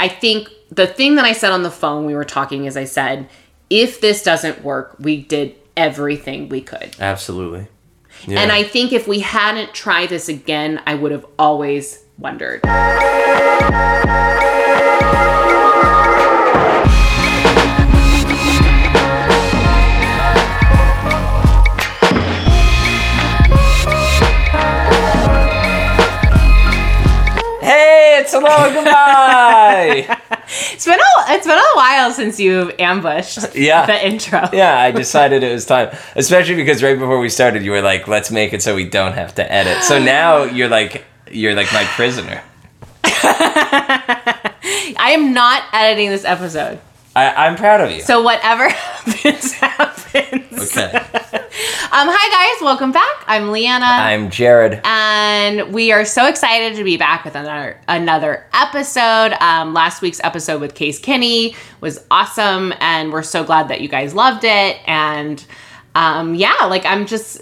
[0.00, 2.84] I think the thing that I said on the phone we were talking is I
[2.84, 3.28] said,
[3.70, 6.94] if this doesn't work, we did everything we could.
[6.98, 7.68] Absolutely.
[8.26, 12.62] And I think if we hadn't tried this again, I would have always wondered.
[28.28, 30.18] Hey, it's a long goodbye.
[30.72, 33.84] It's been a it's been a while since you've ambushed Yeah.
[33.84, 34.48] the intro.
[34.52, 35.90] yeah, I decided it was time.
[36.16, 39.12] Especially because right before we started, you were like, "Let's make it so we don't
[39.12, 42.42] have to edit." So now you're like, you're like my prisoner.
[43.04, 46.78] I am not editing this episode.
[47.14, 48.00] I, I'm proud of you.
[48.02, 50.72] So whatever happens, happens.
[50.76, 50.97] okay.
[51.14, 53.24] Um, hi guys, welcome back.
[53.26, 53.86] I'm Leanna.
[53.86, 54.80] I'm Jared.
[54.84, 59.32] and we are so excited to be back with another another episode.
[59.40, 63.88] Um, last week's episode with Case Kinney was awesome, and we're so glad that you
[63.88, 64.76] guys loved it.
[64.86, 65.44] And
[65.94, 67.40] um, yeah, like I'm just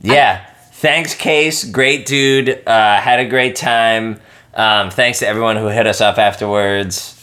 [0.00, 0.44] Yeah.
[0.72, 1.62] Thanks, Case.
[1.64, 2.66] Great dude.
[2.66, 4.18] Uh, had a great time.
[4.54, 7.18] Um, thanks to everyone who hit us up afterwards.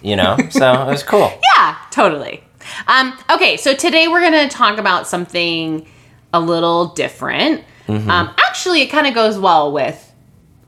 [0.00, 1.32] You know, so it was cool.
[1.56, 2.42] yeah, totally.
[2.86, 5.86] Um, okay, so today we're gonna talk about something
[6.32, 7.64] a little different.
[7.88, 10.12] Um, actually, it kind of goes well with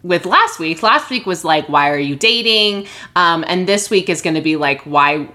[0.03, 0.83] with last week.
[0.83, 2.87] Last week was like, why are you dating?
[3.17, 5.29] Um, and this week is going to be like, why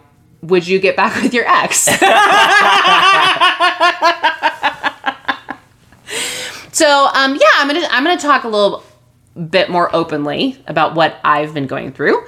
[0.43, 1.79] would you get back with your ex?
[6.71, 8.83] so, um, yeah, I'm gonna I'm gonna talk a little
[9.49, 12.23] bit more openly about what I've been going through,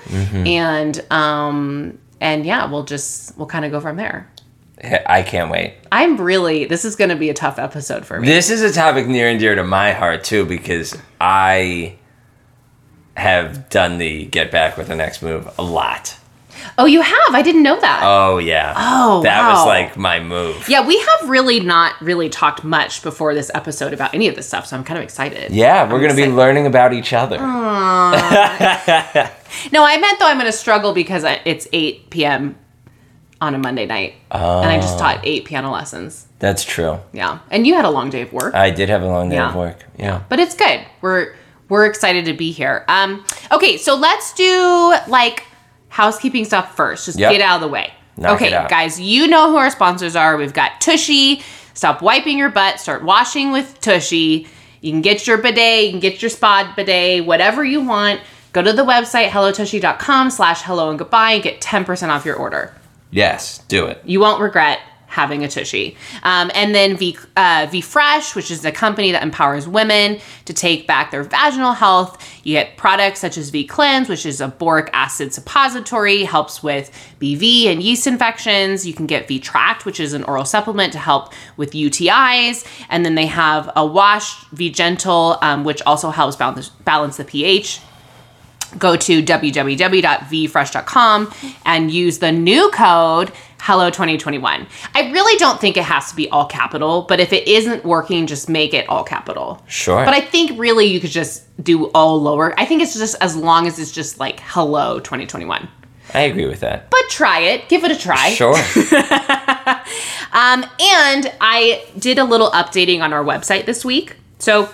[0.47, 4.31] and um, and yeah, we'll just we'll kind of go from there.
[5.05, 5.75] I can't wait.
[5.91, 8.27] I'm really this is going to be a tough episode for me.
[8.27, 11.97] This is a topic near and dear to my heart too because I
[13.17, 16.17] have done the get back with the next move a lot.
[16.77, 17.33] Oh, you have?
[17.33, 18.01] I didn't know that.
[18.03, 18.73] Oh yeah.
[18.77, 20.67] Oh, that was like my move.
[20.69, 24.47] Yeah, we have really not really talked much before this episode about any of this
[24.47, 25.51] stuff, so I'm kind of excited.
[25.51, 27.37] Yeah, we're I'm gonna be learning about each other.
[29.71, 32.55] No, I meant though I'm going to struggle because it's 8 p.m.
[33.41, 36.25] on a Monday night, and I just taught eight piano lessons.
[36.39, 36.99] That's true.
[37.11, 39.35] Yeah, and you had a long day of work, I did have a long day
[39.35, 39.49] Yeah.
[39.49, 39.83] of work.
[39.99, 40.23] Yeah.
[40.29, 40.85] but it's good.
[41.01, 41.35] We're
[41.67, 42.85] we're excited to be here.
[42.87, 45.43] Um, okay, so let's do like
[45.91, 47.05] housekeeping stuff first.
[47.05, 47.31] Just Yep.
[47.31, 47.93] get out of the way.
[48.17, 50.35] Knock okay, guys, you know who our sponsors are.
[50.37, 51.43] We've got Tushy.
[51.73, 52.79] Stop wiping your butt.
[52.79, 54.47] Start washing with Tushy.
[54.81, 55.85] You can get your bidet.
[55.85, 57.25] You can get your spa bidet.
[57.25, 58.19] Whatever you want.
[58.53, 62.73] Go to the website hellotushy.com slash hello and goodbye and get 10% off your order.
[63.11, 64.01] Yes, do it.
[64.05, 64.79] You won't regret
[65.11, 65.97] having a tushy.
[66.23, 70.53] Um, and then V, uh, v Fresh, which is a company that empowers women to
[70.53, 72.17] take back their vaginal health.
[72.43, 76.91] You get products such as V Cleanse, which is a boric acid suppository, helps with
[77.19, 78.87] BV and yeast infections.
[78.87, 82.65] You can get V Tract, which is an oral supplement to help with UTIs.
[82.89, 87.25] And then they have a wash, V Gentle, um, which also helps balance, balance the
[87.25, 87.81] pH
[88.77, 91.33] go to www.vfresh.com
[91.65, 94.65] and use the new code hello 2021
[94.95, 98.25] i really don't think it has to be all capital but if it isn't working
[98.25, 100.03] just make it all capital Sure.
[100.03, 103.35] but i think really you could just do all lower i think it's just as
[103.35, 105.67] long as it's just like hello 2021
[106.13, 106.89] I agree with that.
[106.89, 108.55] but try it give it a try Sure.
[110.33, 114.15] um, and I did a little updating on our website this week.
[114.39, 114.69] So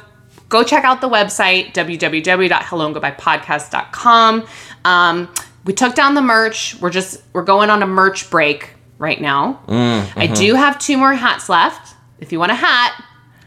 [0.50, 4.48] go check out the website, www.helloandgoodbyepodcast.com.
[4.86, 5.30] Um,
[5.66, 6.76] we took down the merch.
[6.80, 9.60] We're just, we're going on a merch break right now.
[9.68, 11.96] I do have two more hats left.
[12.20, 13.04] If you want a hat,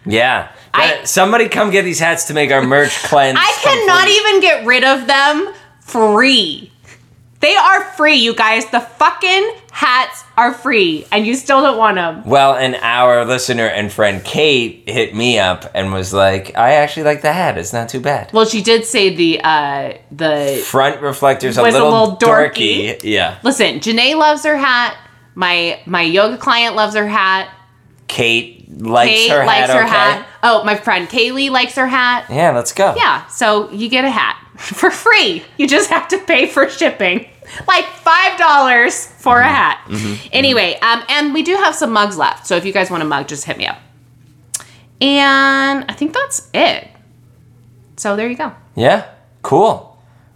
[0.06, 0.52] yeah.
[0.72, 3.38] I- Somebody come get these hats to make our merch cleanse.
[3.40, 6.72] I cannot even get rid of them free.
[7.40, 8.66] They are free, you guys.
[8.70, 12.22] The fucking hats are free, and you still don't want them.
[12.26, 17.04] Well, and our listener and friend Kate hit me up and was like, "I actually
[17.04, 17.56] like the hat.
[17.56, 21.74] It's not too bad." Well, she did say the uh the Front reflectors a Was
[21.74, 22.98] a little, little dorky.
[22.98, 23.00] dorky.
[23.04, 23.38] Yeah.
[23.42, 24.98] Listen, Janae loves her hat.
[25.34, 27.48] My my yoga client loves her hat.
[28.06, 29.76] Kate likes Kate her likes hat.
[29.76, 29.88] her okay?
[29.88, 30.26] hat.
[30.42, 32.26] Oh, my friend Kaylee likes her hat.
[32.28, 32.92] Yeah, let's go.
[32.98, 35.42] Yeah, so you get a hat for free.
[35.56, 37.26] You just have to pay for shipping.
[37.66, 39.48] Like five dollars for Mm-hmm.
[39.48, 40.28] a hat.
[40.32, 42.46] Anyway, um, and we do have some mugs left.
[42.46, 43.78] So if you guys want a mug, just hit me up.
[45.00, 46.88] And I think that's it.
[47.96, 48.52] So there you go.
[48.74, 49.06] Yeah.
[49.42, 49.86] Cool.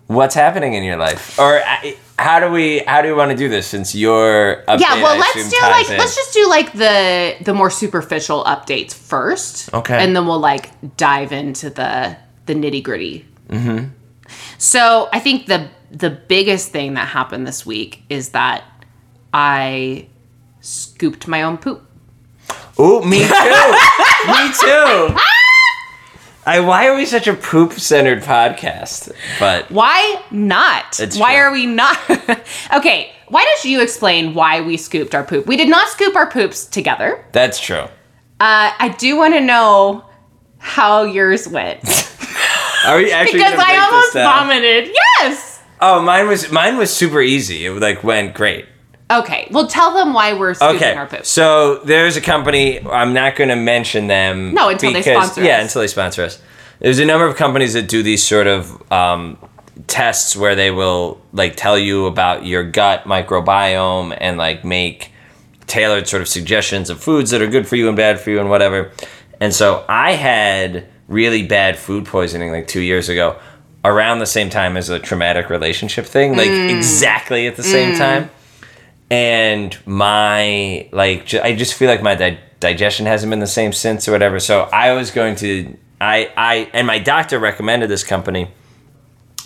[0.07, 1.77] What's happening in your life, or uh,
[2.19, 2.81] how do we?
[2.81, 3.67] How do we want to do this?
[3.67, 5.97] Since your update, Yeah, well, I let's do like in.
[5.97, 9.73] let's just do like the the more superficial updates first.
[9.73, 9.97] Okay.
[9.97, 10.69] And then we'll like
[10.99, 13.25] dive into the the nitty gritty.
[13.49, 13.89] Mm-hmm.
[14.59, 18.65] So I think the the biggest thing that happened this week is that
[19.33, 20.09] I
[20.61, 21.83] scooped my own poop.
[22.77, 23.25] Oh, me too.
[24.33, 25.17] me too.
[26.47, 29.13] I, why are we such a poop centered podcast?
[29.39, 31.01] But Why not?
[31.17, 31.43] Why true.
[31.43, 31.97] are we not?
[32.75, 35.47] okay, why don't you explain why we scooped our poop?
[35.47, 37.25] We did not scoop our poops together.
[37.33, 37.87] that's true.
[38.41, 40.05] Uh, I do want to know
[40.59, 41.81] how yours went
[42.87, 44.91] Are we actually because I almost vomited.
[45.21, 45.54] Yes.
[45.87, 47.67] Oh, mine was mine was super easy.
[47.67, 48.65] It like went great.
[49.11, 51.27] Okay, well, tell them why we're scooping Okay, our poop.
[51.27, 52.81] so there's a company.
[52.81, 54.55] I'm not going to mention them.
[54.55, 55.65] No, until they sponsor Yeah, us.
[55.65, 56.43] until they sponsor us.
[56.81, 59.37] There's a number of companies that do these sort of um,
[59.87, 65.13] tests where they will like tell you about your gut microbiome and like make
[65.67, 68.41] tailored sort of suggestions of foods that are good for you and bad for you
[68.41, 68.91] and whatever.
[69.39, 73.39] And so I had really bad food poisoning like two years ago,
[73.85, 76.75] around the same time as a traumatic relationship thing, like Mm.
[76.77, 78.31] exactly at the same time
[79.11, 84.09] and my like I just feel like my di- digestion hasn't been the same since
[84.09, 84.41] or whatever.
[84.41, 88.49] So I was going to I I and my doctor recommended this company.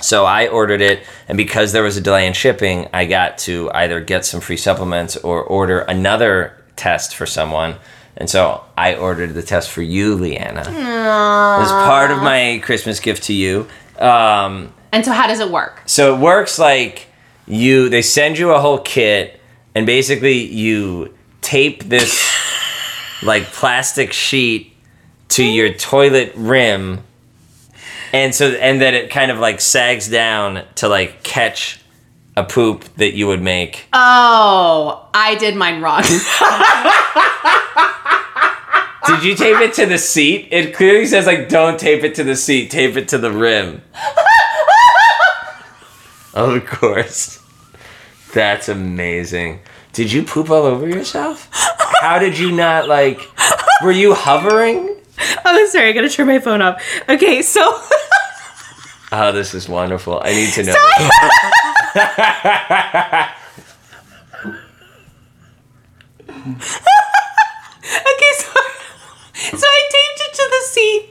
[0.00, 3.69] So I ordered it, and because there was a delay in shipping, I got to
[3.75, 7.75] either get some free supplements or order another test for someone.
[8.17, 13.25] And so I ordered the test for you, Leanna, as part of my Christmas gift
[13.25, 13.67] to you.
[13.99, 15.83] Um, And so, how does it work?
[15.87, 17.06] so it works like
[17.47, 19.41] you they send you a whole kit
[19.75, 22.21] and basically you tape this
[23.23, 24.75] like plastic sheet
[25.29, 27.00] to your toilet rim
[28.12, 31.81] and so and then it kind of like sags down to like catch
[32.37, 33.87] a poop that you would make.
[33.93, 36.03] Oh, I did mine wrong.
[39.09, 40.49] Did you tape it to the seat?
[40.51, 43.83] It clearly says like don't tape it to the seat, tape it to the rim.
[46.35, 47.43] of course.
[48.35, 49.61] That's amazing.
[49.93, 51.49] Did you poop all over yourself?
[52.01, 53.21] How did you not like
[53.83, 54.97] were you hovering?
[55.45, 56.83] oh, sorry, I gotta turn my phone off.
[57.09, 57.81] Okay, so.
[59.11, 60.21] Oh, this is wonderful.
[60.23, 60.75] I need to know.
[67.89, 68.28] Okay,
[69.56, 71.05] so I taped it to the seat.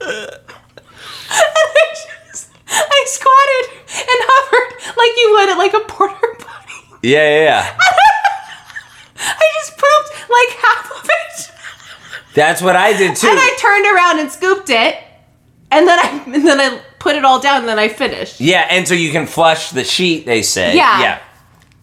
[0.00, 1.86] and I
[2.30, 6.72] just I squatted and hovered like you would at like a porter potty.
[7.02, 7.78] Yeah, yeah, yeah.
[9.18, 11.50] I just pooped like half of it.
[12.34, 13.28] That's what I did too.
[13.28, 14.96] And I turned around and scooped it.
[15.70, 18.40] And then I and then I put it all down and then I finished.
[18.40, 20.74] Yeah, and so you can flush the sheet, they say.
[20.76, 21.00] Yeah.
[21.00, 21.18] Yeah.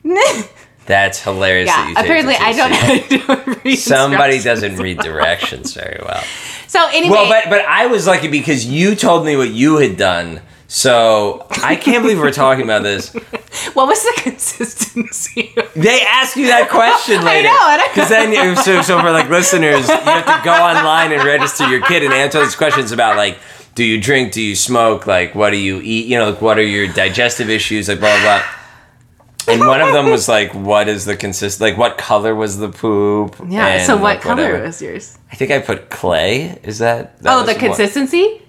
[0.85, 5.73] That's hilarious that yeah, you apparently I don't how to read Somebody doesn't read directions
[5.73, 6.23] very well.
[6.67, 9.95] So anyway, Well, but but I was lucky because you told me what you had
[9.95, 10.41] done.
[10.67, 13.13] So I can't believe we're talking about this.
[13.73, 15.53] what was the consistency?
[15.75, 17.47] They ask you that question I later.
[17.47, 21.65] know, Because then, so, so for like listeners, you have to go online and register
[21.69, 23.37] your kid and answer these questions about like,
[23.75, 24.33] do you drink?
[24.33, 25.05] Do you smoke?
[25.07, 26.07] Like, what do you eat?
[26.07, 27.87] You know, like, what are your digestive issues?
[27.87, 28.39] Like, blah blah.
[28.39, 28.43] blah.
[29.47, 31.61] And one of them was like, what is the consist?
[31.61, 33.35] Like, what color was the poop?
[33.47, 33.67] Yeah.
[33.67, 34.63] And, so what like, color whatever.
[34.63, 35.17] was yours?
[35.31, 36.59] I think I put clay.
[36.63, 37.19] Is that?
[37.21, 38.41] that Oh, the one- consistency.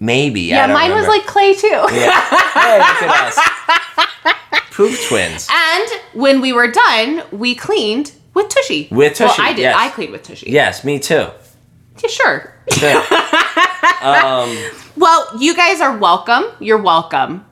[0.00, 0.40] Maybe.
[0.42, 1.68] Yeah, mine was like clay too.
[1.68, 2.20] Yeah.
[2.52, 3.38] Hey, look at us.
[4.72, 5.46] Poop twins.
[5.50, 8.88] And when we were done, we cleaned with Tushy.
[8.90, 9.62] With Tushy, Well, I did.
[9.62, 9.76] yes.
[9.78, 10.50] I cleaned with Tushy.
[10.50, 11.28] Yes, me too.
[12.02, 12.54] Yeah, sure.
[12.72, 12.96] Sure.
[14.02, 14.56] um,
[14.96, 16.44] Well, you guys are welcome.
[16.58, 17.44] You're welcome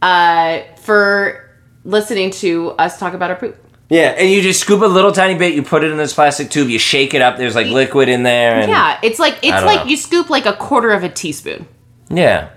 [0.00, 1.43] uh, for
[1.84, 3.56] listening to us talk about our poop.
[3.90, 5.54] yeah, and you just scoop a little tiny bit.
[5.54, 6.68] You put it in this plastic tube.
[6.68, 7.36] You shake it up.
[7.36, 8.54] There's like liquid in there.
[8.56, 9.90] And, Yeah, it's like it's like know.
[9.90, 11.66] you scoop like a quarter of a teaspoon,
[12.10, 12.48] Yeah.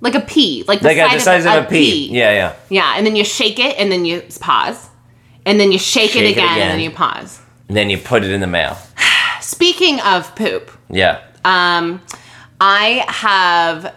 [0.00, 2.08] like a pea, like the, Like size, the size of a pea.
[2.10, 2.52] Yeah, yeah.
[2.68, 4.88] Yeah, and then you shake it, and then you pause,
[5.46, 6.60] and then you shake, Shake it, it again, again.
[6.62, 7.40] and then you pause.
[7.68, 8.76] And then you put it in the mail.
[9.40, 11.20] Speaking of poop, Yeah.
[11.44, 12.00] um,
[12.60, 13.94] I have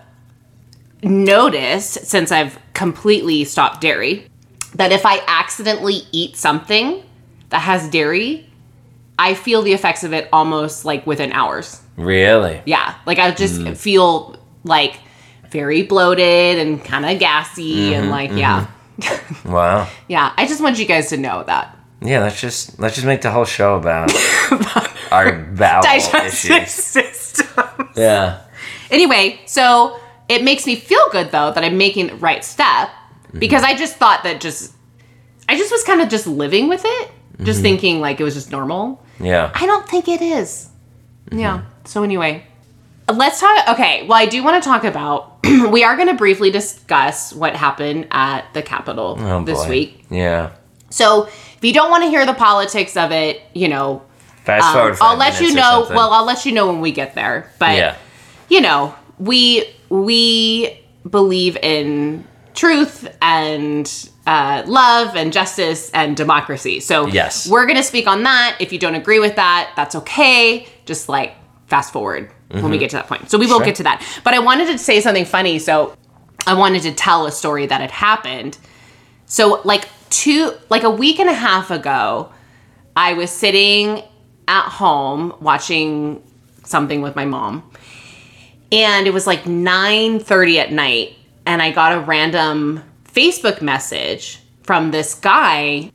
[1.04, 4.28] noticed since I've completely stopped dairy
[4.76, 7.04] that if I accidentally eat something
[7.50, 8.50] that has dairy,
[9.18, 11.82] I feel the effects of it almost like within hours.
[11.98, 12.62] Really?
[12.66, 13.78] Yeah, like I just Mm.
[13.78, 15.00] feel like
[15.52, 18.68] very bloated and kind of gassy Mm-hmm, and like yeah.
[19.46, 19.88] Wow.
[20.08, 21.78] Yeah, I just want you guys to know that.
[22.02, 24.12] Yeah, let's just let's just make the whole show about
[25.12, 26.72] our bowel Digestive issues.
[26.72, 27.90] system.
[27.96, 28.42] Yeah.
[28.92, 32.90] Anyway, so it makes me feel good though that I'm making the right step
[33.40, 34.74] because I just thought that just
[35.48, 37.12] I just was kind of just living with it,
[37.44, 39.04] just thinking like it was just normal.
[39.20, 39.52] Yeah.
[39.54, 40.70] I don't think it is.
[41.32, 41.66] Yeah.
[41.86, 42.46] So anyway,
[43.12, 43.70] let's talk.
[43.70, 45.38] Okay, well, I do want to talk about.
[45.72, 49.70] we are going to briefly discuss what happened at the Capitol Oh, this boy.
[49.70, 50.06] week.
[50.10, 50.52] Yeah.
[50.90, 54.04] So, if you don't want to hear the politics of it, you know,
[54.44, 54.98] Fast um, forward.
[55.02, 55.88] I'll let you know.
[55.90, 57.52] Well, I'll let you know when we get there.
[57.60, 57.98] But yeah.
[58.50, 66.80] you know, we we believe in truth and uh, love and justice and democracy.
[66.80, 67.48] So Yes.
[67.50, 68.58] we're gonna speak on that.
[68.60, 70.68] If you don't agree with that, that's okay.
[70.86, 71.36] Just like
[71.68, 73.30] fast forward when we get to that point.
[73.30, 73.60] So we will Mm-hmm.
[73.60, 73.66] Sure.
[73.66, 74.22] get to that.
[74.24, 75.60] But I wanted to say something funny.
[75.60, 75.96] So
[76.48, 78.58] I wanted to tell a story that had happened.
[79.26, 82.32] So like two like a week and a half ago,
[82.96, 84.04] I was sitting
[84.48, 86.22] at home watching
[86.64, 87.70] something with my mom.
[88.72, 94.92] And it was like 9:30 at night and I got a random Facebook message from
[94.92, 95.92] this guy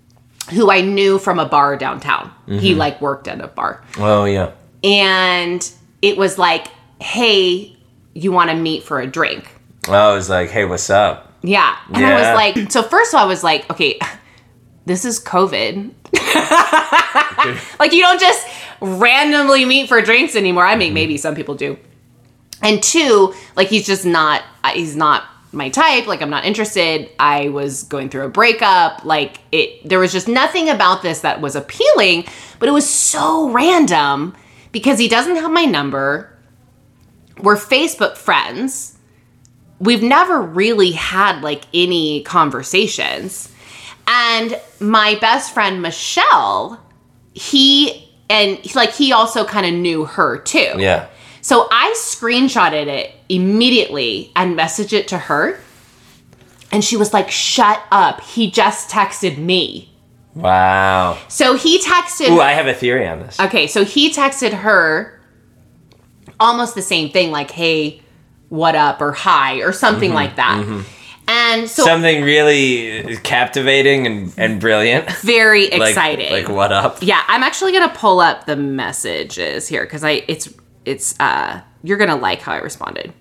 [0.53, 2.33] who I knew from a bar downtown.
[2.47, 3.85] He like worked at a bar.
[3.99, 4.53] Oh yeah.
[4.83, 5.71] And
[6.03, 6.69] it was like,
[7.01, 7.77] "Hey,
[8.15, 9.49] you want to meet for a drink?"
[9.89, 11.33] I was like, hey, what's up?
[11.43, 11.77] Yeah.
[11.93, 13.99] And I was like, so first of all, I was like, okay,
[14.87, 15.91] this is COVID.
[17.79, 18.47] like, you don't just
[18.81, 20.67] randomly meet for drinks anymore.
[20.67, 21.79] I mean, maybe some people do.
[22.63, 26.07] And two, like, he's just not, uh, he's not my type.
[26.07, 27.11] Like, I'm not interested.
[27.19, 29.05] I was going through a breakup.
[29.05, 32.25] Like, it, there was just nothing about this that was appealing,
[32.59, 34.37] but it was so random
[34.73, 36.37] because he doesn't have my number.
[37.39, 38.97] We're Facebook friends
[39.81, 43.53] we've never really had like any conversations.
[44.07, 46.81] And my best friend Michelle,
[47.33, 50.75] he and like he also kind of knew her too.
[50.79, 51.09] Yeah.
[51.43, 55.59] So I screenshotted it immediately and messaged it to her.
[56.73, 58.21] And she was like, "Shut up.
[58.21, 59.93] He just texted me."
[60.35, 61.19] Wow.
[61.29, 63.41] So he texted Ooh, I have a theory on this.
[63.41, 65.21] Okay, so he texted her
[66.39, 68.01] almost the same thing, like, hey,
[68.49, 70.85] what up, or hi, or something Mm-hmm, like that.
[71.27, 75.11] And so Something really captivating and, and brilliant.
[75.23, 76.33] very Like, exciting.
[76.33, 76.99] Like what up?
[77.03, 80.49] yeah, I'm actually gonna pull up the messages here because I it's
[80.91, 83.13] it's uh you're gonna like how I responded.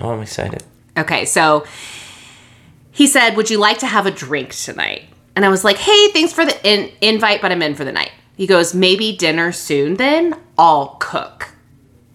[0.00, 0.62] Oh, I'm excited.
[0.96, 1.64] Okay, so
[2.90, 5.04] he said, Would you like to have a drink tonight?
[5.34, 7.92] And I was like, Hey, thanks for the in- invite, but I'm in for the
[7.92, 8.12] night.
[8.36, 10.34] He goes, Maybe dinner soon then?
[10.58, 11.48] I'll cook.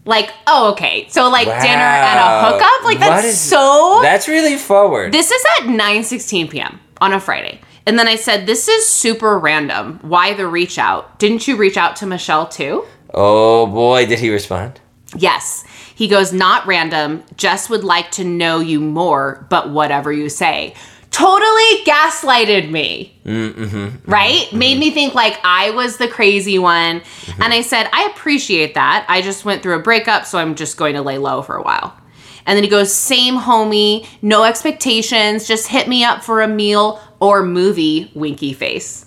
[0.05, 1.07] Like, oh, okay.
[1.09, 2.85] So, like, dinner and a hookup?
[2.85, 3.99] Like, that's is- so.
[4.01, 5.11] That's really forward.
[5.11, 6.79] this is at 9 16 p.m.
[7.01, 7.59] on a Friday.
[7.85, 9.99] And then I said, This is super random.
[10.01, 11.19] Why the reach out?
[11.19, 12.85] Didn't you reach out to Michelle too?
[13.13, 14.79] Oh boy, did he respond?
[15.15, 15.63] Yes.
[15.95, 20.75] He goes, not random, just would like to know you more, but whatever you say.
[21.09, 23.17] Totally gaslighted me.
[23.25, 24.09] Mm-hmm.
[24.09, 24.41] right?
[24.41, 24.57] Mm-hmm.
[24.57, 26.99] Made me think like I was the crazy one.
[26.99, 27.41] Mm-hmm.
[27.41, 29.05] And I said, I appreciate that.
[29.09, 31.63] I just went through a breakup, so I'm just going to lay low for a
[31.63, 31.97] while.
[32.45, 37.01] And then he goes, same homie, no expectations, just hit me up for a meal
[37.19, 39.05] or movie, winky face.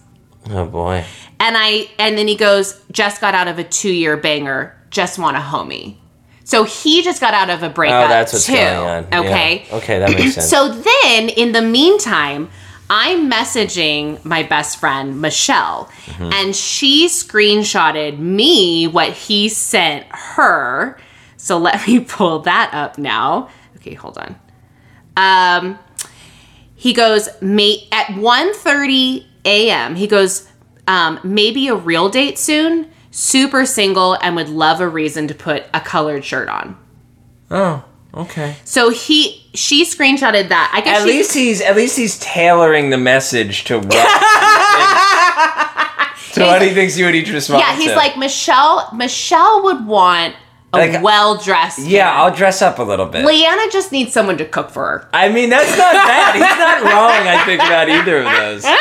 [0.50, 1.04] Oh boy.
[1.40, 5.18] And I and then he goes, just got out of a two year banger, just
[5.18, 5.96] want a homie.
[6.44, 8.52] So he just got out of a breakup Oh, that's what's too.
[8.54, 9.06] going on.
[9.10, 9.20] Yeah.
[9.20, 9.66] Okay.
[9.72, 10.48] Okay, that makes sense.
[10.50, 12.50] So then in the meantime,
[12.90, 16.32] I'm messaging my best friend Michelle, Mm-hmm.
[16.32, 20.98] and she screenshotted me what he sent her.
[21.36, 23.48] So let me pull that up now.
[23.76, 24.36] Okay, hold on.
[25.16, 25.78] Um,
[26.74, 30.48] he goes, mate, at 1.30 a.m., he goes,
[30.88, 35.64] um, maybe a real date soon, super single, and would love a reason to put
[35.74, 36.76] a colored shirt on.
[37.50, 37.84] oh,
[38.14, 38.56] okay.
[38.64, 40.70] So he, she screenshotted that.
[40.74, 43.90] I guess At she- least he's at least he's tailoring the message to what
[46.34, 47.96] to what he thinks you would each respond yeah, he's to.
[47.96, 48.88] like Michelle.
[48.94, 50.34] Michelle would want
[50.72, 51.80] a Like, well dressed.
[51.80, 53.24] Yeah, I'll dress up a little bit.
[53.24, 55.08] Leanna just needs someone to cook for her.
[55.12, 56.34] I mean, that's not bad.
[56.34, 58.64] He's not wrong, I think, about either of those.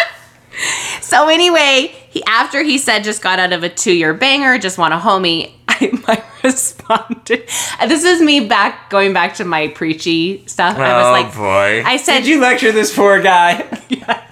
[1.02, 4.78] So anyway, he after he said just got out of a two year banger, just
[4.78, 5.52] want a homie.
[5.68, 7.48] I my responded.
[7.80, 10.78] and This is me back going back to my preachy stuff.
[10.78, 11.84] I was oh like, boy.
[11.90, 13.66] I said- Did you lecture this poor guy?
[13.90, 14.29] yes.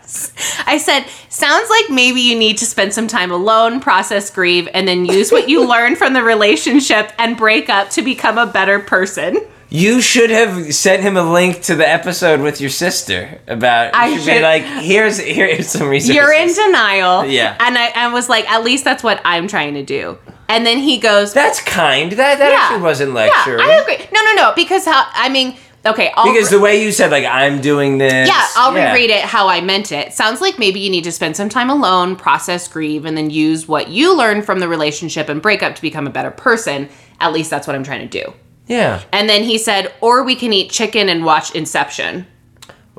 [0.65, 4.87] I said, sounds like maybe you need to spend some time alone, process grieve, and
[4.87, 8.79] then use what you learned from the relationship and break up to become a better
[8.79, 9.37] person.
[9.69, 13.93] You should have sent him a link to the episode with your sister about.
[13.93, 16.15] I should be like, here's here's some resources.
[16.15, 17.25] You're in denial.
[17.25, 17.57] Yeah.
[17.59, 20.17] And I, I was like, at least that's what I'm trying to do.
[20.47, 22.13] And then he goes, That's kind.
[22.13, 23.59] That that actually wasn't lecturing.
[23.59, 24.05] Yeah, I agree.
[24.13, 24.53] No, no, no.
[24.55, 25.05] Because how?
[25.13, 26.11] I mean, okay.
[26.15, 28.27] I'll Because the way you said, like, I'm doing this.
[28.27, 30.13] yeah, I'll reread it how I meant it.
[30.13, 33.67] Sounds like maybe you need to spend some time alone, process grieve, and then use
[33.67, 36.89] what you learned from the relationship and breakup to become a better person.
[37.19, 38.33] At least that's what I'm trying to do.
[38.67, 39.01] Yeah.
[39.13, 42.27] And then he said, or we can eat chicken and watch Inception.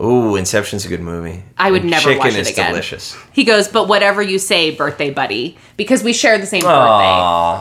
[0.00, 1.42] Ooh, Inception's a good movie.
[1.58, 2.70] I would And never Chicken watch it is again.
[2.70, 3.16] delicious.
[3.32, 6.72] He goes, but whatever you say, birthday buddy, because we share the same birthday.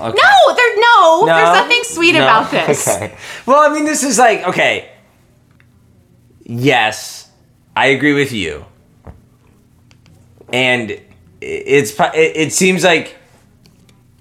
[0.10, 0.22] Okay.
[0.22, 1.26] No, there no, No?
[1.26, 2.20] there's nothing sweet No?
[2.22, 2.88] about this.
[2.96, 3.18] Okay.
[3.48, 4.88] Well, I mean, this is like okay.
[6.50, 7.30] Yes,
[7.76, 8.66] I agree with you,
[10.54, 10.92] and
[11.42, 13.18] it's it, it seems like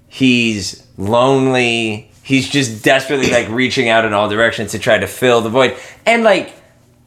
[0.07, 2.11] he's lonely.
[2.23, 5.77] He's just desperately like reaching out in all directions to try to fill the void,
[6.05, 6.53] and like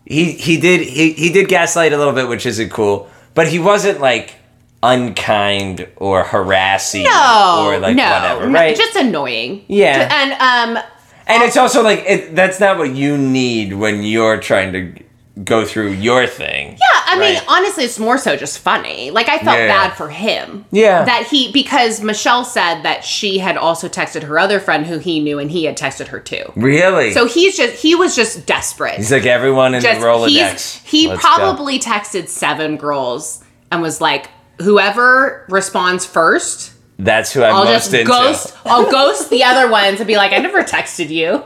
[0.06, 3.58] he he did he, he did gaslight a little bit, which isn't cool, but he
[3.58, 4.36] wasn't like
[4.82, 8.74] unkind or harassing No, or like no, whatever, no, right?
[8.74, 9.66] just annoying.
[9.68, 10.08] Yeah.
[10.10, 10.82] And um,
[11.26, 15.04] And it's also like it, that's not what you need when you're trying to
[15.44, 16.72] go through your thing.
[16.72, 19.10] Yeah, I mean, honestly, it's more so just funny.
[19.10, 19.68] Like I felt Yeah.
[19.68, 20.64] bad for him.
[20.70, 21.04] Yeah.
[21.04, 25.20] That he because Michelle said that she had also texted her other friend who he
[25.20, 26.52] knew and he had texted her too.
[26.56, 27.12] Really?
[27.12, 28.96] So he's just he was just desperate.
[28.96, 30.28] he's like everyone in just the Rolodex.
[30.28, 31.28] he's he Let's go.
[31.28, 34.28] probably texted seven girls and was like,
[34.60, 38.04] whoever responds first, That's who I'm I'll most just into.
[38.06, 41.44] ghost I'll ghost the other ones and be like, I never texted you.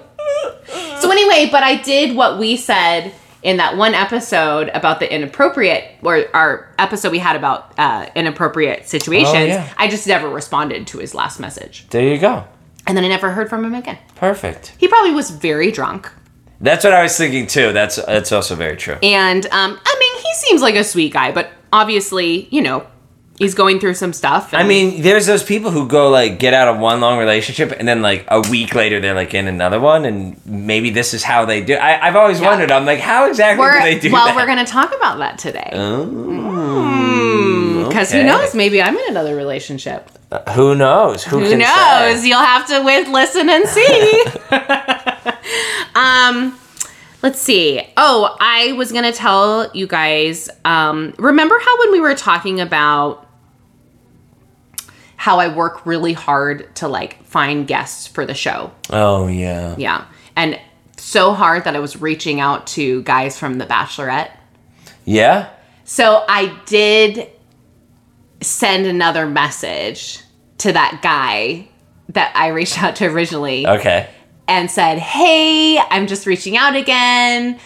[1.01, 3.13] So anyway, but I did what we said
[3.45, 8.89] in that one episode about the inappropriate or our episode we had about uh, inappropriate
[8.89, 9.35] situations.
[9.35, 9.73] Oh, yeah.
[9.77, 11.87] I just never responded to his last message.
[11.91, 12.49] There you go.
[12.87, 13.99] And then I never heard from him again.
[14.15, 14.75] Perfect.
[14.79, 16.11] He probably was very drunk.
[16.61, 17.73] That's what I was thinking too.
[17.73, 18.97] That's that's also very true.
[19.03, 22.87] And um, I mean, he seems like a sweet guy, but obviously, you know,
[23.39, 24.55] he's going through some stuff.
[24.55, 27.87] I mean, there's those people who go like get out of one long relationship and
[27.87, 31.45] then like a week later they're like in another one, and maybe this is how
[31.45, 31.75] they do.
[31.75, 32.71] I, I've always wondered.
[32.71, 34.37] I'm like, how exactly we're, do they do well, that?
[34.37, 35.71] we're going to talk about that today.
[35.73, 38.21] Oh, Because okay.
[38.21, 38.55] who knows?
[38.55, 40.11] Maybe I'm in another relationship.
[40.55, 41.25] Who knows?
[41.25, 42.23] Who, Who knows?
[42.23, 42.29] say?
[42.29, 44.25] You'll have to wait, listen, and see.
[45.95, 46.59] um,
[47.23, 47.83] let's see.
[47.97, 50.51] Oh, I was gonna tell you guys.
[50.65, 53.24] Um, remember how when we were talking about
[55.25, 58.71] how I work really hard to like find guests for the show?
[58.91, 59.75] Oh yeah.
[59.79, 60.05] Yeah,
[60.37, 60.61] and
[60.99, 64.31] so hard that I was reaching out to guys from The Bachelorette.
[65.07, 65.49] Yeah.
[65.85, 67.31] So I did
[68.43, 70.21] send another message
[70.59, 71.69] to that guy
[72.11, 74.09] that I reached out to originally Okay.
[74.47, 77.59] and said, Hey, I'm just reaching out again.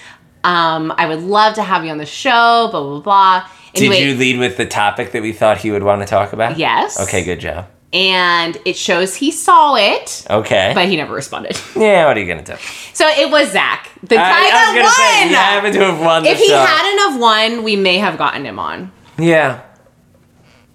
[0.45, 3.49] Um, I would love to have you on the show, blah, blah, blah.
[3.75, 6.33] Anyway, Did you lead with the topic that we thought he would want to talk
[6.33, 6.59] about?
[6.59, 6.99] Yes.
[7.01, 7.67] Okay, good job.
[7.93, 10.73] and it shows he saw it, Okay.
[10.75, 11.59] but he never responded.
[11.77, 12.55] yeah, what are you gonna do?
[12.93, 15.31] so it was Zach, the guy I, I was that say won.
[15.31, 16.59] you happen to have won the if he show.
[16.59, 18.93] hadn't have won, we may have gotten him on.
[19.19, 19.61] yeah,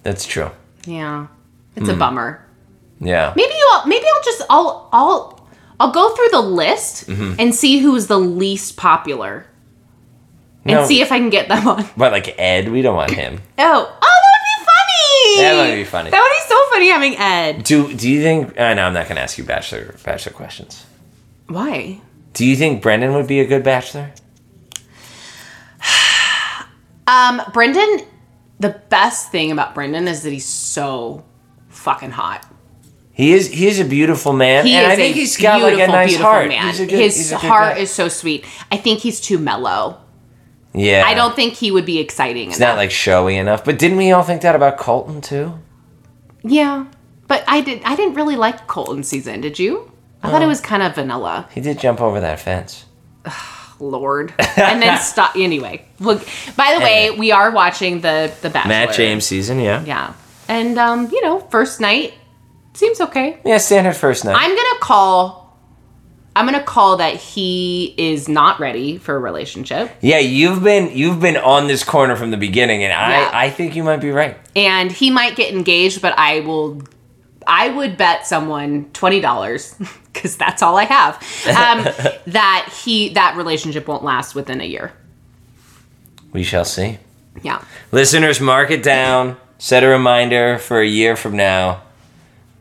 [0.04, 0.50] that's true.
[0.86, 1.28] Yeah.
[1.76, 1.96] It's Hmm.
[1.96, 2.46] a bummer.
[3.00, 3.34] Yeah.
[3.36, 5.48] Maybe you'll maybe I'll just I'll I'll
[5.80, 7.36] I'll go through the list Mm-hmm.
[7.40, 9.46] and see who's the least popular
[10.66, 10.86] and No.
[10.86, 11.86] see if I can get them on.
[11.98, 13.42] But like Ed, we don't want him.
[13.58, 15.42] Oh, oh, that would be funny.
[15.42, 16.10] That would be funny.
[16.12, 17.64] That would be so funny having Ed.
[17.64, 18.60] Do Do you think?
[18.60, 20.86] I know I'm not gonna ask you bachelor bachelor questions.
[21.48, 22.00] Why?
[22.34, 24.12] Do you think Brendan would be a good bachelor?
[27.06, 28.08] Um, Brendan.
[28.60, 31.26] The best thing about Brendan is that he's so
[31.68, 32.46] fucking hot.
[33.12, 33.50] He is.
[33.50, 35.76] He is a beautiful man, He and is I think a he's got like a
[35.76, 36.48] beautiful, nice heart.
[36.48, 36.68] man.
[36.68, 38.46] He's a good, His he's a good heart is so sweet.
[38.72, 40.00] I think he's too mellow.
[40.74, 41.04] Yeah.
[41.06, 42.50] I don't think he would be exciting.
[42.50, 43.64] It's not like showy enough.
[43.64, 45.60] But didn't we all think that about Colton too?
[46.44, 46.88] Yeah,
[47.28, 47.84] but I did.
[47.84, 49.42] I didn't really like Colton season.
[49.42, 49.92] Did you?
[50.22, 51.48] I thought it was kind of vanilla.
[51.54, 52.86] He did jump over that fence.
[53.80, 55.36] Lord, and then stop.
[55.36, 56.26] Anyway, look.
[56.56, 58.70] By the way, we are watching the the Bachelor.
[58.70, 59.84] Matt James season, yeah.
[59.84, 60.14] Yeah,
[60.48, 62.14] and um, you know, first night
[62.74, 63.40] seems okay.
[63.46, 64.36] Yeah, standard first night.
[64.38, 65.43] I'm gonna call.
[66.36, 71.20] I'm gonna call that he is not ready for a relationship, yeah, you've been you've
[71.20, 73.30] been on this corner from the beginning, and Yeah.
[73.34, 74.38] I I think you might be right.
[74.56, 76.02] and he might get engaged.
[76.02, 76.82] But I will.
[77.46, 79.76] I would bet someone twenty dollars
[80.14, 81.16] because that's all I have.
[81.48, 81.84] Um,
[82.28, 84.94] that he that relationship won't last within a year.
[86.32, 86.98] We shall see.
[87.44, 87.64] Yeah.
[87.92, 89.38] Listeners, mark it down.
[89.60, 91.82] Set a reminder for a year from now,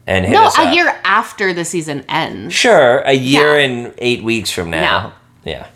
[0.06, 0.74] and hit No, us a up.
[0.74, 2.54] year after the season ends.
[2.54, 3.64] Sure, a year Yeah.
[3.66, 5.14] and eight weeks from now.
[5.44, 5.66] Yeah.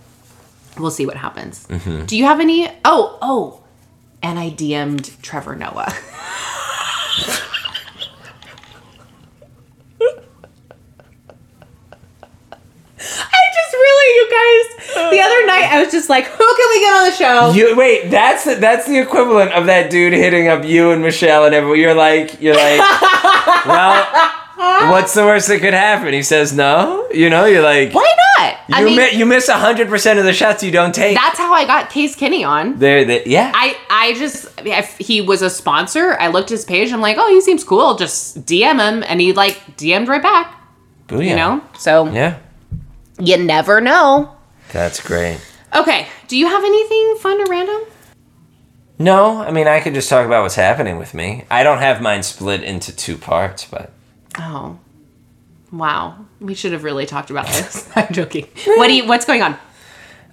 [0.78, 1.66] We'll see what happens.
[1.68, 2.04] Mm-hmm.
[2.06, 2.68] Do you have any?
[2.84, 3.62] Oh, oh.
[4.22, 5.94] And I DM'd Trevor Noah.
[12.98, 15.46] I just really, you guys, the other uh.
[15.46, 17.52] night I was just like, who can we get on the show?
[17.52, 18.10] You wait.
[18.10, 21.78] That's the, that's the equivalent of that dude hitting up you and Michelle and everyone.
[21.78, 22.80] You're like you're like,
[23.66, 26.14] well, What's the worst that could happen?
[26.14, 27.06] He says no.
[27.12, 28.58] You know, you're like, Why not?
[28.68, 31.16] You, I mean, mi- you miss hundred percent of the shots you don't take.
[31.16, 32.78] that's how I got Case Kinney on.
[32.78, 33.52] There, the, yeah.
[33.54, 36.92] I, I just if he was a sponsor, I looked his page.
[36.92, 37.96] I'm like, oh, he seems cool.
[37.96, 40.54] Just DM him, and he like DM'd right back.
[41.08, 41.28] Booyah.
[41.28, 42.38] You know, so Yeah,
[43.18, 44.37] you never know.
[44.72, 45.40] that's great.
[45.74, 47.81] Okay, do you have anything fun or random?
[48.98, 51.44] No, I mean I could just talk about what's happening with me.
[51.50, 53.92] I don't have mine split into two parts, but
[54.38, 54.79] Oh,
[55.72, 56.16] wow.
[56.40, 57.90] We should have really talked about this.
[57.96, 58.46] I'm joking.
[58.66, 59.07] What do you?
[59.07, 59.57] What's going on?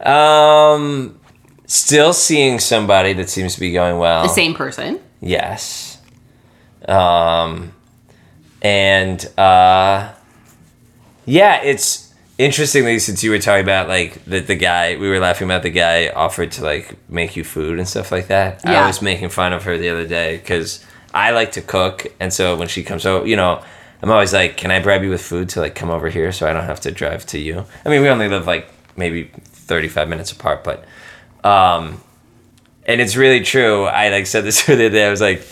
[0.06, 1.20] um,
[1.66, 4.24] still seeing somebody that seems to be going well.
[4.24, 5.00] The same person.
[5.22, 6.02] Yes.
[6.88, 7.72] Um,
[8.62, 10.14] and uh,
[11.26, 12.03] yeah, it's
[12.38, 15.70] interestingly since you were talking about like the the guy we were laughing about the
[15.70, 18.62] guy offered to like make you food and stuff like that.
[18.64, 18.84] Yeah.
[18.84, 22.34] I was making fun of her the other day because I like to cook, and
[22.34, 23.64] so when she comes over, you know.
[24.02, 26.46] I'm always like, can I bribe you with food to like come over here so
[26.46, 27.64] I don't have to drive to you?
[27.86, 28.68] I mean, we only live like
[28.98, 30.84] maybe 35 minutes apart, but
[31.46, 32.02] um,
[32.86, 33.86] and it's really true.
[33.86, 35.08] I like said this the other day.
[35.08, 35.48] I was like,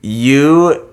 [0.00, 0.88] you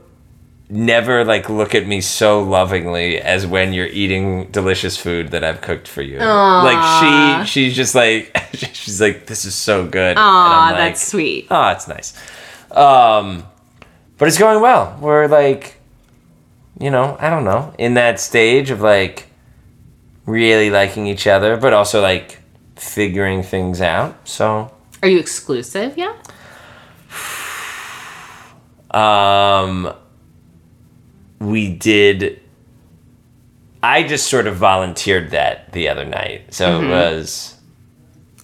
[0.70, 5.62] never like look at me so lovingly as when you're eating delicious food that I've
[5.62, 6.20] cooked for you.
[6.20, 10.16] Like she, she's just like, she's like, this is so good.
[10.18, 11.48] Aw, like, that's sweet.
[11.50, 12.14] Oh, it's nice.
[12.72, 13.44] Um,
[14.20, 14.98] but it's going well.
[15.02, 15.78] We're like,
[16.80, 19.28] you know, I don't know, in that stage of like
[20.26, 22.40] really liking each other, but also like
[22.76, 24.28] figuring things out.
[24.28, 26.16] So, Are you exclusive yet?
[28.92, 29.94] um,
[31.40, 32.42] we did.
[33.82, 36.54] I just sort of volunteered that the other night.
[36.54, 36.90] So it mm-hmm.
[36.90, 37.58] was,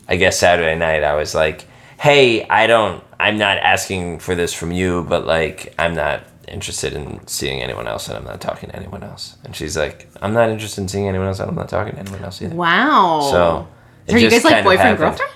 [0.08, 1.04] I guess Saturday night.
[1.04, 1.66] I was like,
[2.00, 3.04] "Hey, I don't.
[3.20, 7.88] I'm not asking for this from you, but like, I'm not interested in seeing anyone
[7.88, 10.88] else, and I'm not talking to anyone else." And she's like, "I'm not interested in
[10.88, 13.28] seeing anyone else, and I'm not talking to anyone else either." Wow.
[13.32, 13.68] So.
[14.08, 15.32] it are you guys like boyfriend girlfriend?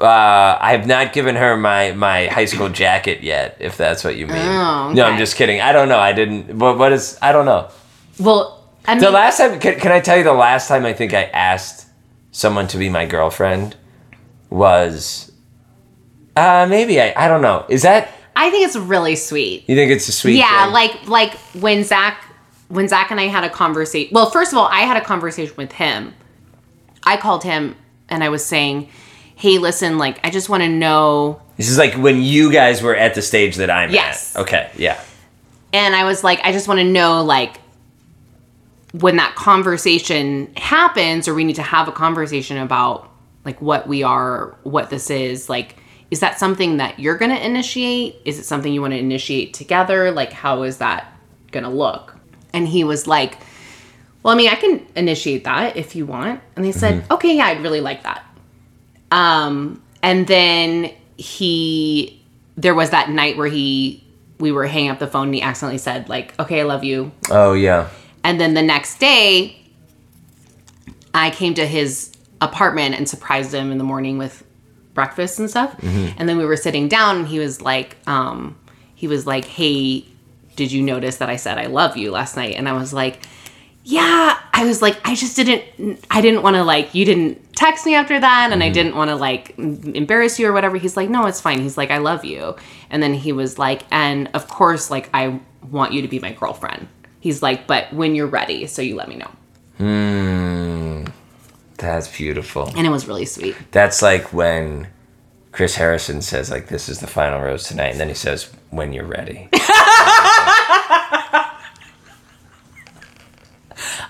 [0.00, 3.56] Uh, I have not given her my my high school jacket yet.
[3.60, 4.36] If that's what you mean.
[4.36, 5.60] Oh, No, I'm just kidding.
[5.60, 5.98] I don't know.
[5.98, 6.58] I didn't.
[6.58, 7.18] What what is?
[7.22, 7.70] I don't know.
[8.18, 10.92] Well, I mean, The last time, can, can I tell you the last time I
[10.92, 11.86] think I asked
[12.30, 13.76] someone to be my girlfriend
[14.50, 15.32] was,
[16.36, 17.64] uh, maybe I I don't know.
[17.68, 19.64] Is that I think it's really sweet.
[19.66, 20.36] you think it's a sweet?
[20.36, 20.72] yeah, thing?
[20.74, 22.22] like like when Zach
[22.68, 24.12] when Zach and I had a conversation.
[24.12, 26.12] Well, first of all, I had a conversation with him.
[27.04, 27.76] I called him
[28.08, 28.90] and I was saying,
[29.36, 32.94] "Hey, listen, like I just want to know." this is like when you guys were
[32.96, 34.34] at the stage that I'm Yes.
[34.36, 34.42] at.
[34.42, 34.70] Okay.
[34.76, 35.00] Yeah.
[35.72, 37.60] And I was like, "I just want to know, like."
[38.92, 43.10] When that conversation happens, or we need to have a conversation about
[43.44, 45.76] like what we are, what this is, like,
[46.10, 48.16] is that something that you're gonna initiate?
[48.24, 50.10] Is it something you want to initiate together?
[50.12, 51.12] Like, how is that
[51.52, 52.16] gonna look?
[52.54, 53.38] And he was like,
[54.22, 56.40] Well, I mean, I can initiate that if you want.
[56.56, 57.12] And they said, mm-hmm.
[57.12, 58.24] Okay, yeah, I'd really like that.
[59.10, 62.22] Um, and then he,
[62.56, 64.04] there was that night where he,
[64.38, 67.12] we were hanging up the phone and he accidentally said, like, okay, I love you.
[67.30, 67.88] Oh yeah.
[68.22, 69.60] And then the next day,
[71.14, 74.44] I came to his apartment and surprised him in the morning with
[74.92, 75.74] breakfast and stuff.
[76.18, 78.58] And then we were sitting down and he was like, um,
[78.94, 80.04] he was like, hey,
[80.56, 82.56] did you notice that I said I love you last night?
[82.56, 83.20] And I was like,
[83.88, 87.86] yeah, I was like, I just didn't, I didn't want to like, you didn't text
[87.86, 90.76] me after that, and I didn't want to like embarrass you or whatever.
[90.76, 91.60] He's like, no, it's fine.
[91.60, 92.56] He's like, I love you.
[92.90, 96.32] And then he was like, and of course, like, I want you to be my
[96.32, 96.88] girlfriend.
[97.20, 99.30] He's like, but when you're ready, so you let me know.
[99.78, 101.04] Hmm.
[101.76, 102.72] That's beautiful.
[102.76, 103.54] And it was really sweet.
[103.70, 104.88] That's like when
[105.52, 108.92] Chris Harrison says like this is the final rose tonight, and then he says when
[108.92, 109.48] you're ready.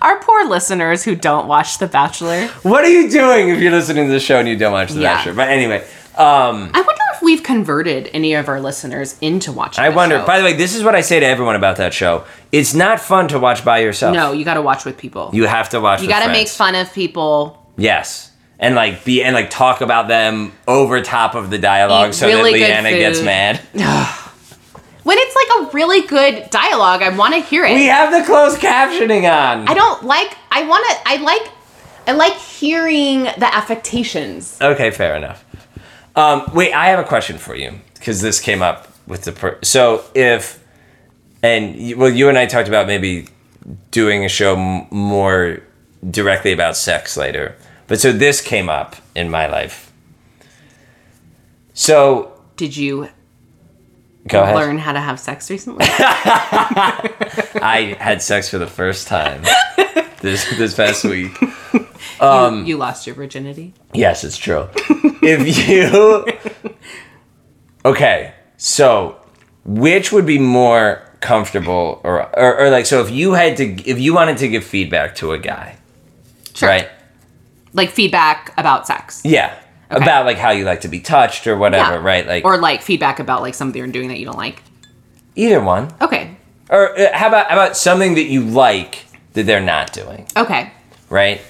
[0.02, 2.46] Our poor listeners who don't watch The Bachelor.
[2.62, 5.00] what are you doing if you're listening to the show and you don't watch The
[5.00, 5.14] Yeah.
[5.16, 5.34] Bachelor?
[5.34, 5.78] But anyway,
[6.16, 9.82] um, I wonder if we've converted any of our listeners into watching.
[9.84, 10.18] I wonder.
[10.18, 10.26] show.
[10.26, 12.24] By the way, this is what I say to everyone about that show.
[12.52, 14.14] It's not fun to watch by yourself.
[14.14, 15.30] no, you got to watch with people.
[15.32, 16.02] you have to watch.
[16.02, 17.66] You got to make fun of people.
[17.76, 18.32] Yes.
[18.58, 22.26] And like be and like talk about them over top of the dialogue Eat so
[22.26, 23.60] really that Leanna gets mad.
[25.06, 27.74] When it's like a really good dialogue, I want to hear it.
[27.74, 29.68] We have the closed captioning on.
[29.68, 30.36] I don't like.
[30.50, 30.96] I want to.
[31.06, 31.48] I like.
[32.08, 34.58] I like hearing the affectations.
[34.60, 35.44] Okay, fair enough.
[36.16, 39.60] Um, wait, I have a question for you because this came up with the per-
[39.62, 40.60] so if
[41.40, 43.28] and well, you and I talked about maybe
[43.92, 45.60] doing a show m- more
[46.10, 47.54] directly about sex later,
[47.86, 49.92] but so this came up in my life.
[51.74, 53.08] So Did you
[54.28, 54.56] Go ahead.
[54.56, 55.84] learn how to have sex recently?
[55.88, 59.42] I had sex for the first time
[60.20, 61.32] this this past week.
[61.72, 61.86] you,
[62.20, 63.72] um, you lost your virginity.
[63.94, 64.68] Yes, it's true.
[65.22, 66.24] if you
[67.84, 69.16] Okay, so
[69.64, 73.98] which would be more comfortable or, or or like so if you had to if
[73.98, 75.76] you wanted to give feedback to a guy,
[76.54, 76.68] Sure.
[76.68, 76.88] right?
[77.72, 79.22] Like feedback about sex.
[79.24, 79.58] Yeah.
[79.90, 80.02] Okay.
[80.02, 82.02] About like how you like to be touched or whatever, Yeah.
[82.02, 82.26] right?
[82.26, 84.62] Like Or like feedback about like something you're doing that you don't like.
[85.36, 85.92] either one.
[86.00, 86.36] Okay.
[86.68, 90.70] Or uh, how about how about something that you like that they're not doing, Okay.
[91.08, 91.40] right?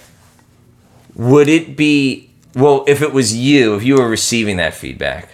[1.15, 5.31] Would it be well if it was you, if you were receiving that feedback?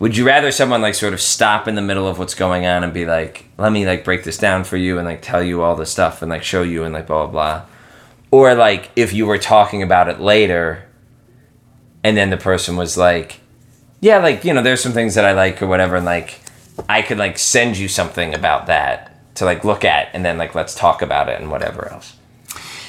[0.00, 2.82] Would you rather someone like sort of stop in the middle of what's going on
[2.82, 5.62] and be like, "Let me like break this down for you and like tell you
[5.62, 7.62] all the stuff and like show you and like blah blah blah,"
[8.32, 10.82] or like if you were talking about it later,
[12.04, 13.40] and then the person was like,
[14.00, 16.40] "Yeah, like you know, there's some things that I like or whatever," and like
[16.88, 20.54] I could like send you something about that to like look at, and then like
[20.54, 22.16] let's talk about it and whatever else.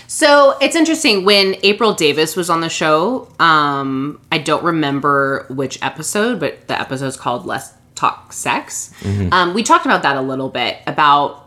[0.08, 3.28] So it's interesting when April Davis was on the show.
[3.40, 8.92] Um, I don't remember which episode, but the episode's called "Let's Talk Sex."
[9.34, 11.40] Um, we talked about that a little bit about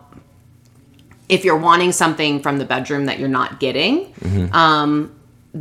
[1.29, 4.13] if you're wanting something from the bedroom that you're not getting,
[4.53, 5.13] um,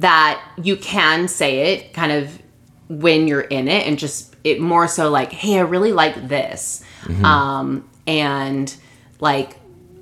[0.02, 2.42] that you can say it kind of
[2.90, 6.84] when you're in it and just it more so like, hey, I really like this.
[7.26, 8.76] Um, and
[9.20, 9.58] like,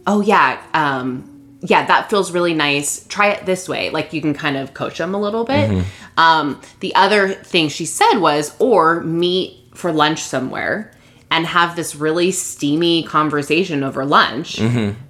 [0.07, 3.05] oh yeah, um, yeah, that feels really nice.
[3.07, 3.89] Try it this way.
[3.89, 5.69] Like you can kind of coach them a little bit.
[6.17, 10.92] Um, the other thing she said was, or meet for lunch somewhere
[11.33, 14.61] and have this really steamy conversation over lunch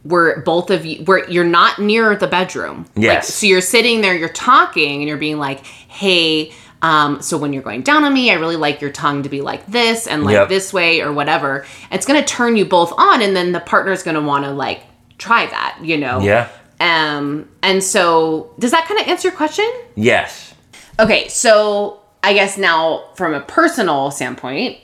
[0.04, 2.86] where both of you where you're not near the bedroom.
[2.96, 3.34] Like, Yes.
[3.34, 7.62] so you're sitting there, you're talking, and you're being like, hey, um, so when you're
[7.62, 10.34] going down on me, I really like your tongue to be like this and like
[10.34, 10.48] Yep.
[10.50, 11.66] this way or whatever.
[11.92, 14.82] It's gonna turn you both on, and then the partner's gonna wanna like
[15.18, 16.22] try that, you know?
[16.22, 16.48] Yeah.
[16.80, 19.70] Um, and so does that kind of answer your question?
[19.96, 20.54] Yes.
[21.02, 24.78] Okay, so I guess now from a personal standpoint,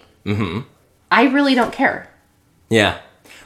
[1.11, 2.09] I really don't care.
[2.69, 2.99] Yeah.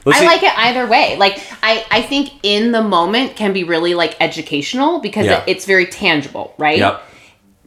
[0.04, 1.16] Well, I like it either way.
[1.16, 5.42] Like I, I think in the moment can be really like educational because Yeah.
[5.42, 6.78] it, it's very tangible, right?
[6.78, 7.02] Yep.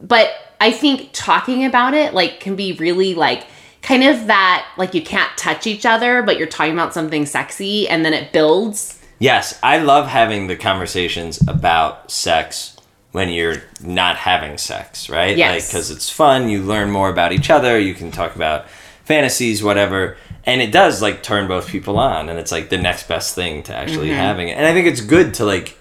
[0.00, 0.30] But
[0.60, 3.44] I think talking about it like can be really like
[3.82, 7.88] kind of that like you can't touch each other, but you're talking about something sexy
[7.88, 9.00] and then it builds.
[9.18, 12.76] Yes, I love having the conversations about sex
[13.10, 15.36] when you're not having sex, right?
[15.36, 15.62] Yes.
[15.62, 18.66] Like because it's fun, you learn more about each other, you can talk about
[19.08, 23.08] fantasies, whatever, and it does like turn both people on, and it's like the next
[23.08, 24.56] best thing to actually having it.
[24.58, 25.76] And I think it's good to like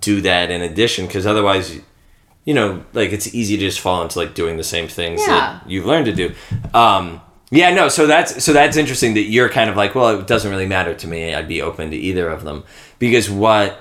[0.00, 1.78] do that in addition, because otherwise,
[2.44, 5.60] you know, like it's easy to just fall into like doing the same things Yeah.
[5.60, 6.34] that you've learned to do.
[6.74, 7.88] Um, yeah, no.
[7.88, 10.94] So that's so that's interesting that you're kind of like, well, it doesn't really matter
[10.94, 11.32] to me.
[11.34, 12.64] I'd be open to either of them
[12.98, 13.78] because what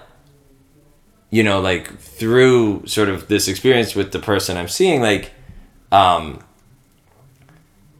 [1.32, 5.32] you know, like through sort of this experience with the person I'm seeing, like,
[5.92, 6.40] um,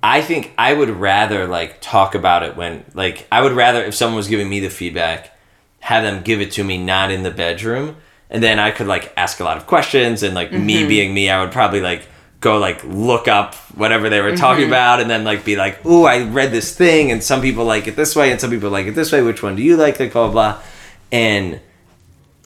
[0.06, 3.96] I think I would rather like talk about it when like I would rather if
[3.96, 5.36] someone was giving me the feedback,
[5.80, 7.98] have them give it to me not in the bedroom,
[8.30, 11.32] and then I could like ask a lot of questions and like me being me,
[11.32, 12.08] I would probably like
[12.40, 16.06] go like look up whatever they were talking about and then like be like, "Ooh,
[16.06, 18.86] I read this thing and some people like it this way and some people like
[18.86, 19.24] it this way.
[19.24, 20.64] Which one do you like?" Like blah blah blah,
[21.12, 21.60] and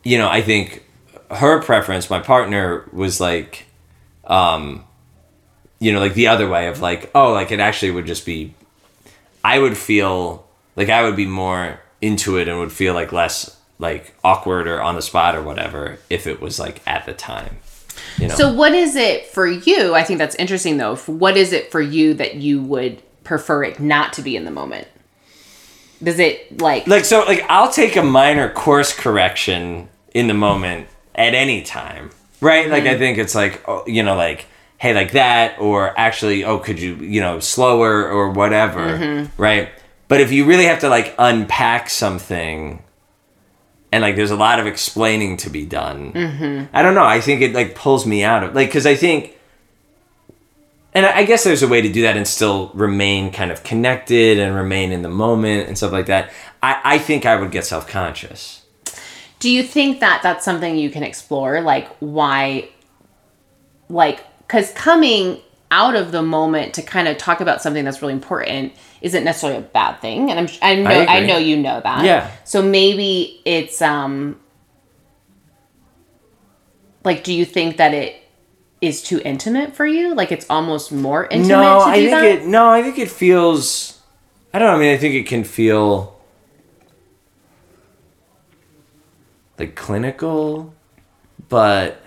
[0.06, 0.86] you know, I think
[1.30, 3.66] her preference, my partner, was like,
[4.24, 4.86] um,
[5.80, 8.54] you know, like the other way of like, oh, like it actually would just be,
[9.44, 13.58] I would feel like I would be more into it and would feel like less
[13.80, 17.58] like awkward or on the spot or whatever if it was like at the time,
[18.18, 18.36] you know.
[18.36, 19.96] So what is it for you?
[19.96, 20.98] I think that's interesting though.
[20.98, 24.52] What is it for you that you would prefer it not to be in the
[24.52, 24.88] moment?
[26.02, 30.88] Does it like like so like I'll take a minor course correction in the moment
[31.16, 32.12] at any time.
[32.42, 32.70] Right?
[32.70, 33.00] Like I mm-hmm.
[33.00, 34.46] think it's like oh, you know like
[34.80, 38.80] hey like that or actually oh could you you know slower or whatever.
[38.80, 39.42] Mm-hmm.
[39.42, 39.70] Right?
[40.08, 42.82] But if you really have to like unpack something
[43.92, 46.14] and like there's a lot of explaining to be done.
[46.14, 46.76] Mm-hmm.
[46.76, 47.06] I don't know.
[47.06, 49.38] I think it like pulls me out of like cuz I think
[50.94, 53.64] and I I guess there's a way to do that and still remain kind of
[53.64, 56.32] connected and remain in the moment and stuff like that.
[56.62, 58.64] I, I think I would get self conscious.
[59.40, 61.62] Do you think that that's something you can explore?
[61.62, 62.70] Like, why,
[63.88, 68.14] like, because coming out of the moment to kind of talk about something that's really
[68.14, 71.28] important isn't necessarily a bad thing, and I'm I know I, agree.
[71.28, 72.04] know you know that.
[72.04, 72.32] Yeah.
[72.46, 74.40] So maybe it's um.
[77.04, 78.16] Like, do you think that it
[78.82, 80.16] is too intimate for you?
[80.16, 82.26] Like, it's almost more intimate No, I think that.
[82.26, 82.46] it.
[82.46, 84.02] No, I think it feels.
[84.52, 84.76] I don't know.
[84.76, 86.20] I mean, I think it can feel
[89.60, 90.74] like clinical,
[91.50, 92.02] but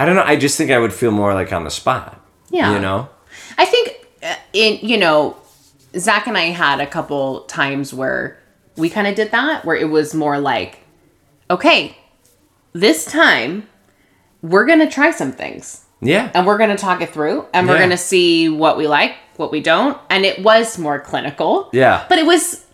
[0.00, 0.22] I don't know.
[0.24, 2.18] I just think I would feel more like on the spot.
[2.50, 2.72] Yeah.
[2.72, 3.08] You know?
[3.58, 5.36] I think uh, in you know,
[5.96, 8.38] Zach and I had a couple times where
[8.76, 10.78] we kind of did that, where it was more like,
[11.50, 11.98] okay,
[12.72, 13.68] this time
[14.40, 16.30] we're gonna try some things Yeah.
[16.32, 19.60] and we're gonna talk it through, and we're gonna see what we like, what we
[19.60, 21.68] don't, and it was more clinical.
[21.74, 22.06] Yeah.
[22.08, 22.64] but it was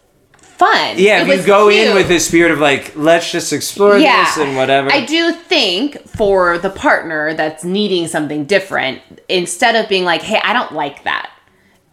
[0.57, 0.95] fun.
[0.99, 4.37] Yeah, it if you go in with this spirit of like, let's just explore this
[4.39, 4.91] and whatever.
[4.93, 10.41] I do think for the partner that's needing something different, instead of being like, "Hey,
[10.43, 11.31] I don't like that,"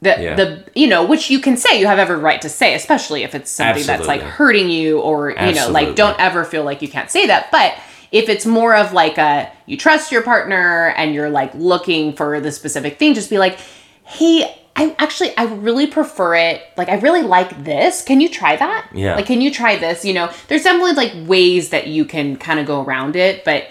[0.02, 0.36] the Yeah.
[0.36, 3.36] the you know, which you can say, you have every right to say, especially if
[3.36, 6.88] it's something that's like hurting you, or you know, like don't ever feel like you
[6.88, 7.52] can't say that.
[7.52, 7.74] But
[8.12, 12.40] if it's more of like a you trust your partner and you're like looking for
[12.40, 13.58] the specific thing, just be like,
[14.04, 16.62] "Hey." I actually I really prefer it.
[16.78, 18.02] Like I really like this.
[18.04, 18.90] Can you try that?
[18.94, 19.16] Yeah.
[19.16, 20.04] Like can you try this?
[20.04, 23.68] You know, there's definitely like ways that you can kind of go around it, but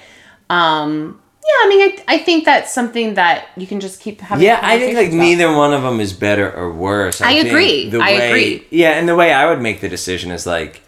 [0.50, 4.44] um yeah, I mean I, I think that's something that you can just keep having
[4.46, 5.16] Yeah, I think like about.
[5.16, 7.20] neither one of them is better or worse.
[7.20, 7.90] I think agree.
[7.90, 8.66] the I way- agree.
[8.70, 10.82] Yeah, and the way I would make the decision is like,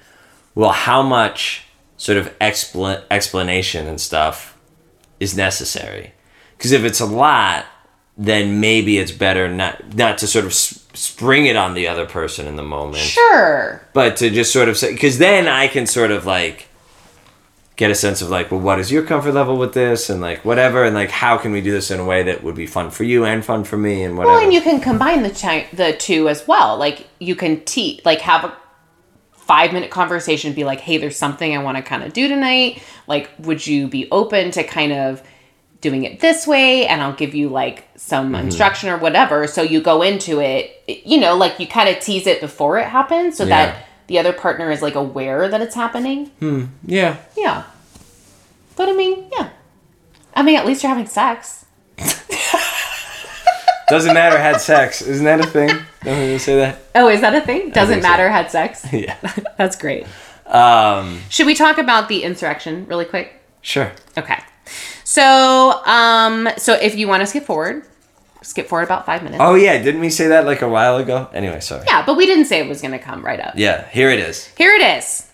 [0.55, 1.65] well, how much
[1.97, 4.57] sort of expla- explanation and stuff
[5.19, 6.13] is necessary?
[6.57, 7.67] Because if it's a lot,
[8.17, 12.47] then maybe it's better not not to sort of spring it on the other person
[12.47, 13.83] in the moment, Sure.
[13.93, 16.69] but to just sort of say because then I can sort of like
[17.77, 20.45] get a sense of like, well, what is your comfort level with this, and like
[20.45, 22.91] whatever, and like how can we do this in a way that would be fun
[22.93, 24.35] for you and fun for me, and whatever.
[24.35, 26.77] Well, and you can combine the chi- the two as well.
[26.77, 28.57] Like you can te- like have a
[29.33, 32.81] five minute conversation, be like, "Hey, there's something I want to kind of do tonight.
[33.09, 35.21] Like, would you be open to kind of
[35.85, 38.47] doing it this way?" And I'll give you like some Mm-hmm.
[38.47, 39.47] instruction or whatever.
[39.47, 42.87] So you go into it, you know, like you kind of tease it before it
[42.89, 43.67] happens, so Yeah.
[43.67, 46.27] that the other partner is like aware that it's happening.
[46.41, 46.65] Hmm.
[46.85, 47.17] yeah.
[47.37, 47.63] Yeah.
[48.77, 49.51] But I mean, yeah.
[50.35, 51.65] I mean, at least you're having sex.
[53.89, 54.39] Doesn't matter.
[54.39, 55.03] Had sex.
[55.03, 55.69] Isn't that a thing?
[56.03, 56.79] Don't we say that?
[56.95, 57.71] Oh, is that a thing?
[57.71, 58.09] Doesn't think so.
[58.09, 58.29] matter.
[58.31, 58.85] Had sex.
[58.93, 59.17] Yeah.
[59.59, 60.07] That's great.
[60.47, 61.21] Um.
[61.29, 63.41] Should we talk about the insurrection really quick?
[63.61, 63.93] Sure.
[64.17, 64.39] Okay.
[65.05, 67.85] So, um, so if you want to skip forward,
[68.43, 69.41] skip forward about five minutes.
[69.41, 71.29] Oh yeah, didn't we say that like a while ago?
[71.33, 71.85] Anyway, sorry.
[71.87, 73.55] Yeah, but we didn't say it was going to come right up.
[73.57, 73.89] Yeah.
[73.91, 74.47] Here it is.
[74.57, 75.31] Here it is.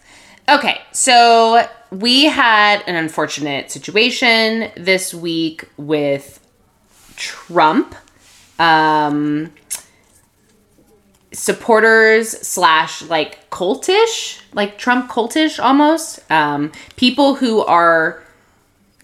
[0.49, 6.45] Okay, so we had an unfortunate situation this week with
[7.17, 7.95] Trump.
[8.59, 9.53] Um,
[11.33, 16.29] supporters slash like cultish, like Trump cultish almost.
[16.31, 18.23] Um, people who are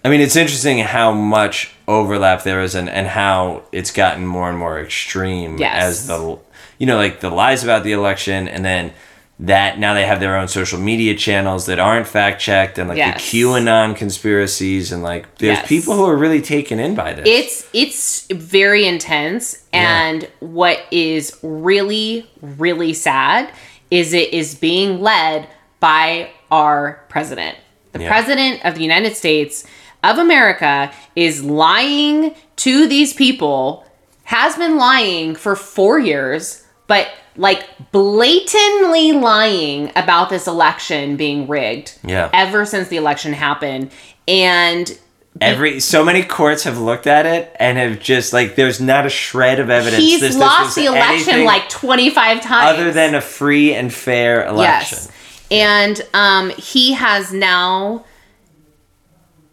[0.06, 4.48] I mean, it's interesting how much overlap there is, and and how it's gotten more
[4.48, 5.82] and more extreme Yes.
[5.82, 6.38] as the,
[6.78, 8.92] you know, like the lies about the election, and then
[9.40, 12.98] that now they have their own social media channels that aren't fact checked, and like
[12.98, 13.20] Yes.
[13.32, 15.68] the QAnon conspiracies, and like there's Yes.
[15.68, 17.24] people who are really taken in by this.
[17.26, 23.50] it's it's very intense and what is really really sad
[23.90, 25.48] is it is being led
[25.80, 27.56] by our president
[27.92, 28.08] the Yeah.
[28.08, 29.64] president of the united states
[30.10, 33.84] of america is lying to these people
[34.24, 41.98] has been lying for four years but like blatantly lying about this election being rigged
[42.02, 42.30] Yeah.
[42.32, 43.90] ever since the election happened
[44.26, 44.98] and
[45.38, 49.10] Every so many courts have looked at it and have just like there's not a
[49.10, 50.02] shred of evidence.
[50.02, 52.70] He's this- this lost was the election like 25 times.
[52.78, 54.96] other than a free and fair election.
[54.98, 55.10] Yes.
[55.50, 58.06] And um, he has now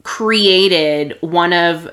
[0.04, 1.90] created one of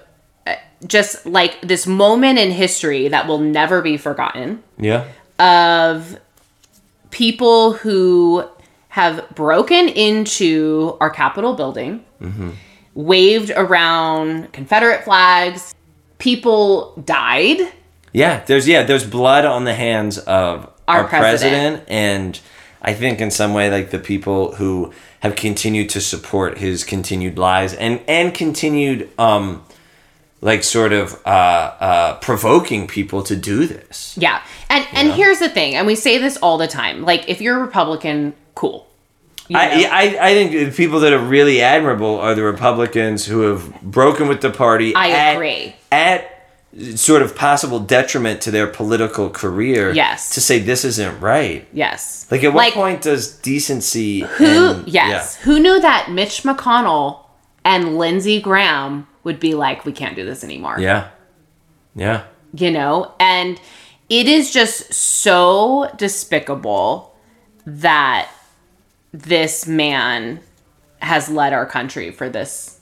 [0.47, 0.55] uh,
[0.87, 5.05] just like this moment in history that will never be forgotten Yeah.
[5.39, 6.19] of
[7.11, 8.45] people who
[8.89, 12.05] have broken into our Capitol building,
[12.95, 15.75] waved around Confederate flags.
[16.19, 17.59] People died.
[18.13, 21.85] Yeah, there's yeah, there's blood on the hands of Our our, president.
[21.85, 21.85] president.
[21.89, 22.41] and
[22.83, 27.39] I think in some way like the people who have continued to support his continued
[27.39, 29.65] lies and and continued um
[30.41, 34.17] like sort of uh uh provoking people to do this.
[34.19, 34.43] Yeah.
[34.69, 37.05] And and here's the thing, and we say this all the time.
[37.05, 38.87] Like if you're a Republican, cool.
[39.49, 39.63] You know?
[39.63, 43.83] I, I I think the people that are really admirable are the Republicans who have
[43.83, 44.95] broken with the party.
[44.95, 45.75] I at- agree.
[45.93, 46.40] At
[46.95, 49.93] sort of possible detriment to their political career.
[49.93, 50.35] Yes.
[50.35, 51.67] To say this isn't right.
[51.73, 52.27] yes.
[52.31, 55.37] Like at what Like, point does decency Who and- yes.
[55.37, 57.25] Who knew that Mitch McConnell
[57.65, 60.77] and Lindsey Graham would be like, we can't do this anymore.
[60.79, 61.09] Yeah.
[61.95, 62.25] Yeah.
[62.55, 63.61] you know, and
[64.09, 67.15] it is just so despicable
[67.67, 68.29] that
[69.13, 70.41] this man
[71.03, 72.80] has led our country for this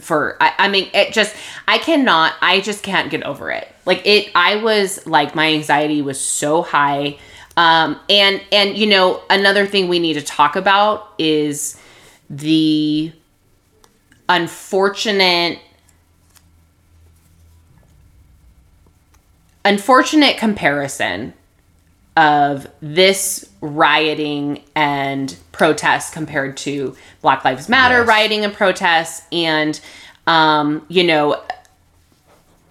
[0.00, 1.34] for I, I mean it just
[1.66, 3.68] i cannot i just can't get over it.
[3.84, 7.18] Like it i was like my anxiety was so high.
[7.56, 11.78] Um and and you know another thing we need to talk about is
[12.30, 13.12] the
[14.28, 15.58] unfortunate
[19.64, 21.34] unfortunate comparison
[22.16, 28.08] of this rioting and protest compared to Black Lives Matter Yes.
[28.08, 29.78] rioting and protests and
[30.26, 31.42] um, you know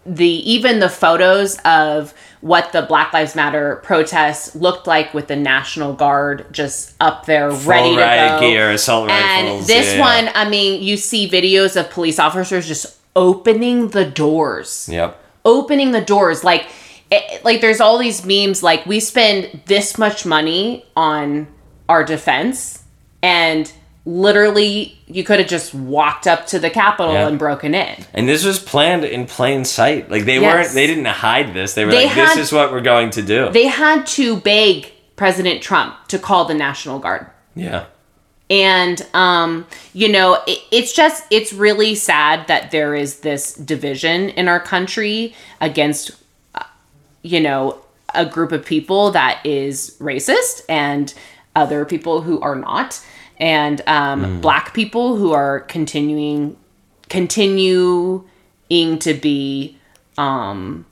[0.06, 5.36] the even the photos of what the Black Lives Matter protests looked like with the
[5.36, 8.48] National Guard just up there ready to riot go.
[8.48, 10.00] gear, assault and rifles, this yeah.
[10.00, 15.20] one, I mean, you see videos of police officers just opening the doors Yep.
[15.44, 16.68] opening the doors like
[17.10, 21.48] it, like there's all these memes like we spend this much money on
[21.90, 22.84] our defense
[23.22, 23.72] and
[24.06, 27.28] literally you could have just walked up to the capitol Yeah.
[27.28, 30.10] and broken in And this was planned in plain sight.
[30.10, 30.44] Like they Yes.
[30.66, 31.74] weren't they didn't hide this.
[31.74, 33.50] They were They like this is what we're going to do.
[33.52, 37.26] they had to beg president trump to call the national guard
[37.56, 37.86] yeah.
[38.52, 44.30] and um you know it, it's just it's really sad that there is this division
[44.30, 46.12] in our country against
[46.54, 46.64] uh,
[47.24, 47.80] you know
[48.14, 51.16] a group of people that is racist and
[51.58, 53.04] other people who are not
[53.38, 56.56] and um black people who are continuing
[57.10, 58.24] continuing
[59.00, 59.78] to be
[60.18, 60.86] um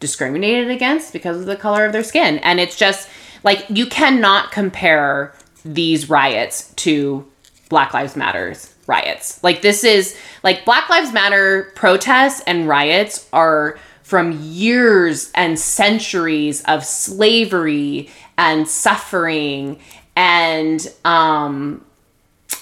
[0.00, 2.38] discriminated against because of the color of their skin.
[2.38, 3.08] And it's just
[3.42, 7.26] like you cannot compare these riots to
[7.68, 9.42] Black Lives Matters riots.
[9.42, 16.62] Like this is like Black Lives Matter protests and riots are from years and centuries
[16.64, 18.08] of slavery
[18.38, 19.78] and suffering
[20.14, 21.84] and um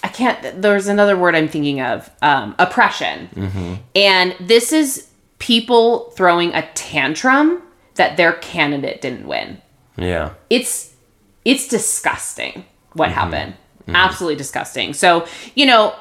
[0.03, 3.81] I can't there's another word I'm thinking of um oppression.
[3.95, 5.09] And this is
[5.39, 7.63] people throwing a tantrum
[7.95, 9.61] that their candidate didn't win.
[9.97, 10.31] Yeah.
[10.51, 10.95] It's
[11.45, 12.65] it's disgusting
[12.95, 13.55] what happened.
[13.89, 14.95] Absolutely disgusting.
[14.95, 15.95] So, you know,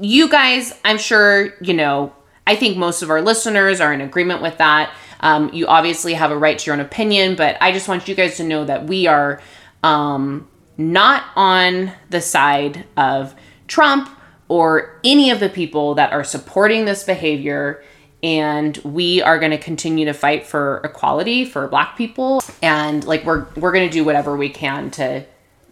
[0.00, 2.12] you guys, I'm sure, you know,
[2.46, 4.92] I think most of our listeners are in agreement with that.
[5.20, 8.14] Um, you obviously have a right to your own opinion, but I just want you
[8.14, 9.40] guys to know that we are
[9.82, 13.34] um, not on the side of
[13.66, 14.08] Trump
[14.48, 17.82] or any of the people that are supporting this behavior.
[18.22, 23.24] And we are going to continue to fight for equality for Black people, and like
[23.24, 25.24] we're we're going to do whatever we can to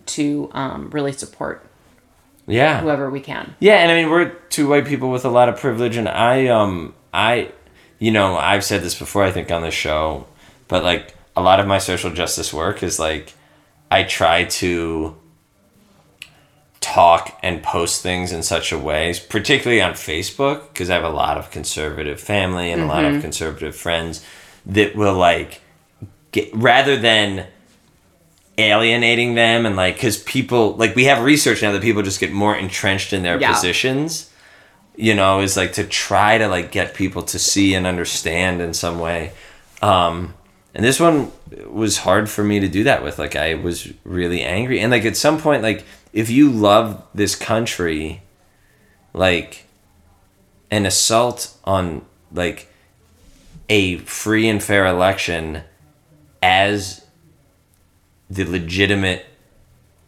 [0.06, 1.66] to um, really support
[2.46, 2.80] Yeah.
[2.82, 3.56] whoever we can.
[3.58, 6.46] Yeah, and I mean we're two white people with a lot of privilege, and I
[6.46, 7.50] um I,
[7.98, 10.26] you know, I've said this before I think on this show,
[10.68, 13.34] but like a lot of my social justice work is like
[13.90, 15.16] I try to
[16.80, 21.08] talk and post things in such a way, particularly on Facebook, because I have a
[21.10, 23.22] lot of conservative family and a lot of mm-hmm.
[23.22, 24.24] conservative friends
[24.64, 25.60] that will like
[26.32, 27.46] get rather than
[28.58, 32.32] alienating them and like because people like we have research now that people just get
[32.32, 33.52] more entrenched in their Yeah.
[33.52, 34.30] positions
[34.96, 38.74] you know is like to try to like get people to see and understand in
[38.74, 39.32] some way.
[39.82, 40.34] Um
[40.74, 41.32] and this one
[41.66, 43.18] was hard for me to do that with.
[43.18, 44.80] Like i was really angry.
[44.80, 48.22] And like at some point like if you love this country
[49.12, 49.66] like
[50.70, 52.68] an assault on like
[53.68, 55.62] a free and fair election
[56.42, 57.04] as
[58.28, 59.26] the legitimate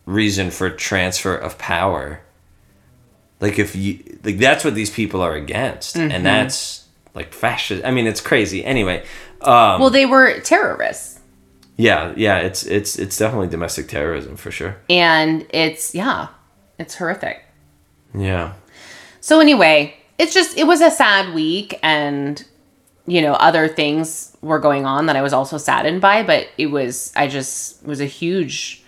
[0.07, 2.21] reason for transfer of power
[3.41, 7.91] like if you like that's what these people are against and that's like fascist i
[7.91, 8.61] mean it's crazy.
[8.65, 8.99] Anyway
[9.41, 11.21] um Well, they were terrorists,
[11.77, 14.77] yeah yeah it's it's it's definitely domestic terrorism for sure.
[14.91, 16.29] And it's yeah,
[16.79, 17.37] it's horrific.
[18.15, 18.53] yeah.
[19.21, 22.45] So anyway, it's just it was a sad week and
[23.07, 26.67] you know, other things were going on that I was also saddened by, but it
[26.67, 28.83] was I just it was a huge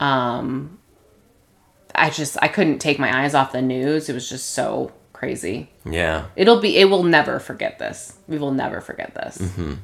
[0.00, 0.78] um
[1.94, 4.08] I just I couldn't take my eyes off the news.
[4.08, 5.70] It was just so crazy.
[5.84, 8.16] yeah It'll be it will never forget this.
[8.28, 9.38] We will never forget this.
[9.38, 9.74] Mm-hmm.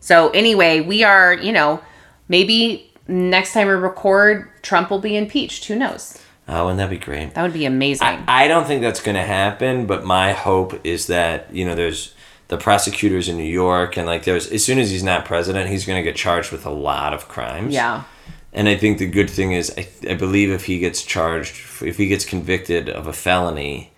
[0.00, 1.80] So anyway, we are, you know,
[2.28, 5.64] maybe next time we record, Trump will be impeached.
[5.66, 6.18] Who knows?
[6.50, 8.24] oh wouldn't that be great That would be amazing.
[8.26, 12.14] I don't think that's going to happen, but my hope is that, you know, there's
[12.48, 15.84] the prosecutors in New York and like there's as soon as he's not president, he's
[15.84, 17.74] going to get charged with a lot of crimes.
[17.74, 18.04] yeah.
[18.52, 21.96] And I think the good thing is I, I believe if he gets charged if
[21.96, 23.92] he gets convicted of a felony,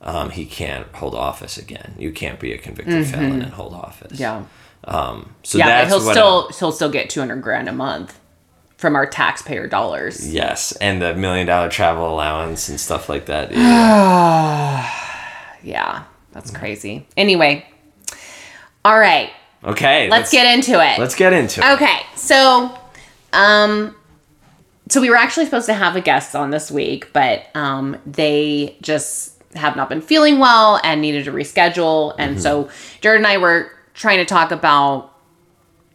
[0.00, 1.94] um, he can't hold office again.
[1.98, 4.18] You can't be a convicted felon and hold office.
[4.18, 4.44] Yeah.
[4.84, 8.18] Um, so yeah, but he'll still he'll still get 200 grand a month
[8.76, 10.32] from our taxpayer dollars.
[10.32, 13.50] yes, and the million dollar travel allowance and stuff like that.
[13.52, 14.92] Yeah.
[15.62, 17.08] Yeah, that's crazy.
[17.16, 17.66] Anyway,
[18.84, 19.30] all right,
[19.64, 21.00] okay, let's, get into it.
[21.00, 21.72] let's get into it.
[21.72, 22.78] Okay, so
[23.36, 23.94] um
[24.88, 28.76] so we were actually supposed to have a guest on this week, but um they
[28.82, 32.14] just have not been feeling well and needed to reschedule.
[32.18, 32.68] And so
[33.00, 35.12] Jared and I were trying to talk about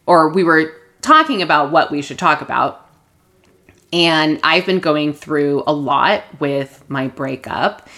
[0.06, 2.88] or we were talking about what we should talk about.
[3.92, 7.88] And I've been going through a lot with my breakup.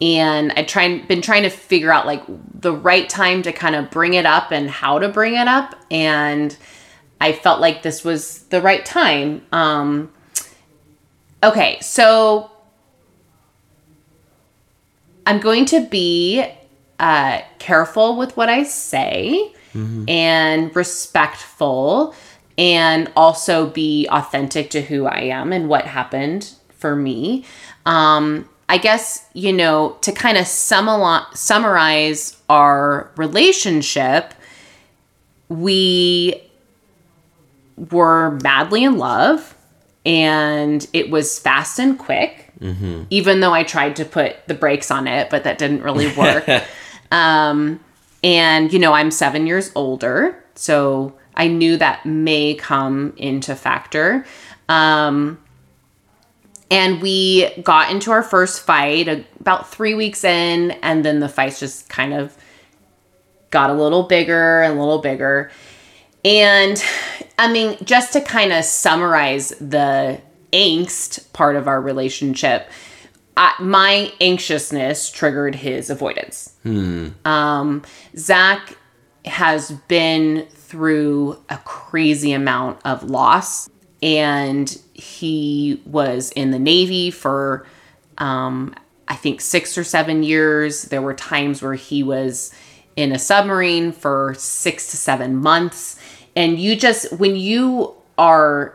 [0.00, 2.22] And I try been trying to figure out like
[2.54, 5.74] the right time to kind of bring it up and how to bring it up.
[5.90, 6.56] And
[7.20, 9.44] I felt like this was the right time.
[9.52, 10.12] Um,
[11.42, 12.50] okay, so
[15.26, 16.44] I'm going to be
[16.98, 19.52] uh, careful with what I say
[20.08, 22.14] and respectful,
[22.56, 27.44] and also be authentic to who I am and what happened for me.
[27.86, 34.34] Um, I guess, you know, to kind of sum- summarize our relationship,
[35.48, 36.42] we
[37.92, 39.54] were madly in love
[40.04, 42.46] and it was fast and quick
[43.10, 46.48] even though i tried to put the brakes on it but that didn't really work.
[47.12, 47.80] Um,
[48.24, 54.24] and you know i'm seven years older so i knew that may come into factor.
[54.68, 55.38] Um,
[56.70, 59.08] and we got into our first fight
[59.40, 62.36] about three weeks in and then the fights just kind of
[63.50, 65.50] got a little bigger and a little bigger
[66.28, 66.84] and
[67.38, 70.20] I mean, just to kind of summarize the
[70.52, 72.68] angst part of our relationship,
[73.36, 76.54] I, my anxiousness triggered his avoidance.
[77.24, 77.82] Um,
[78.16, 78.76] Zach
[79.24, 83.70] has been through a crazy amount of loss,
[84.02, 87.66] and he was in the Navy for,
[88.18, 88.74] um,
[89.06, 90.82] I think, six or seven years.
[90.82, 92.52] There were times where he was
[92.96, 95.98] in a submarine for six to seven months.
[96.38, 98.72] And you just, when you are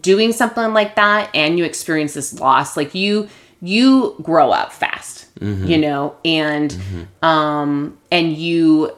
[0.00, 3.28] doing something like that and you experience this loss, like you,
[3.60, 6.76] you grow up fast, you know, and,
[7.22, 8.92] um, and you,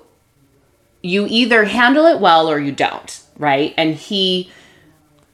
[1.02, 3.72] you either handle it well or you don't, right?
[3.76, 4.50] And he,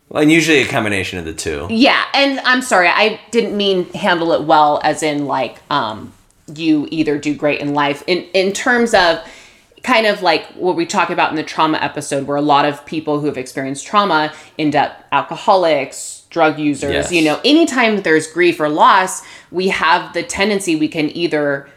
[0.08, 1.66] Well, and usually a combination of the two.
[1.70, 6.12] yeah, and I'm sorry, I didn't mean handle it well as in like um
[6.54, 9.18] you either do great in life in in terms of
[9.84, 12.84] kind of like what we talk about in the trauma episode where a lot of
[12.86, 17.12] people who have experienced trauma end up alcoholics, drug users, Yes.
[17.12, 19.22] you know, anytime there's grief or loss,
[19.52, 21.68] we have the tendency we can either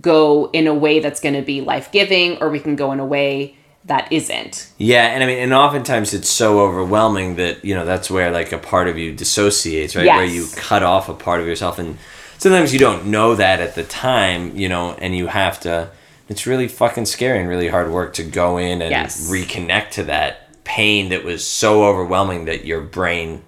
[0.00, 3.06] go in a way that's going to be life-giving or we can go in a
[3.06, 4.68] way that isn't.
[4.78, 8.50] Yeah, and I mean, and oftentimes it's so overwhelming that you know that's where like
[8.50, 10.06] a part of you dissociates, right?
[10.06, 11.98] Where you cut off a part of yourself, and
[12.38, 15.90] sometimes you don't know that at the time, you know, and you have to.
[16.28, 19.30] It's really fucking scary and really hard work to go in and Yes.
[19.30, 23.42] reconnect to that pain that was so overwhelming that your brain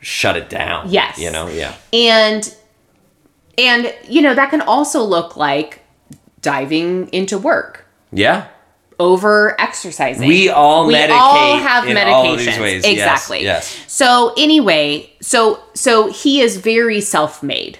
[0.00, 0.88] shut it down.
[0.90, 1.18] Yes.
[1.18, 2.54] you know, yeah, and
[3.58, 5.82] and you know that can also look like
[6.40, 8.46] diving into work yeah.
[9.00, 12.84] over exercising We all we medicate all have in medications all ways.
[12.84, 13.84] Yes, exactly yes.
[13.88, 17.78] so anyway so so he is very self-made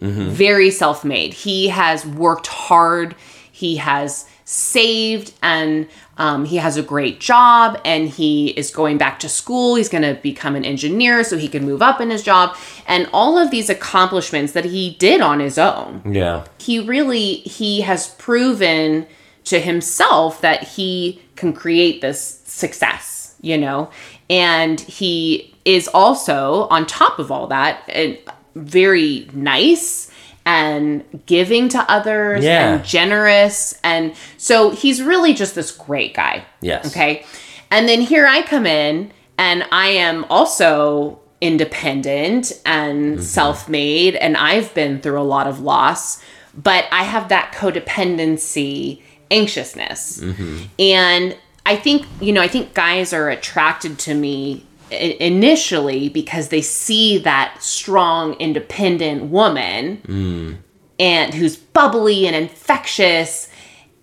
[0.00, 0.30] Mm-hmm.
[0.30, 3.14] very self-made he has worked hard
[3.54, 5.86] he has saved and
[6.18, 9.76] um, he has a great job and he is going back to school.
[9.76, 12.56] He's going to become an engineer so he can move up in his job.
[12.88, 16.44] And all of these accomplishments that he did on his own Yeah.
[16.58, 19.06] he really he has proven
[19.44, 23.90] to himself that he can create this success you know?
[24.30, 28.14] And he is also on top of all that uh,
[28.54, 30.10] very nice
[30.46, 32.74] and giving to others Yeah.
[32.74, 33.78] and generous.
[33.82, 36.44] And so he's really just this great guy.
[36.60, 36.86] Yes.
[36.88, 37.24] okay?
[37.70, 43.22] And then here i come in and i am also independent and mm-hmm.
[43.22, 46.22] self-made and i've been through a lot of loss
[46.56, 50.20] but i have that codependency anxiousness.
[50.20, 50.64] Mm-hmm.
[50.78, 51.36] And
[51.66, 57.18] i think you know i think guys are attracted to me initially because they see
[57.18, 60.58] that strong independent woman
[60.98, 63.48] and who's bubbly and infectious.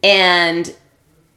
[0.04, 0.74] And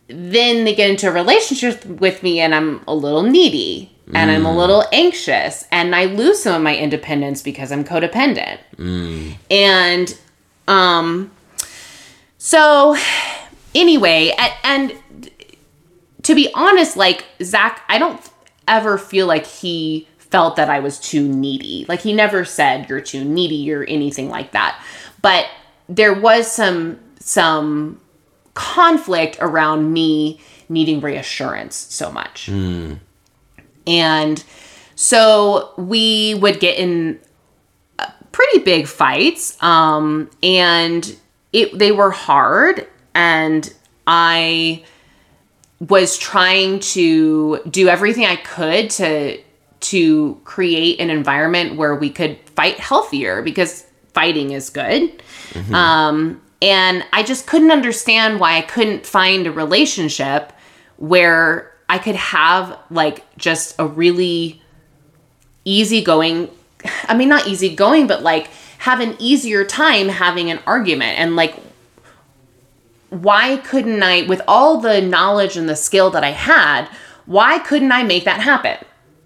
[0.09, 4.45] then they get into a relationship with me and I'm a little needy and I'm
[4.45, 8.59] a little anxious and I lose some of my independence because I'm codependent.
[9.51, 10.19] And
[10.67, 11.31] Um,
[12.39, 12.97] so
[13.75, 15.31] anyway, and, and
[16.23, 18.19] to be honest, like Zach, I don't
[18.67, 21.87] ever feel like he felt that I was too needy.
[21.89, 24.83] Like he never said you're too needy or anything like that.
[25.23, 25.47] But
[25.89, 28.01] there was some some
[28.55, 32.49] conflict around me needing reassurance so much.
[33.87, 34.45] And
[34.97, 37.21] so we would get in
[37.99, 41.17] uh, pretty big fights um and
[41.53, 43.73] it they were hard and
[44.07, 44.85] I
[45.89, 49.41] was trying to do everything I could to
[49.81, 55.23] to create an environment where we could fight healthier because fighting is good.
[55.75, 60.53] Um, and I just couldn't understand why I couldn't find a relationship
[60.97, 64.63] where I could have like just a really
[65.67, 66.49] easygoing
[67.09, 71.57] I mean not easygoing, but like have an easier time having an argument and like
[73.23, 76.89] why couldn't I, with all the knowledge and the skill that I had,
[77.27, 78.77] why couldn't I make that happen?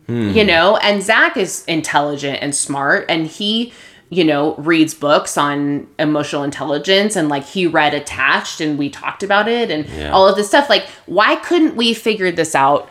[0.06, 0.30] Hmm.
[0.30, 3.72] You know, and Zach is intelligent and smart, and he,
[4.10, 9.22] you know, reads books on emotional intelligence, and like he read Attached, and we talked
[9.22, 10.10] about it, and Yeah.
[10.12, 10.70] all of this stuff.
[10.70, 12.88] Like, why couldn't we figure this out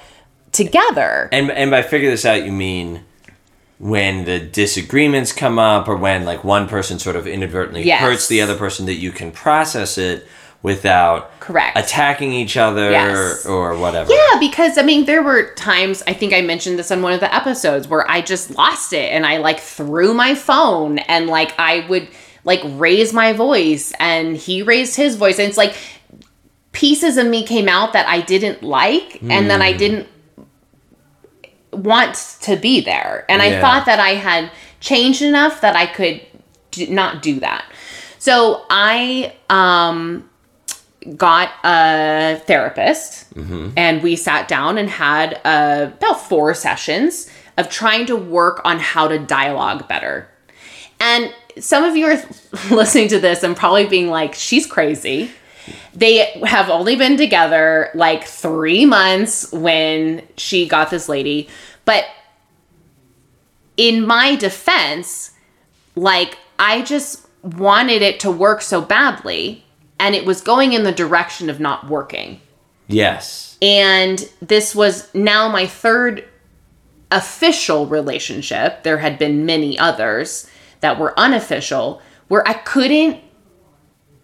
[0.51, 1.29] together?
[1.31, 3.01] And and by figure this out, you mean
[3.79, 8.01] when the disagreements come up, or when like one person sort of inadvertently Yes.
[8.01, 10.27] hurts the other person, that you can process it
[10.67, 11.77] without Correct.
[11.77, 13.45] attacking each other Yes.
[13.45, 14.11] or whatever.
[14.13, 17.21] Yeah, because I mean, there were times, I think I mentioned this on one of
[17.21, 21.57] the episodes, where I just lost it and I like threw my phone and like
[21.57, 22.09] I would
[22.43, 25.39] like raise my voice and he raised his voice.
[25.39, 25.73] And it's like
[26.73, 30.07] pieces of me came out that I didn't like and then I didn't
[31.71, 33.25] want to be there.
[33.29, 34.51] And I thought that I had
[34.81, 36.21] changed enough that I could
[36.71, 37.63] do, not do that.
[38.19, 40.29] So I um
[41.15, 43.27] got a therapist
[43.77, 48.79] and we sat down and had uh, about four sessions of trying to work on
[48.79, 50.27] how to dialogue better.
[50.99, 52.21] And some of you are
[52.75, 55.31] listening to this and probably being like, she's crazy.
[55.93, 61.49] They have only been together like three months when she got this lady.
[61.85, 62.05] But
[63.77, 65.31] in my defense,
[65.95, 69.63] like, I just wanted it to work so badly
[69.99, 72.41] and it was going in the direction of not working.
[72.87, 73.57] Yes.
[73.61, 76.27] And this was now my third
[77.11, 78.83] official relationship.
[78.83, 80.49] There had been many others
[80.81, 83.21] that were unofficial where I couldn't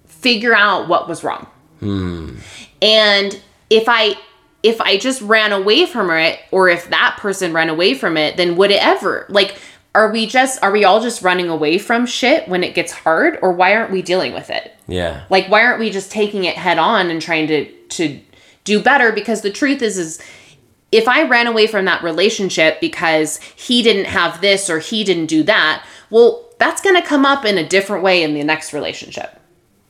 [0.05, 1.47] figure out what was wrong.
[1.79, 2.37] Hmm.
[2.81, 4.15] And if I
[4.61, 8.37] if I just ran away from it or if that person ran away from it,
[8.37, 9.59] then would it ever like
[9.95, 13.37] are we just are we all just running away from shit when it gets hard
[13.41, 14.73] or why aren't we dealing with it?
[14.87, 15.25] Yeah.
[15.29, 18.19] Like why aren't we just taking it head on and trying to to
[18.63, 20.21] do better because the truth is is
[20.91, 25.25] if I ran away from that relationship because he didn't have this or he didn't
[25.25, 28.73] do that, well, that's going to come up in a different way in the next
[28.73, 29.39] relationship.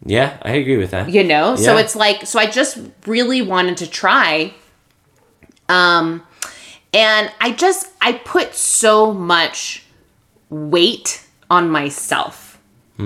[0.06, 1.10] Yeah, I agree with that.
[1.10, 1.56] You know?
[1.58, 4.54] So it's like so I just really wanted to try
[5.70, 6.24] um
[6.94, 9.83] and I just I put so much
[10.54, 12.60] weight on myself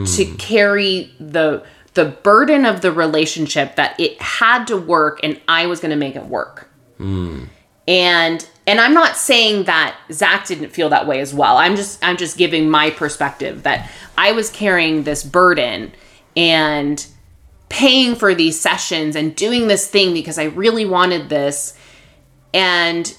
[0.05, 5.65] to carry the the burden of the relationship that it had to work and I
[5.65, 6.69] was going to make it work.
[7.87, 11.57] And and I'm not saying that Zach didn't feel that way as well.
[11.57, 15.93] I'm just I'm just giving my perspective that I was carrying this burden
[16.35, 17.03] and
[17.69, 21.77] paying for these sessions and doing this thing because I really wanted this.
[22.53, 23.17] And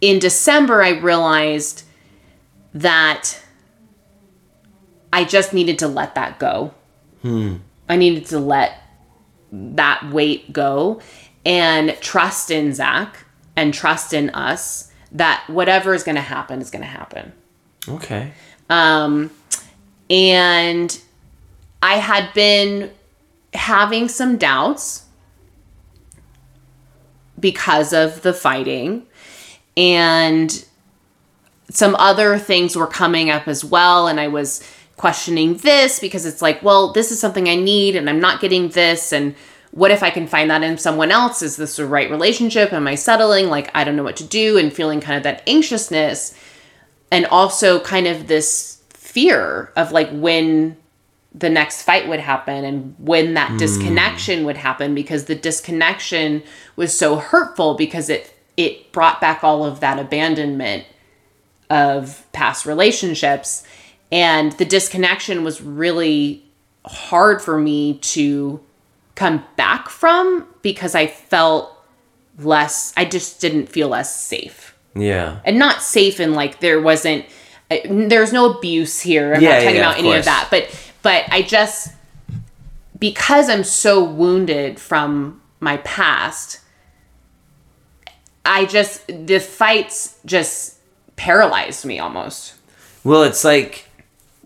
[0.00, 1.84] in December I realized
[2.74, 3.40] that
[5.12, 6.74] I just needed to let that go.
[7.88, 8.82] I needed to let
[9.50, 11.00] that weight go
[11.44, 13.24] and trust in Zach
[13.56, 17.32] and trust in us that whatever is going to happen is going to happen.
[17.88, 18.32] Okay.
[18.68, 19.30] Um,
[20.10, 21.00] and
[21.82, 22.90] I had been
[23.54, 25.04] having some doubts
[27.40, 29.06] because of the fighting
[29.76, 30.64] and
[31.70, 34.62] some other things were coming up as well and i was
[34.96, 38.68] questioning this because it's like well this is something i need and i'm not getting
[38.70, 39.34] this and
[39.70, 41.42] what if i can find that in someone else?
[41.42, 42.72] Is this the right relationship?
[42.72, 43.48] Am i settling?
[43.48, 46.34] Like i don't know what to do and feeling kind of that anxiousness
[47.10, 50.76] and also kind of this fear of like when
[51.34, 53.56] the next fight would happen and when that hmm.
[53.58, 56.42] disconnection would happen because the disconnection
[56.76, 60.84] was so hurtful because it it brought back all of that abandonment
[61.70, 63.64] of past relationships
[64.10, 66.44] and the disconnection was really
[66.86, 68.60] hard for me to
[69.14, 71.70] come back from because I felt
[72.38, 74.76] less, I just didn't feel less safe.
[74.94, 75.40] Yeah.
[75.44, 77.26] And not safe in like there wasn't,
[77.70, 79.34] uh, there's no abuse here.
[79.34, 80.48] I'm Yeah, not talking yeah, about of any of that.
[80.50, 81.92] But, but I just,
[82.98, 86.60] because I'm so wounded from my past,
[88.44, 90.77] I just, the fights just
[91.18, 92.54] paralyzed me almost.
[93.04, 93.88] Well, it's like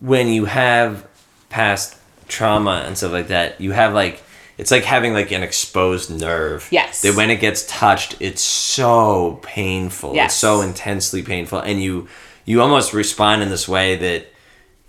[0.00, 1.06] when you have
[1.48, 1.96] past
[2.26, 4.22] trauma and stuff like that, you have like
[4.58, 6.68] it's like having like an exposed nerve.
[6.72, 7.02] Yes.
[7.02, 10.14] That when it gets touched, it's so painful.
[10.14, 10.32] Yes.
[10.32, 12.08] It's so intensely painful and you
[12.44, 14.26] you almost respond in this way that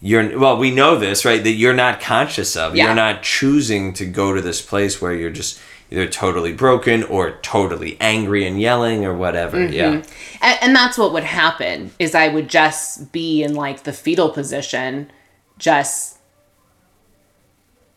[0.02, 1.44] you're well, we know this, right?
[1.44, 2.76] That you're not conscious of.
[2.76, 2.86] Yeah.
[2.86, 5.60] You're not choosing to go to this place where you're just
[5.94, 9.58] either totally broken or totally angry and yelling or whatever.
[9.58, 9.74] Mm-hmm.
[9.74, 10.04] Yeah.
[10.42, 14.30] and, and that's what would happen is i would just be in like the fetal
[14.30, 15.12] position
[15.60, 16.18] just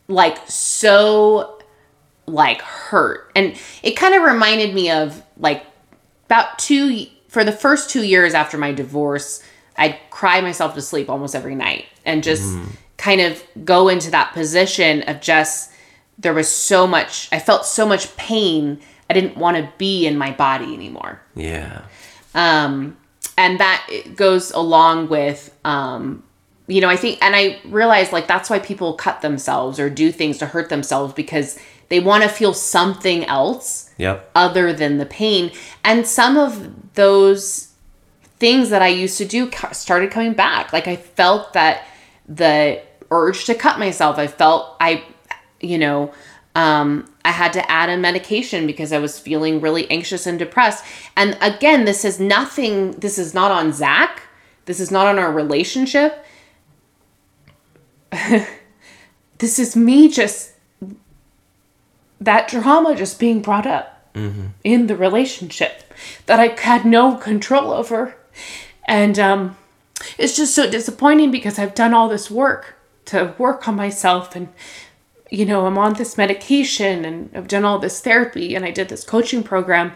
[0.07, 1.59] like so
[2.27, 5.65] like hurt and it kind of reminded me of like
[6.25, 9.43] about two for the first two years after my divorce
[9.77, 12.57] i'd cry myself to sleep almost every night and just
[12.97, 15.71] kind of go into that position of just
[16.17, 20.17] there was so much i felt so much pain i didn't want to be in
[20.17, 21.81] my body anymore Yeah.
[22.35, 22.97] um,
[23.37, 26.23] and that goes along with um,
[26.67, 30.11] you know i think and i realized like that's why people cut themselves or do
[30.11, 31.59] things to hurt themselves because
[31.89, 34.29] they want to feel something else Yep.
[34.35, 35.51] other than the pain
[35.83, 37.69] and some of those
[38.39, 41.85] things that i used to do started coming back like i felt that
[42.27, 45.01] the urge to cut myself i felt i
[45.59, 46.13] you know
[46.55, 50.83] um, i had to add a medication because i was feeling really anxious and depressed.
[51.15, 54.23] And again this is nothing this is not on zach.
[54.65, 56.25] This is not on our relationship.
[59.39, 60.53] This is me just
[62.19, 64.09] that drama just being brought up
[64.63, 65.93] in the relationship
[66.25, 68.15] that I had no control over.
[68.87, 69.57] And um,
[70.17, 74.49] it's just so disappointing because I've done all this work to work on myself and
[75.29, 78.89] you know, I'm on this medication and I've done all this therapy and I did
[78.89, 79.93] this coaching program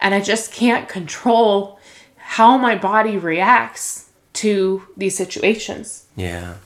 [0.00, 1.78] and I just can't control
[2.16, 6.06] how my body reacts to these situations.
[6.16, 6.56] Yeah.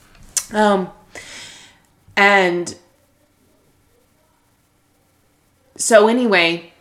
[0.53, 0.89] Um,
[2.17, 2.75] and
[5.75, 6.73] so anyway,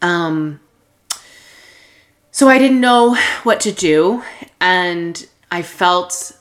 [0.00, 0.60] um,
[2.30, 4.22] so I didn't know what to do,
[4.60, 6.35] and I felt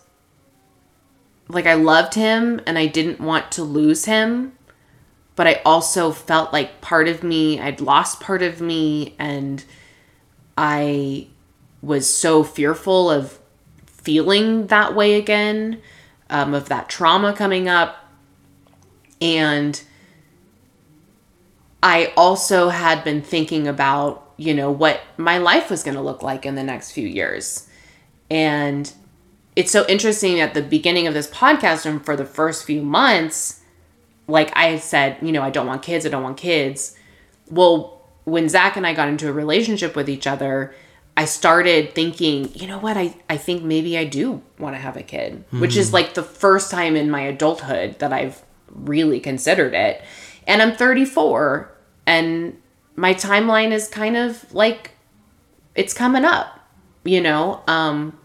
[1.47, 4.53] like I loved him and I didn't want to lose him,
[5.35, 9.63] but I also felt like part of me, I'd lost part of me, and
[10.57, 11.27] I
[11.81, 13.37] was so fearful of
[13.85, 15.81] feeling that way again,
[16.29, 17.97] um, of that trauma coming up.
[19.21, 19.81] And
[21.83, 26.23] I also had been thinking about, you know, what my life was going to look
[26.23, 27.67] like in the next few years.
[28.29, 28.91] And
[29.55, 33.61] it's so interesting at the beginning of this podcast and for the first few months,
[34.27, 36.97] like I said, you know, I don't want kids, I don't want kids.
[37.49, 40.73] Well, when Zach and I got into a relationship with each other,
[41.15, 44.97] I started thinking, you know what, I, I think maybe I do want to have
[44.97, 49.73] a kid, which is like the first time in my adulthood that I've really considered
[49.73, 50.01] it.
[50.45, 51.71] And I'm 34
[52.05, 52.57] and
[52.97, 54.91] my timeline is kind of like
[55.75, 56.59] it's coming up,
[57.05, 57.63] you know?
[57.67, 58.17] Um,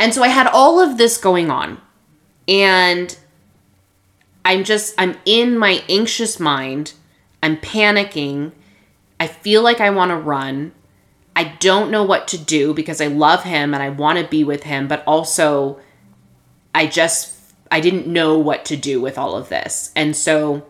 [0.00, 1.78] and so I had all of this going on.
[2.48, 3.16] And
[4.46, 6.94] I'm just, I'm in my anxious mind.
[7.42, 8.52] I'm panicking.
[9.20, 10.72] I feel like I want to run.
[11.36, 14.42] I don't know what to do because I love him and I want to be
[14.42, 15.78] with him, but also
[16.74, 17.38] I just,
[17.70, 19.92] I didn't know what to do with all of this.
[19.94, 20.66] And so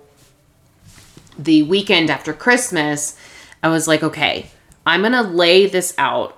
[1.38, 3.16] the weekend after Christmas,
[3.62, 4.50] I was like, okay,
[4.84, 6.36] I'm going to lay this out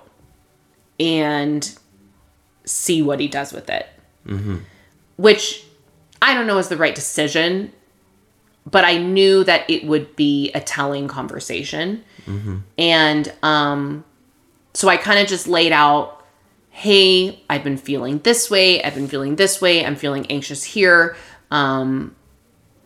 [0.99, 1.75] and
[2.65, 3.87] see what he does with it.
[5.17, 5.65] Which
[6.21, 7.71] I don't know is the right decision,
[8.65, 12.03] but I knew that it would be a telling conversation.
[12.77, 14.05] And um,
[14.73, 16.23] so I kind of just laid out
[16.75, 21.15] hey, I've been feeling this way, I've been feeling this way, I'm feeling anxious here.
[21.51, 22.15] Um,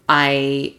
[0.09, 0.75] I,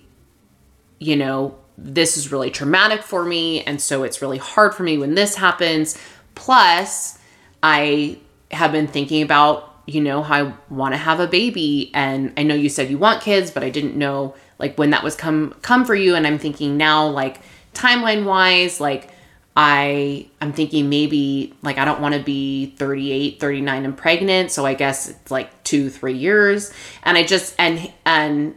[0.99, 4.99] you know, this is really traumatic for me, and so it's really hard for me
[4.99, 5.96] when this happens.
[6.34, 7.18] Plus,
[7.62, 8.18] I
[8.51, 12.42] have been thinking about, you know, how I want to have a baby, and I
[12.42, 15.55] know you said you want kids, but I didn't know like when that was come
[15.62, 17.40] come for you, and I'm thinking now, like
[17.74, 19.11] timeline wise, like
[19.57, 24.64] I I'm thinking maybe like I don't want to be 38, 39 and pregnant, so
[24.64, 26.72] I guess it's like 2 3 years.
[27.03, 28.55] And I just and and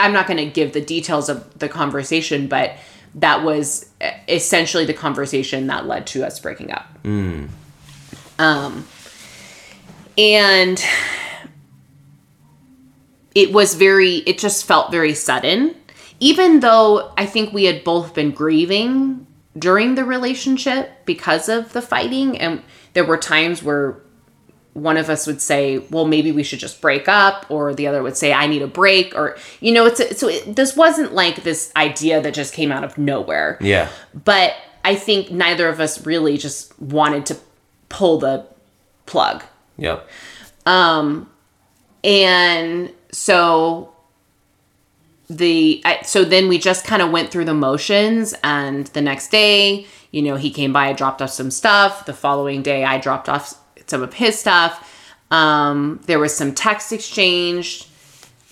[0.00, 2.76] I'm not going to give the details of the conversation, but
[3.16, 6.86] that was eh, essentially the conversation that led to us breaking up.
[7.02, 7.48] Mm.
[8.38, 8.86] Um
[10.18, 10.82] and
[13.34, 15.74] it was very it just felt very sudden
[16.20, 19.24] even though i think we had both been grieving
[19.56, 22.62] during the relationship because of the fighting and
[22.94, 24.00] there were times where
[24.72, 28.02] one of us would say well maybe we should just break up or the other
[28.02, 31.42] would say i need a break or you know it's so it, this wasn't like
[31.44, 33.88] this idea that just came out of nowhere Yeah.
[34.24, 37.36] but i think neither of us really just wanted to
[37.88, 38.46] pull the
[39.06, 39.42] plug.
[39.76, 40.08] Yep.
[40.66, 41.30] Um
[42.04, 43.92] and so
[45.28, 49.28] the I, so then we just kind of went through the motions and the next
[49.30, 52.06] day you know he came by i dropped off some stuff.
[52.06, 53.54] The following day i dropped off
[53.86, 54.94] some of his stuff.
[55.30, 57.86] Um, there was some text exchanged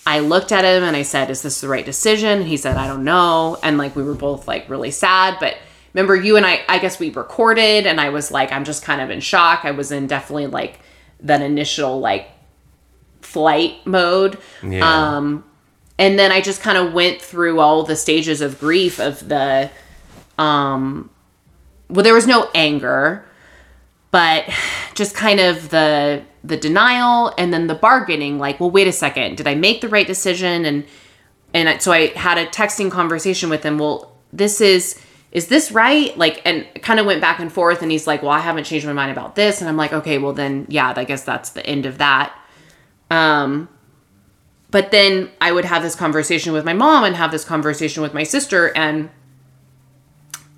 [0.05, 2.43] i looked at him and i said is this the right decision?
[2.43, 3.57] He said i don't know.
[3.63, 5.57] And like we were both like really sad but
[5.93, 9.01] remember you and i i guess we recorded and i was like i'm just kind
[9.01, 10.79] of in shock i was in definitely like
[11.19, 12.29] that initial like
[13.27, 14.37] flight mode.
[14.63, 15.15] Yeah.
[15.17, 15.43] Um,
[15.99, 19.69] and then I just kind of went through all the stages of grief of the,
[20.37, 21.09] um,
[21.89, 23.25] well, there was no anger,
[24.11, 24.45] but
[24.95, 28.39] just kind of the the denial and then the bargaining.
[28.39, 30.65] Like, well, wait a second, did I make the right decision?
[30.65, 30.85] And
[31.53, 33.77] and so I had a texting conversation with him.
[33.77, 35.01] Well, this is
[35.31, 36.17] is this right?
[36.17, 37.81] Like, and kind of went back and forth.
[37.81, 39.61] And he's like, well, I haven't changed my mind about this.
[39.61, 42.33] And I'm like, okay, well then, yeah, I guess that's the end of that.
[43.11, 43.69] Um,
[44.69, 48.13] but then I would have this conversation with my mom and have this conversation with
[48.13, 49.09] my sister and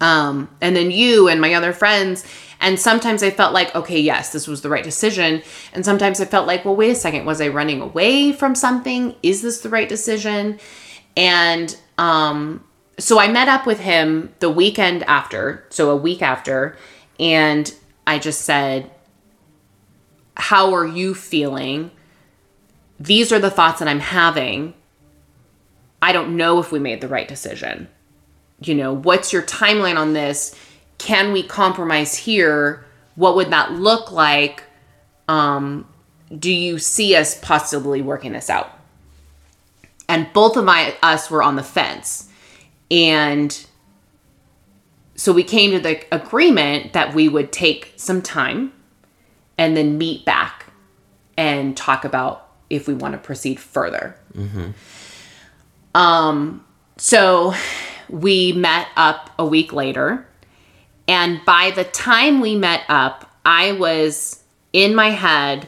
[0.01, 2.25] um and then you and my other friends
[2.61, 5.41] and sometimes I felt like okay yes this was the right decision
[5.73, 9.15] and sometimes I felt like well wait a second was I running away from something
[9.21, 10.59] is this the right decision
[11.17, 12.63] and um
[12.99, 16.77] so I met up with him the weekend after so a week after
[17.19, 17.73] and
[18.05, 18.91] I just said
[20.35, 21.91] how are you feeling
[22.99, 24.73] these are the thoughts that I'm having.
[26.01, 27.87] I don't know if we made the right decision.
[28.61, 30.53] You know, what's your timeline on this?
[30.97, 32.85] Can we compromise here?
[33.15, 34.63] What would that look like?
[35.29, 35.87] Um,
[36.37, 38.77] do you see us possibly working this out?
[40.09, 42.28] And both of my us were on the fence.
[42.91, 43.65] And
[45.15, 48.71] so we came to the agreement that we would take some time
[49.57, 50.67] and then meet back
[51.37, 54.15] and talk about if we want to proceed further.
[55.95, 56.65] Um,
[56.97, 57.53] so
[58.09, 60.25] we met up a week later,
[61.07, 65.67] and by the time we met up, I was in my head.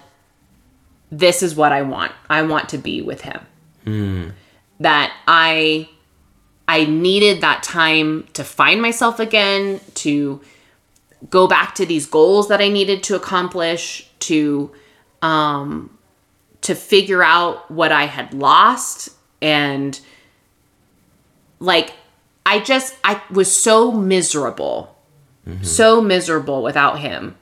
[1.11, 2.11] This is what I want.
[2.30, 3.41] I want to be with him.
[4.80, 5.89] That I
[6.72, 10.39] I needed that time to find myself again, to
[11.30, 14.72] go back to these goals that I needed to accomplish, to
[15.22, 15.97] um,
[16.61, 19.09] to figure out what I had lost
[19.41, 19.99] and
[21.59, 21.91] like
[22.45, 24.95] I just I was so miserable.
[25.63, 27.36] So miserable without him.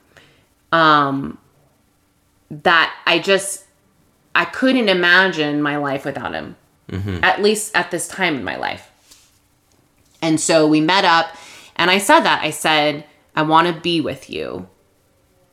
[0.71, 1.37] Um
[2.49, 3.65] that I just
[4.33, 6.55] I couldn't imagine my life without him.
[7.23, 8.88] At least at this time in my life.
[10.21, 11.35] And so we met up
[11.75, 12.43] and I said that.
[12.43, 13.05] I said,
[13.35, 14.67] I want to be with you.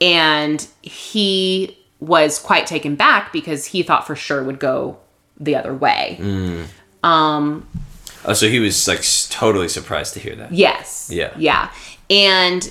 [0.01, 4.99] And he was quite taken back because he thought for sure would go
[5.39, 6.19] the other way.
[6.21, 6.67] Mm.
[7.03, 7.69] Um,
[8.25, 10.53] oh, so he was like totally surprised to hear that.
[10.53, 11.09] Yes.
[11.13, 11.33] Yeah.
[11.37, 11.71] Yeah.
[12.11, 12.71] And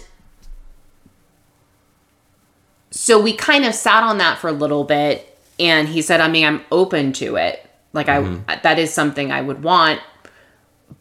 [2.91, 6.27] so we kind of sat on that for a little bit and he said, I
[6.27, 7.61] mean, I'm open to it.
[7.93, 8.61] Like I mm-hmm.
[8.61, 10.01] that is something I would want,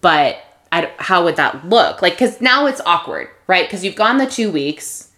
[0.00, 0.43] but
[0.74, 2.02] I, how would that look?
[2.02, 3.68] Like cuz now it's awkward, right?
[3.70, 5.08] Cuz you've gone the 2 weeks.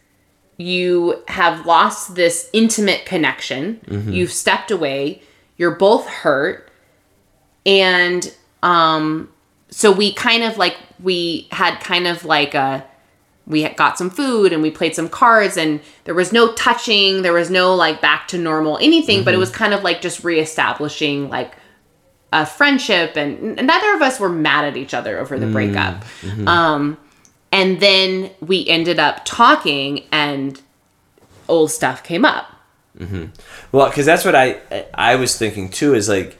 [0.59, 3.81] You have lost this intimate connection.
[4.13, 5.23] You've stepped away.
[5.57, 6.71] You're both hurt.
[7.65, 8.33] And
[8.63, 9.31] um
[9.71, 12.85] so we kind of like we had kind of like a
[13.47, 17.23] we had got some food and we played some cards and there was no touching
[17.23, 20.25] there was no like back to normal anything but it was kind of like just
[20.25, 21.53] reestablishing like
[22.43, 26.05] a friendship and, neither of us were mad at each other over the breakup
[26.47, 26.97] um
[27.53, 30.61] and then we ended up talking and
[31.49, 32.47] old stuff came up
[33.73, 34.47] Well, because that's what I
[34.95, 35.95] I was thinking too.
[35.95, 36.39] Is like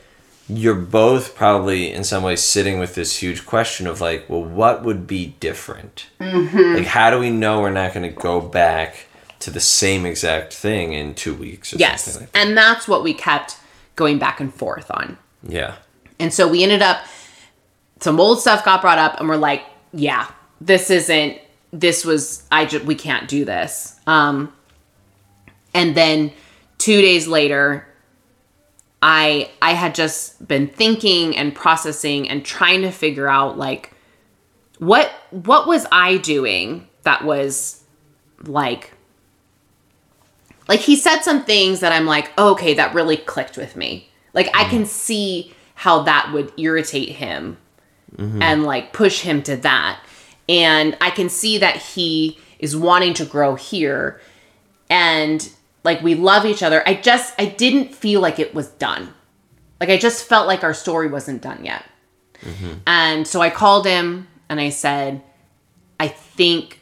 [0.49, 4.83] you're both probably in some ways sitting with this huge question of like, well, what
[4.85, 6.07] would be different?
[6.21, 6.77] Mm-hmm.
[6.77, 9.07] Like, how do we know we're not going to go back
[9.41, 11.75] to the same exact thing in two weeks?
[11.75, 12.05] Or Yes.
[12.05, 12.47] something like that?
[12.47, 13.57] and that's what we kept
[13.97, 15.19] going back and forth on.
[15.43, 15.75] Yeah.
[16.19, 17.05] And so we ended up,
[18.01, 19.63] some old stuff got brought up, and we're like,
[19.93, 21.39] yeah, this isn't,
[21.73, 23.99] this was, I just, we can't do this.
[24.07, 24.53] Um,
[25.75, 26.33] and then
[26.79, 27.87] two days later,
[29.03, 33.93] I I had just been thinking and processing and trying to figure out like
[34.79, 37.85] what what was I doing that was
[38.45, 38.93] like
[40.67, 44.11] like he said some things that I'm like, oh, okay, that really clicked with me.
[44.33, 47.57] Like I can see how that would irritate him
[48.43, 50.01] and like push him to that.
[50.49, 54.21] And I can see that he is wanting to grow here
[54.89, 55.49] and
[55.85, 56.83] like we love each other.
[56.89, 59.13] I just I didn't feel like it was done.
[59.79, 61.85] Like I just felt like our story wasn't done yet.
[62.87, 65.23] And so I called him and I said,
[66.01, 66.81] I think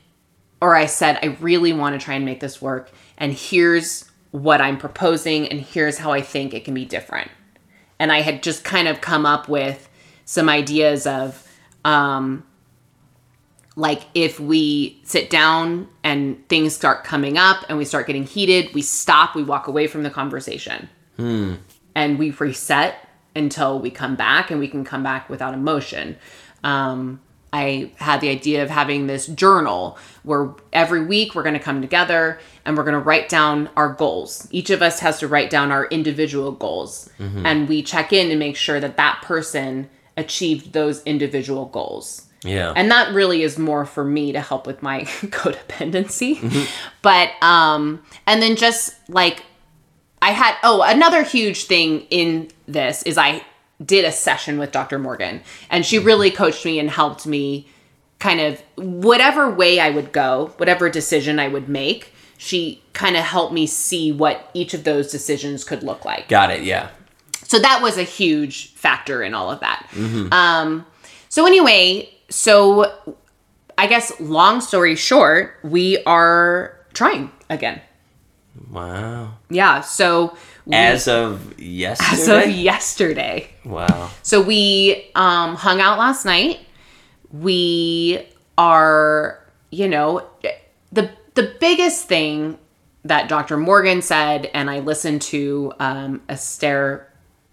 [0.61, 4.61] or I said I really want to try and make this work and here's what
[4.61, 7.31] I'm proposing and here's how I think it can be different.
[7.99, 9.89] And I had just kind of come up with
[10.25, 11.47] some ideas of
[11.85, 12.45] um
[13.77, 18.73] like if we sit down and things start coming up and we start getting heated,
[18.73, 20.89] we stop, we walk away from the conversation.
[21.97, 26.17] And we reset until we come back and we can come back without emotion.
[26.63, 27.21] Um,
[27.55, 31.81] I had the idea of having this journal where every week we're going to come
[31.81, 34.49] together and we're going to write down our goals.
[34.51, 37.09] Each of us has to write down our individual goals.
[37.47, 42.27] And we check in and make sure that that person achieved those individual goals.
[42.43, 42.73] Yeah.
[42.75, 45.03] And that really is more for me to help with my
[45.39, 46.69] codependency.
[47.03, 49.45] But um and then just like
[50.21, 53.45] I had oh, another huge thing in this is I
[53.85, 54.99] did a session with Dr.
[54.99, 57.68] Morgan and she really coached me and helped me
[58.18, 63.25] kind of whatever way I would go, whatever decision I would make, she kind of
[63.25, 66.62] helped me see what each of those decisions could look like Got it.
[66.62, 66.91] Yeah.
[67.45, 69.89] so that was a huge factor in all of that
[70.33, 70.87] um
[71.29, 72.93] so anyway so
[73.79, 77.81] i guess long story short we are trying again
[78.70, 79.35] Wow.
[79.51, 80.37] yeah so
[80.67, 82.23] we, As of yesterday.
[82.23, 84.11] as of yesterday wow.
[84.23, 86.61] so we um hung out last night
[87.33, 89.39] we are
[89.71, 90.27] you know
[90.93, 92.59] the the biggest thing
[93.05, 97.09] that dr morgan said and i listened to um esther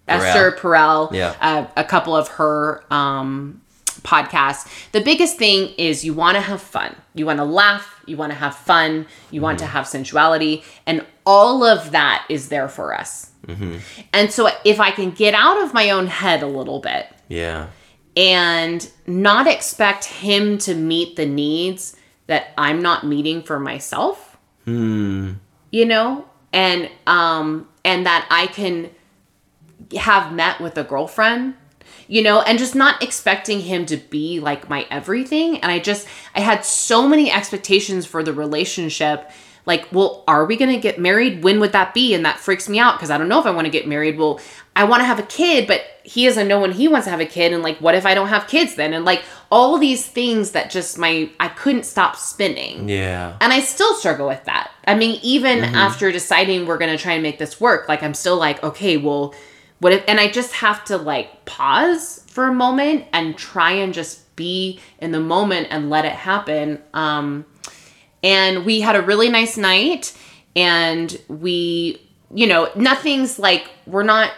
[0.08, 1.34] esther perel Yeah.
[1.40, 3.60] uh, a couple of her um
[4.02, 8.16] podcasts the biggest thing is you want to have fun you want to laugh you
[8.16, 9.72] want to have fun you want to mm-hmm.
[9.72, 13.76] have sensuality and all of that is there for us mm-hmm.
[14.12, 17.68] and so if i can get out of my own head a little bit Yeah.
[18.16, 21.96] and not expect him to meet the needs
[22.26, 24.38] that I'm not meeting for myself.
[24.64, 25.34] Hmm.
[25.70, 26.24] You know?
[26.52, 28.90] And um and that I can
[29.98, 31.54] have met with a girlfriend,
[32.08, 35.58] you know, and just not expecting him to be like my everything.
[35.58, 39.30] And I just I had so many expectations for the relationship.
[39.64, 41.44] Like, well, are we gonna get married?
[41.44, 42.14] When would that be?
[42.14, 44.18] And that freaks me out because I don't know if I want to get married.
[44.18, 44.40] Well,
[44.74, 47.20] I want to have a kid, but he doesn't know when he wants to have
[47.20, 47.52] a kid.
[47.52, 48.92] And like, what if I don't have kids then?
[48.92, 52.88] And like all these things that just my I couldn't stop spinning.
[52.88, 53.36] Yeah.
[53.40, 54.70] And I still struggle with that.
[54.86, 55.74] I mean, even mm-hmm.
[55.74, 58.96] after deciding we're going to try and make this work, like I'm still like, okay,
[58.96, 59.34] well,
[59.82, 63.92] what if, and I just have to like pause for a moment and try and
[63.92, 66.80] just be in the moment and let it happen.
[66.94, 67.44] Um,
[68.22, 70.16] and we had a really nice night
[70.54, 72.00] and we,
[72.32, 74.30] you know, nothing's like, we're not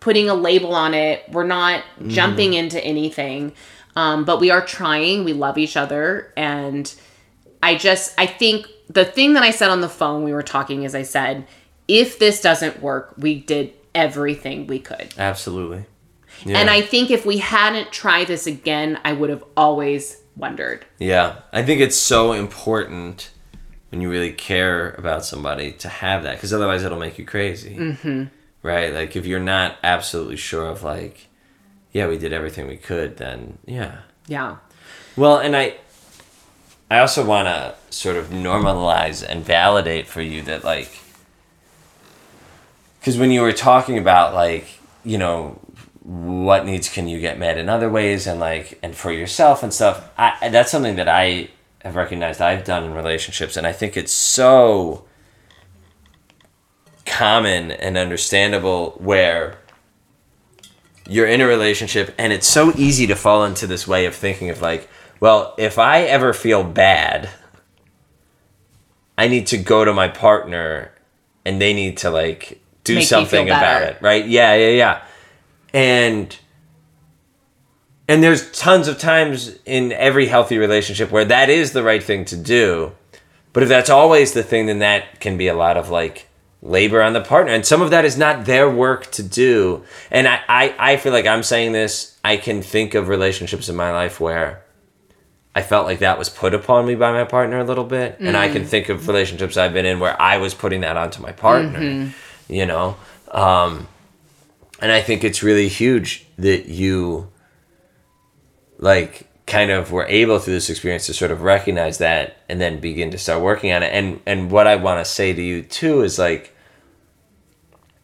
[0.00, 1.22] putting a label on it.
[1.30, 3.52] We're not jumping into anything.
[3.94, 5.22] Um, but we are trying.
[5.22, 6.32] We love each other.
[6.36, 6.92] And
[7.62, 10.82] I just, I think the thing that I said on the phone, we were talking,
[10.82, 11.46] is I said,
[11.86, 15.12] if this doesn't work, we did everything we could.
[15.18, 15.86] Absolutely.
[16.44, 16.58] Yeah.
[16.58, 20.84] And I think if we hadn't tried this again, I would have always wondered.
[20.98, 23.30] Yeah, I think it's so important
[23.88, 27.76] when you really care about somebody to have that, because otherwise it'll make you crazy.
[27.76, 28.24] Mm-hmm.
[28.62, 28.92] Right?
[28.92, 31.28] Like if you're not absolutely sure of like,
[31.92, 34.00] yeah, we did everything we could, then yeah.
[34.26, 34.56] Yeah.
[35.16, 35.76] Well, and I,
[36.90, 40.90] I also want to sort of normalize and validate for you that like,
[43.06, 44.66] because when you were talking about like,
[45.04, 45.60] you know,
[46.02, 49.72] what needs can you get met in other ways and like and for yourself and
[49.72, 51.48] stuff I, that's something that i
[51.82, 55.04] have recognized i've done in relationships and i think it's so
[57.04, 59.58] common and understandable where
[61.08, 64.50] you're in a relationship and it's so easy to fall into this way of thinking
[64.50, 64.88] of like,
[65.20, 67.30] well, if I ever feel bad,
[69.16, 70.92] I need to go to my partner
[71.44, 74.26] and they need to like do something about it, right?
[74.26, 75.02] Yeah, yeah, yeah.
[75.72, 76.36] And
[78.08, 82.24] and there's tons of times in every healthy relationship where that is the right thing
[82.26, 82.92] to do.
[83.52, 86.28] But if that's always the thing, then that can be a lot of like
[86.62, 87.52] labor on the partner.
[87.52, 89.84] And some of that is not their work to do.
[90.10, 93.76] And I, I, I feel like I'm saying this, I can think of relationships in
[93.76, 94.62] my life where
[95.54, 98.18] I felt like that was put upon me by my partner a little bit.
[98.20, 101.22] And I can think of relationships I've been in where I was putting that onto
[101.22, 102.12] my partner,
[102.48, 102.96] you know?
[103.30, 103.88] Um,
[104.80, 107.28] and I think it's really huge that you
[108.78, 112.80] like kind of were able through this experience to sort of recognize that and then
[112.80, 113.92] begin to start working on it.
[113.92, 116.54] And and what I want to say to you too is like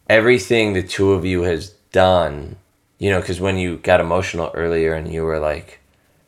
[0.09, 2.57] everything the two of you has done,
[2.99, 5.81] you know, because when you got emotional earlier and you were like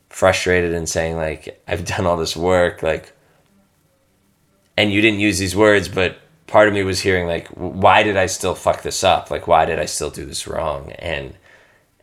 [0.09, 3.13] frustrated and saying like I've done all this work, like,
[4.77, 8.17] and you didn't use these words, but part of me was hearing like, why did
[8.17, 9.31] I still fuck this up?
[9.31, 10.91] Like, why did I still do this wrong?
[10.93, 11.35] And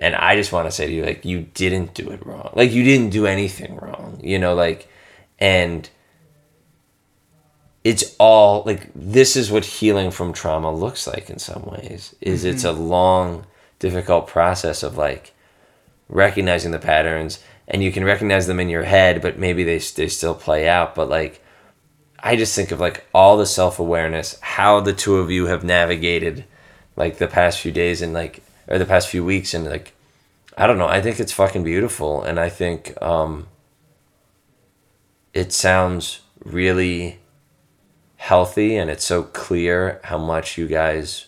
[0.01, 2.51] and I just want to say to you, like, you didn't do it wrong.
[2.55, 4.89] Like, you didn't do anything wrong, you know, like,
[5.39, 5.89] and
[7.85, 12.45] it's all like this is what healing from trauma looks like in some ways is
[12.45, 12.55] mm-hmm.
[12.55, 13.45] it's a long
[13.79, 15.33] difficult process of like
[16.09, 20.09] recognizing the patterns and you can recognize them in your head but maybe they, they
[20.09, 21.42] still play out but like
[22.23, 26.45] i just think of like all the self-awareness how the two of you have navigated
[26.97, 29.55] like the past few days and like or the past few weeks.
[29.55, 29.93] And like
[30.57, 30.89] i don't know.
[30.89, 32.23] I think it's fucking beautiful.
[32.23, 33.49] And i think um
[35.33, 37.19] it sounds really
[38.17, 41.27] healthy and it's so clear how much you guys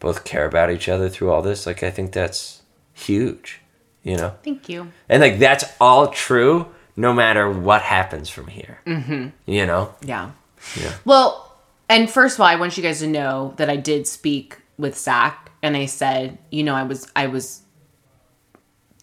[0.00, 1.66] both care about each other through all this.
[1.66, 2.62] Like i think that's
[2.92, 3.60] huge
[4.02, 4.32] you know?
[4.42, 4.90] Thank you.
[5.08, 6.66] and like that's all true
[6.98, 9.28] no matter what happens from here mm-hmm.
[9.46, 10.32] you know Yeah.
[10.76, 10.92] Yeah.
[11.04, 11.56] Well,
[11.88, 14.96] and first of all, I want you guys to know that I did speak with
[14.96, 17.62] Zach, and I said, you know, I was I was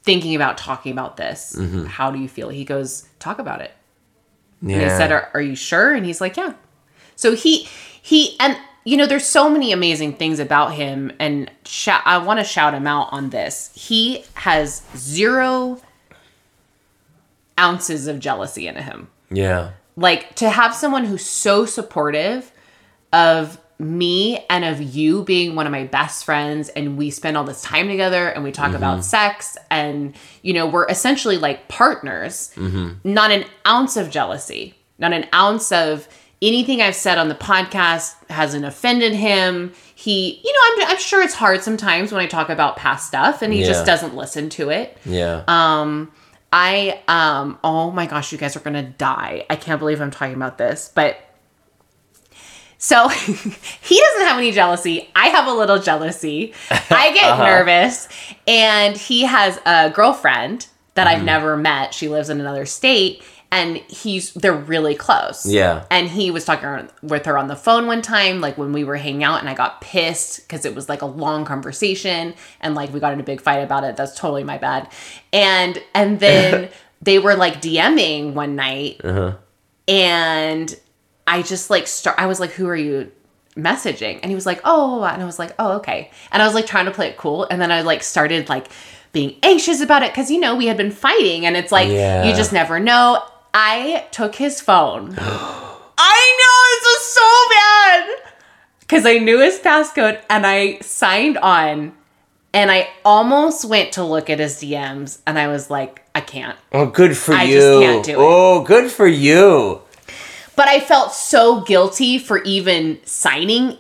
[0.04, 1.56] thinking about talking about this.
[1.58, 1.86] Mm-hmm.
[1.86, 2.50] How do you feel?
[2.50, 3.72] He goes, talk about it.
[4.62, 5.94] yeah And I said, are, are you sure?
[5.94, 6.54] And he's like, yeah.
[7.16, 7.68] So he
[8.02, 12.40] he and you know, there's so many amazing things about him, and sh- I want
[12.40, 13.72] to shout him out on this.
[13.74, 15.82] He has zero
[17.60, 19.08] ounces of jealousy in him.
[19.32, 19.72] Yeah.
[19.96, 22.52] Like to have someone who's so supportive
[23.14, 27.44] of me and of you being one of my best friends and we spend all
[27.44, 32.52] this time together and we talk about sex and you know we're essentially like partners
[33.04, 36.08] not an ounce of jealousy not an ounce of
[36.42, 39.74] anything i've said on the podcast hasn't offended him.
[39.94, 43.42] He you know i'm, I'm sure it's hard sometimes when i talk about past stuff
[43.42, 43.68] and he Yeah.
[43.68, 44.98] just doesn't listen to it.
[45.06, 45.44] Yeah.
[45.50, 46.14] Um,
[46.58, 49.46] I um oh my gosh, you guys are gonna die.
[49.50, 51.20] I can't believe I'm talking about this, but
[52.78, 55.10] so he doesn't have any jealousy.
[55.14, 56.54] I have a little jealousy.
[56.72, 58.08] I get nervous,
[58.48, 61.94] and he has a girlfriend that I've never met.
[61.94, 63.22] She lives in another state,
[63.52, 65.46] and he's they're really close.
[65.46, 65.86] Yeah.
[65.90, 68.98] And he was talking with her on the phone one time, like when we were
[68.98, 72.94] hanging out, and I got pissed because it was like a long conversation, and like
[72.94, 73.96] we got in a big fight about it.
[73.96, 74.90] That's totally my bad.
[75.32, 76.70] And and then
[77.02, 79.36] they were like DMing one night, uh-huh.
[79.88, 80.76] and
[81.28, 82.18] I just like start.
[82.20, 83.12] I was like, "Who are you
[83.56, 86.56] messaging?" And he was like, "Oh," and I was like, "Oh, okay." And I was
[86.56, 88.68] like trying to play it cool, and then I like started like
[89.12, 92.26] being anxious about it because you know we had been fighting, and it's like Yeah.
[92.26, 93.24] you just never know.
[93.58, 95.16] I took his phone.
[95.18, 98.34] I know this was so bad
[98.82, 101.94] because I knew his passcode and I signed on.
[102.54, 106.58] And I almost went to look at his DMs, and I was like, I can't.
[106.72, 108.18] oh good for I you I just can't do it.
[108.18, 109.82] oh good for you
[110.56, 113.78] But I felt so guilty for even signing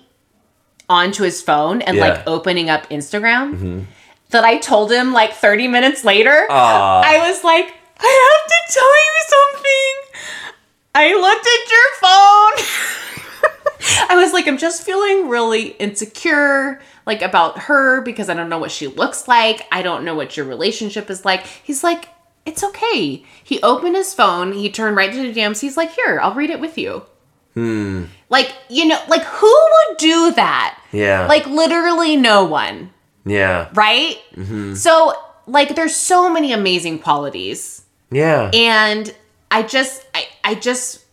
[0.89, 2.07] onto his phone and Yeah.
[2.09, 3.79] like opening up Instagram mm-hmm.
[4.31, 6.45] that I told him like 30 minutes later.
[6.49, 7.01] Aw.
[7.05, 9.95] I was like, I have to tell you something.
[10.95, 12.55] I looked at your phone.
[14.09, 18.57] I was like, I'm just feeling really insecure, like about her because I don't know
[18.57, 19.67] what she looks like.
[19.71, 21.45] I don't know what your relationship is like.
[21.45, 22.09] He's like,
[22.45, 23.23] it's okay.
[23.43, 25.59] He opened his phone, he turned right to the DMs.
[25.59, 27.03] He's like, here, I'll read it with you.
[27.53, 28.05] Hmm.
[28.29, 30.79] Like, you know, like who would do that?
[30.91, 32.91] yeah Like literally no one,
[33.25, 34.17] yeah right?
[34.33, 34.73] Hmm.
[34.75, 35.13] So,
[35.47, 37.84] like, there's so many amazing qualities
[38.15, 39.13] yeah and
[39.51, 41.05] i just i i just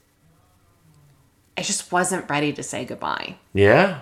[1.57, 4.01] i just wasn't ready to say goodbye Yeah.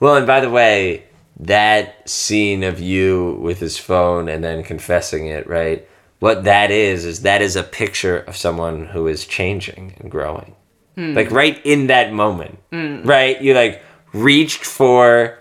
[0.00, 1.04] Well, and by the way,
[1.40, 5.88] that scene of you with his phone and then confessing it, right?
[6.20, 10.54] What that is is that is a picture of someone who is changing and growing.
[10.96, 11.14] Hmm.
[11.14, 13.02] Like right in that moment, hmm.
[13.02, 13.40] right?
[13.40, 13.82] You like
[14.12, 15.38] reached for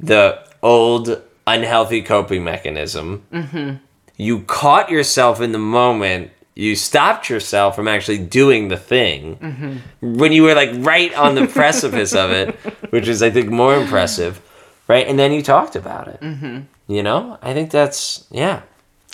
[0.00, 3.24] the old unhealthy coping mechanism.
[3.32, 3.76] Mm-hmm.
[4.16, 6.30] You caught yourself in the moment.
[6.54, 10.16] You stopped yourself from actually doing the thing mm-hmm.
[10.16, 12.54] when you were like right on the precipice of it,
[12.90, 14.40] which is, I think, more impressive,
[14.86, 15.06] right?
[15.06, 16.20] And then you talked about it.
[16.20, 16.60] Mm-hmm.
[16.86, 18.62] You know, I think that's yeah.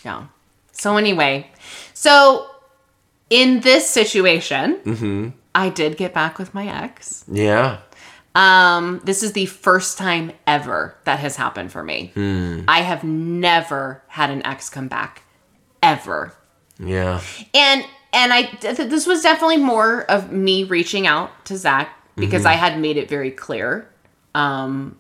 [0.05, 0.27] Yeah.
[0.73, 1.51] So anyway,
[1.95, 2.51] so
[3.31, 5.29] in this situation, mm-hmm.
[5.55, 7.25] I did get back with my ex.
[7.31, 7.79] Yeah.
[8.35, 12.13] Um, this is the first time ever that has happened for me.
[12.69, 15.23] I have never had an ex come back,
[15.83, 16.35] ever.
[16.79, 17.21] Yeah.
[17.55, 22.45] And and I th- this was definitely more of me reaching out to Zach because
[22.47, 23.89] I had made it very clear
[24.35, 24.97] um,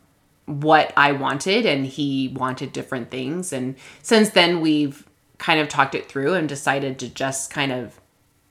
[0.46, 3.52] what I wanted, and he wanted different things.
[3.52, 5.06] And since then, we've
[5.38, 8.00] kind of talked it through and decided to just kind of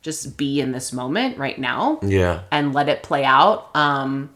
[0.01, 2.41] just be in this moment right now Yeah.
[2.51, 3.75] and let it play out.
[3.75, 4.29] Um,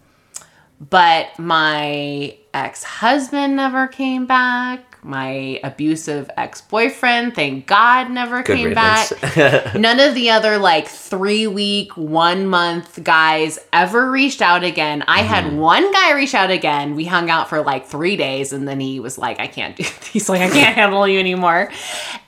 [0.79, 4.89] but my ex husband never came back.
[5.05, 9.09] My abusive ex boyfriend, thank God, never Good came riddance.
[9.19, 9.75] back.
[9.75, 15.03] None of the other like three week, one month guys ever reached out again.
[15.05, 15.27] I Mm-hmm.
[15.27, 16.95] had one guy reach out again.
[16.95, 19.83] We hung out for like three days and then he was like, I can't do
[19.83, 20.07] this.
[20.07, 21.69] He's like, I can't handle you anymore.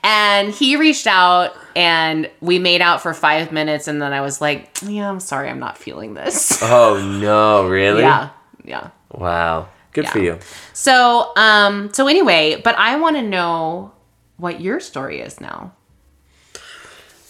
[0.02, 4.42] And he reached out and we made out for five minutes and then I was
[4.42, 6.58] like, Yeah, I'm sorry, I'm not feeling this.
[6.62, 8.02] Oh no, really?
[8.06, 8.30] Yeah.
[8.66, 8.90] Yeah.
[9.12, 9.68] Wow.
[9.92, 10.38] Good for you.
[10.74, 13.92] So, um, so anyway, but I want to know
[14.36, 15.72] what your story is now.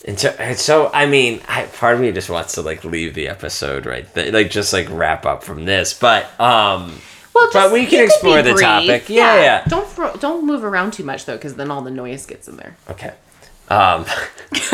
[0.04, 3.14] And so, and so I mean, I, part of me just wants to like leave
[3.14, 5.94] the episode right there, like just like wrap up from this.
[5.94, 7.00] But um,
[7.34, 8.62] Well, But we can explore the brief.
[8.62, 9.08] topic.
[9.08, 9.64] Yeah, yeah.
[9.68, 12.56] Don't throw, don't move around too much though, because then all the noise gets in
[12.56, 12.76] there.
[12.90, 13.14] okay.
[13.68, 14.04] Um,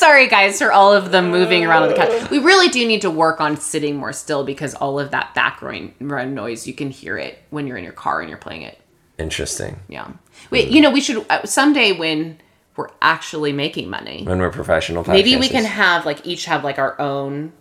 [0.00, 2.30] Sorry, guys, for all of the moving around on the couch.
[2.30, 5.92] We really do need to work on sitting more still because all of that background
[6.00, 8.80] noise you can hear it when you're in your car and you're playing it.
[9.18, 9.78] interesting.
[9.88, 10.08] Yeah.
[10.50, 12.38] Wait, you know, we should uh, someday when
[12.76, 14.24] we're actually making money.
[14.24, 17.52] When we're professional, Maybe we can have like each have like our own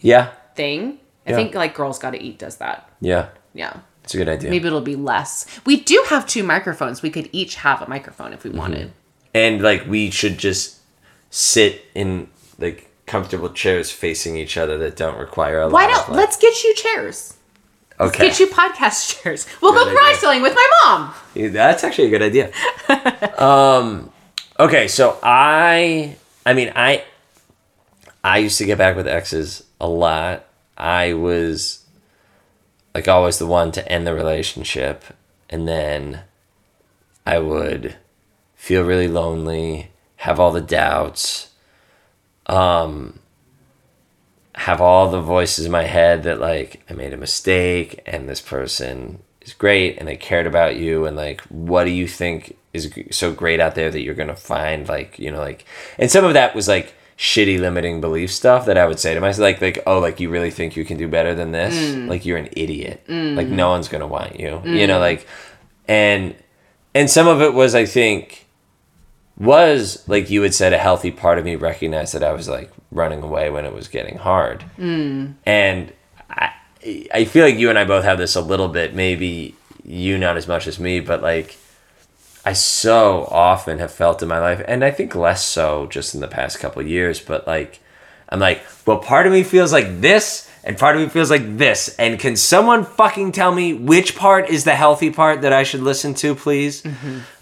[0.00, 0.98] Yeah, thing.
[1.26, 1.36] I Yeah.
[1.36, 2.90] think like Girls Gotta Eat does that.
[3.00, 3.28] yeah.
[3.54, 3.78] Yeah.
[4.04, 4.50] It's a good idea.
[4.50, 5.46] Maybe it'll be less.
[5.64, 7.00] We do have two microphones.
[7.00, 8.58] We could each have a microphone if we Mm-hmm.
[8.58, 8.92] wanted.
[9.34, 10.75] and like we should just
[11.38, 16.02] sit in like comfortable chairs facing each other that don't require a Why lot don't
[16.04, 17.34] of, like- let's get you chairs.
[18.00, 19.46] okay Get you podcast chairs.
[19.60, 19.98] We'll Good go idea.
[20.00, 21.14] garage selling with my mom.
[21.34, 22.52] Yeah, That's actually a good idea.
[23.38, 24.10] um,
[24.58, 27.04] okay, so I, I mean, I,
[28.24, 30.46] I used to get back with exes a lot.
[30.78, 31.84] I was,
[32.94, 35.04] like, always the one to end the relationship,
[35.50, 36.22] and then
[37.26, 37.96] I would
[38.54, 39.90] feel really lonely,
[40.26, 41.50] have all the doubts,
[42.46, 43.20] um,
[44.56, 48.40] have all the voices in my head that like I made a mistake and this
[48.40, 52.92] person is great and they cared about you and like what do you think is
[53.12, 55.64] so great out there that you're going to find like you know like
[55.96, 59.20] and some of that was like shitty limiting belief stuff that I would say to
[59.20, 61.76] myself like like oh like you really think you can do better than this?
[61.76, 62.08] Mm.
[62.08, 63.04] Like you're an idiot.
[63.06, 63.36] Mm.
[63.36, 64.60] Like no one's going to want you.
[64.64, 65.08] You know mm.
[65.08, 65.24] like
[65.86, 66.34] and
[66.94, 68.45] and some of it was I think
[69.38, 72.72] was like you had said a healthy part of me recognized that I was like
[72.90, 74.62] running away when it was getting hard.
[74.62, 75.32] Hmm.
[75.44, 75.92] And
[76.30, 76.52] I
[77.12, 79.54] I feel like you and I both have this a little bit, maybe
[79.84, 81.58] you not as much as me, but like
[82.44, 86.20] I so often have felt in my life and I think less so just in
[86.20, 87.80] the past couple years, but like
[88.28, 91.56] I'm like, well part of me feels like this and part of me feels like
[91.56, 91.94] this.
[91.96, 95.80] And can someone fucking tell me which part is the healthy part that I should
[95.80, 96.84] listen to, please?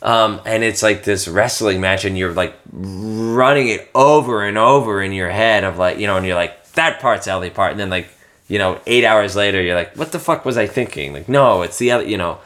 [0.03, 5.03] Um, and it's like this wrestling match, and you're like running it over and over
[5.03, 7.71] in your head of like, you know, and you're like, that part's the healthy part.
[7.71, 8.09] And then, like,
[8.47, 11.15] you know, eight hours later, you're like, what the fuck was I thinking?
[11.15, 12.41] Like, no, it's the other, you know.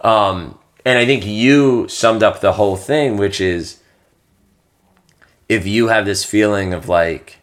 [0.00, 3.80] Um, and I think you summed up the whole thing, which is
[5.48, 7.36] if you have this feeling of like,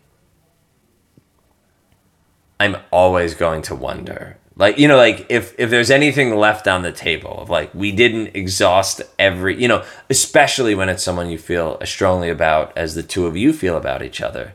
[2.60, 4.38] I'm always going to wonder.
[4.56, 7.92] Like, you know, like if if there's anything left on the table of like we
[7.92, 12.96] didn't exhaust every, you know, especially when it's someone you feel as strongly about as
[12.96, 14.54] the two of you feel about each other.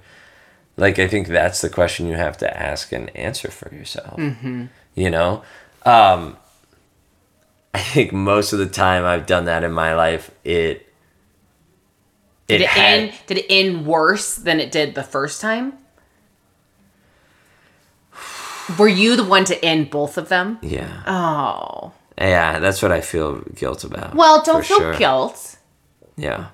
[0.76, 4.18] Like I think that's the question you have to ask and answer for yourself.
[4.96, 5.44] You know?
[5.86, 6.36] Um
[7.74, 10.92] I think most of the time I've done that in my life, it
[12.48, 13.12] Did it, had- end?
[13.28, 15.74] Did it end worse than it did the first time?
[18.78, 20.58] Were you the one to end both of them?
[20.62, 21.02] Yeah.
[21.06, 21.92] Oh.
[22.18, 24.14] Yeah, that's what I feel guilt about.
[24.14, 24.94] Well, don't feel sure.
[24.96, 25.56] guilt
[26.16, 26.46] Yeah.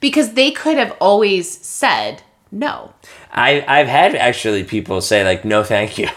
[0.00, 2.22] because they could have always said
[2.52, 2.92] no.
[3.32, 6.08] I I've had actually people say like no thank you.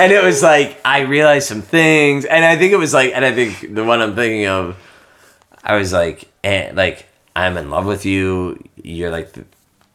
[0.00, 3.24] and it was like I realized some things and I think it was like and
[3.24, 4.76] I think the one I'm thinking of
[5.64, 8.62] I was like eh, like I'm in love with you.
[8.76, 9.44] You're like the,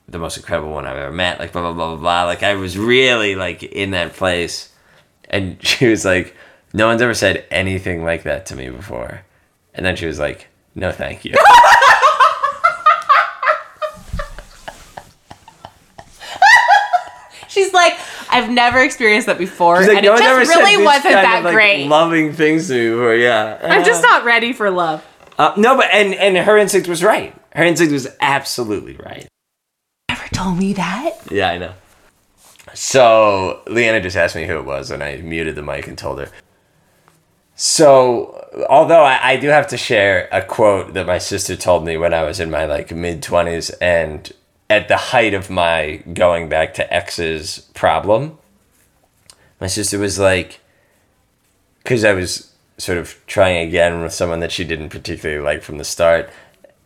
[0.07, 1.39] the most incredible one I've ever met.
[1.39, 2.23] Like blah blah blah blah blah.
[2.23, 4.73] Like I was really like in that place
[5.29, 6.35] and she was like,
[6.73, 9.21] "No one's ever said anything like that to me before."
[9.75, 11.35] And then she was like, "No, thank you."
[17.47, 17.97] She's like,
[18.29, 21.45] I've never experienced that before, like, and "No it just really wasn't kind that of,
[21.45, 21.87] like, great.
[21.87, 23.57] Loving things to me before, yeah.
[23.63, 25.03] I'm just not ready for love.
[25.39, 27.33] Uh, no, but and and her instinct was right.
[27.55, 29.25] Her instinct was absolutely right.
[30.09, 31.11] Never told me that.
[31.31, 31.73] Yeah, I know.
[32.73, 36.19] So Leanna just asked me who it was, and I muted the mic and told
[36.19, 36.29] her.
[37.55, 41.97] So, although I, I do have to share a quote that my sister told me
[41.97, 44.31] when I was in my like mid twenties and
[44.69, 48.37] at the height of my going back to ex's problem,
[49.61, 50.59] my sister was like,
[51.83, 52.48] because I was
[52.79, 56.31] sort of trying again with someone that she didn't particularly like from the start,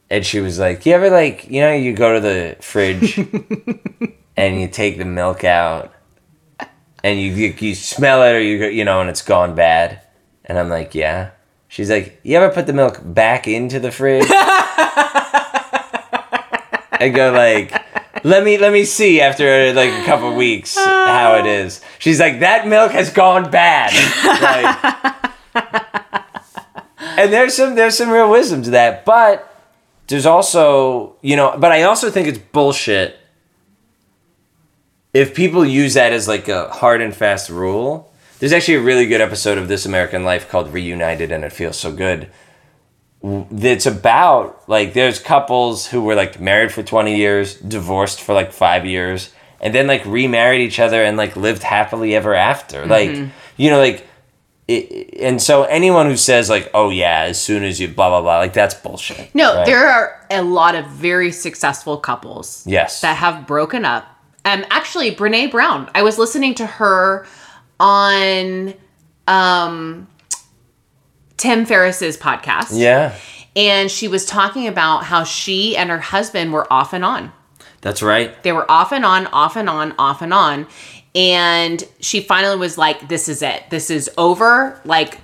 [0.09, 3.17] and she was like, "You ever like you know you go to the fridge."
[4.35, 5.93] and you take the milk out
[7.03, 10.01] and you you, you smell it or you you know and it's gone bad?
[10.45, 11.31] And i'm like yeah.
[11.67, 14.27] She's like you ever put the milk back into the fridge?
[16.99, 17.73] And go like
[18.23, 21.81] let me let me see after like a couple weeks how it is.
[21.99, 23.91] She's like that milk has gone bad.
[25.03, 25.32] Like-
[27.17, 29.49] and there's some there's some real wisdom to that but
[30.07, 33.19] there's also you know but i also think it's bullshit
[35.13, 39.05] if people use that as like a hard and fast rule, there's actually a really
[39.05, 42.29] good episode of This American Life called Reunited and It Feels So Good.
[43.21, 48.51] It's about like there's couples who were like married for 20 years, divorced for like
[48.51, 49.31] five years,
[49.61, 52.85] and then like remarried each other and like lived happily ever after.
[52.85, 53.29] Like, mm-hmm.
[53.55, 54.05] you know, like,
[54.67, 58.21] it, and so anyone who says like, oh yeah, as soon as you blah blah
[58.21, 59.33] blah, like that's bullshit.
[59.35, 59.65] No, right?
[59.65, 63.01] there are a lot of very successful couples Yes.
[63.01, 64.05] that have broken up.
[64.45, 65.89] Um, actually, Brene Brown.
[65.95, 67.25] I was listening to her
[67.79, 68.73] on
[69.27, 70.07] um,
[71.37, 72.69] Tim Ferriss's podcast.
[72.71, 73.15] yeah,
[73.55, 77.31] And she was talking about how she and her husband were off and on.
[77.81, 78.41] that's right.
[78.43, 80.67] They were off and on, off and on, off and on.
[81.15, 83.63] And she finally was like, This is it.
[83.69, 84.79] This is over.
[84.83, 85.19] Like,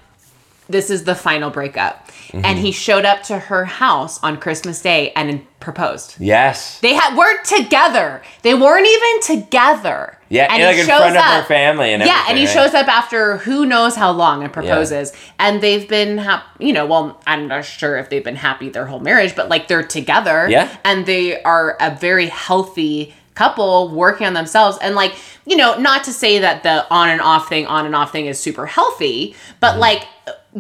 [0.69, 2.07] this is the final breakup.
[2.27, 2.45] Mm-hmm.
[2.45, 6.15] And he showed up to her house on Christmas Day and proposed.
[6.19, 6.79] Yes.
[6.79, 8.21] They had weren't together.
[8.43, 10.15] They weren't even together.
[10.29, 12.53] Yeah, and like in front of her family and yeah, and he right?
[12.53, 15.11] shows up after who knows how long and proposes.
[15.39, 18.85] And they've been, hap- you know, well, I'm not sure if they've been happy their
[18.85, 20.47] whole marriage, but like they're together.
[20.47, 20.75] Yeah.
[20.85, 24.77] and they are a very healthy couple working on themselves.
[24.81, 25.13] And like,
[25.45, 28.25] you know, not to say that the on and off thing, on and off thing
[28.27, 29.79] is super healthy, but Mm-hmm.
[29.87, 30.03] like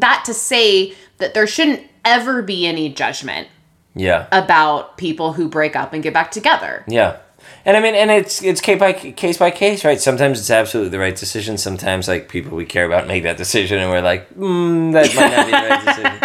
[0.05, 3.47] that to say that there shouldn't ever be any judgment
[3.95, 4.27] Yeah.
[4.31, 6.83] about people who break up and get back together.
[6.87, 7.17] Yeah.
[7.65, 9.99] And I mean, and it's it's case by case by case, right?
[9.99, 11.57] Sometimes it's absolutely the right decision.
[11.57, 15.31] Sometimes, like people we care about make that decision, and we're like, mm, that might
[15.35, 16.17] not be the right decision.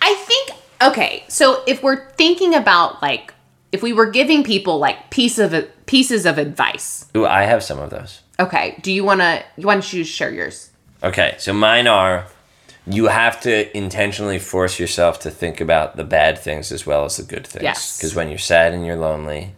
[0.00, 0.46] I think
[0.88, 3.34] okay, so if we're thinking about like
[3.72, 7.06] if we were giving people like piece of pieces of advice.
[7.16, 8.22] Ooh, I have some of those.
[8.38, 10.70] Okay, do you want to you want to share yours?
[11.02, 12.26] Okay, so mine are
[12.86, 17.16] you have to intentionally force yourself to think about the bad things as well as
[17.16, 17.62] the good things.
[17.62, 17.98] Yes.
[17.98, 19.54] Because when you're sad and you're lonely,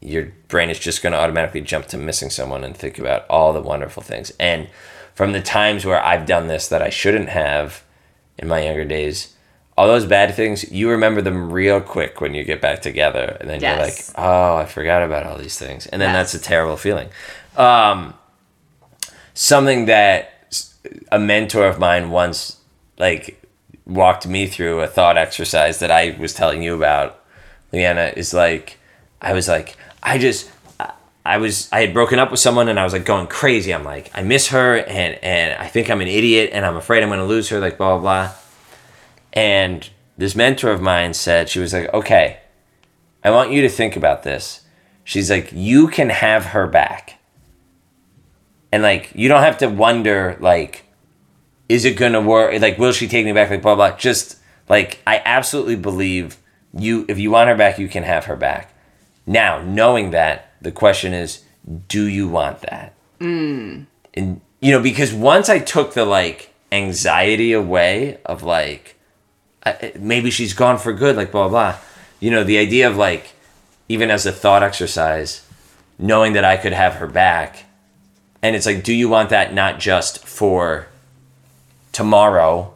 [0.00, 3.52] your brain is just going to automatically jump to missing someone and think about all
[3.52, 4.32] the wonderful things.
[4.38, 4.68] And
[5.14, 7.82] from the times where I've done this that I shouldn't have
[8.38, 9.34] in my younger days,
[9.78, 13.36] all those bad things, you remember them real quick when you get back together.
[13.40, 13.70] And then Yes.
[13.76, 13.98] you're like,
[14.28, 15.86] oh, I forgot about all these things.
[15.86, 16.32] And then Yes.
[16.32, 17.08] that's a terrible feeling.
[17.56, 18.14] Um,
[19.34, 20.32] something that
[21.12, 22.56] a mentor of mine once
[22.98, 23.40] like
[23.86, 27.20] walked me through a thought exercise that I was telling you about,
[27.72, 28.78] Leanna, is like
[29.22, 30.50] I was like I just
[31.24, 33.72] I was I had broken up with someone and I was like going crazy.
[33.72, 37.02] I'm like I miss her and and I think I'm an idiot and I'm afraid
[37.02, 37.60] I'm going to lose her.
[37.60, 38.32] Like blah blah blah.
[39.32, 42.40] And this mentor of mine said she was like, okay,
[43.22, 44.62] I want you to think about this.
[45.04, 47.18] She's like, you can have her back
[48.70, 50.84] and like you don't have to wonder like
[51.70, 54.38] is it gonna work like will she take me back like blah blah just
[54.68, 56.36] Like I absolutely believe
[56.74, 58.74] you if you want her back, you can have her back.
[59.26, 61.44] Now, knowing that, the question is,
[61.88, 62.94] do you want that?
[63.20, 63.86] Mm.
[64.14, 68.97] And you know, because once I took the like anxiety away of like
[69.98, 71.76] maybe she's gone for good, like blah blah.
[72.20, 73.32] You know, the idea of like
[73.88, 75.46] even as a thought exercise,
[75.98, 77.64] knowing that I could have her back,
[78.42, 80.86] and it's like, do you want that not just for
[81.92, 82.72] tomorrow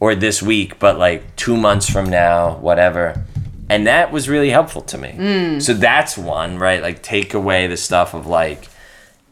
[0.00, 3.24] or this week, but like two months from now, whatever.
[3.68, 5.14] And that was really helpful to me.
[5.60, 6.82] So that's one, right?
[6.82, 8.68] Like take away the stuff of like,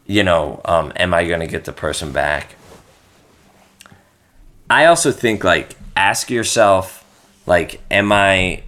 [0.07, 2.55] you know, um, am I going to get the person back?
[4.69, 7.05] I also think like ask yourself,
[7.45, 8.63] like, am I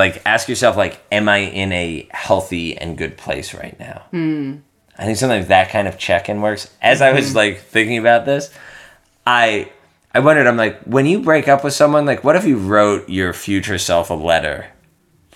[0.00, 4.02] like ask yourself like am i in a healthy and good place right now?
[4.10, 4.56] Hmm.
[4.98, 6.70] I think sometimes that kind of check-in works.
[6.80, 7.36] As i was hmm.
[7.36, 8.52] like thinking about this
[9.26, 9.70] i
[10.14, 13.08] i wondered i'm like when you break up with someone like what if you wrote
[13.08, 14.68] your future self a letter?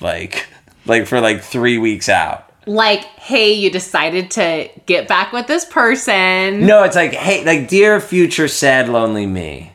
[0.00, 0.46] Like
[0.86, 2.50] like for like three weeks out?
[2.66, 6.64] Like, hey, you decided to get back with this person.
[6.66, 9.73] no it's like hey like dear future sad lonely me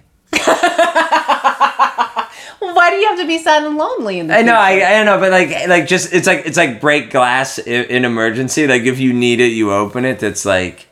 [2.60, 4.86] Why do you have to be sad and lonely in the I know, future?
[4.86, 8.06] I, I know, but like, like just it's like it's like break glass in, in
[8.06, 8.68] emergency.
[8.68, 10.20] Like if you need it, you open it.
[10.20, 10.88] That's like,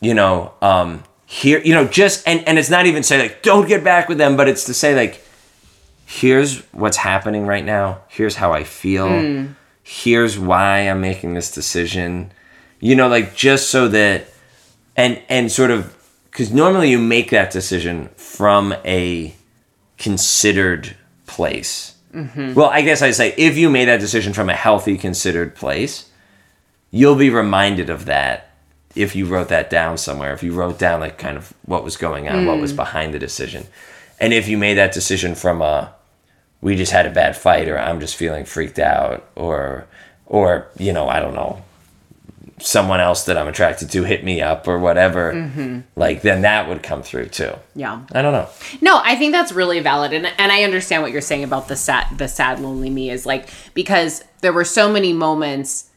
[0.00, 3.68] you know, um, here, you know, just and and it's not even say like don't
[3.68, 5.22] get back with them, but it's to say like,
[6.06, 8.00] here's what's happening right now.
[8.08, 9.48] Here's how I feel.
[9.82, 12.32] Here's why I'm making this decision.
[12.80, 14.26] You know, like just so that,
[14.96, 15.94] and and sort of
[16.30, 19.34] because normally you make that decision from a
[19.98, 20.96] considered
[21.26, 21.94] place.
[22.14, 22.54] Mm-hmm.
[22.54, 26.10] Well, I guess I'd say if you made that decision from a healthy, considered place,
[26.90, 28.50] you'll be reminded of that
[28.94, 30.32] if you wrote that down somewhere.
[30.32, 32.76] If you wrote down like kind of what was going on, what was mm.
[32.76, 33.66] behind the decision,
[34.20, 35.94] and if you made that decision from a
[36.60, 39.86] we just had a bad fight, or I'm just feeling freaked out, or
[40.26, 41.62] or you know I don't know
[42.60, 45.80] someone else that I'm attracted to hit me up or whatever, mm-hmm.
[45.96, 47.52] like then that would come through too.
[47.74, 48.02] Yeah.
[48.12, 48.48] I don't know.
[48.80, 51.76] No, I think that's really valid, and and I understand what you're saying about the
[51.76, 55.90] sad the sad lonely me is like because there were so many moments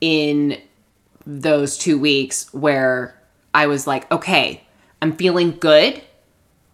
[0.00, 0.60] in
[1.26, 3.20] those two weeks where
[3.54, 4.64] I was like, okay,
[5.00, 6.02] I'm feeling good.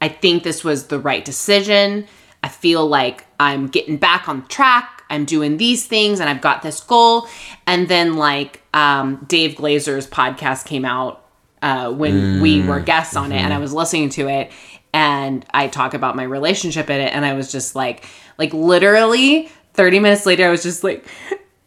[0.00, 2.06] I think this was the right decision.
[2.42, 4.97] I feel like I'm getting back on track.
[5.10, 7.26] I'm doing these things and I've got this goal.
[7.66, 11.24] And then, like, um, Dave Glazer's podcast came out
[11.62, 14.52] uh, when we were guests on it, and I was listening to it.
[14.92, 18.04] And I talk about my relationship in it, and I was just like,
[18.38, 21.04] like, literally 30 minutes later, I was just like,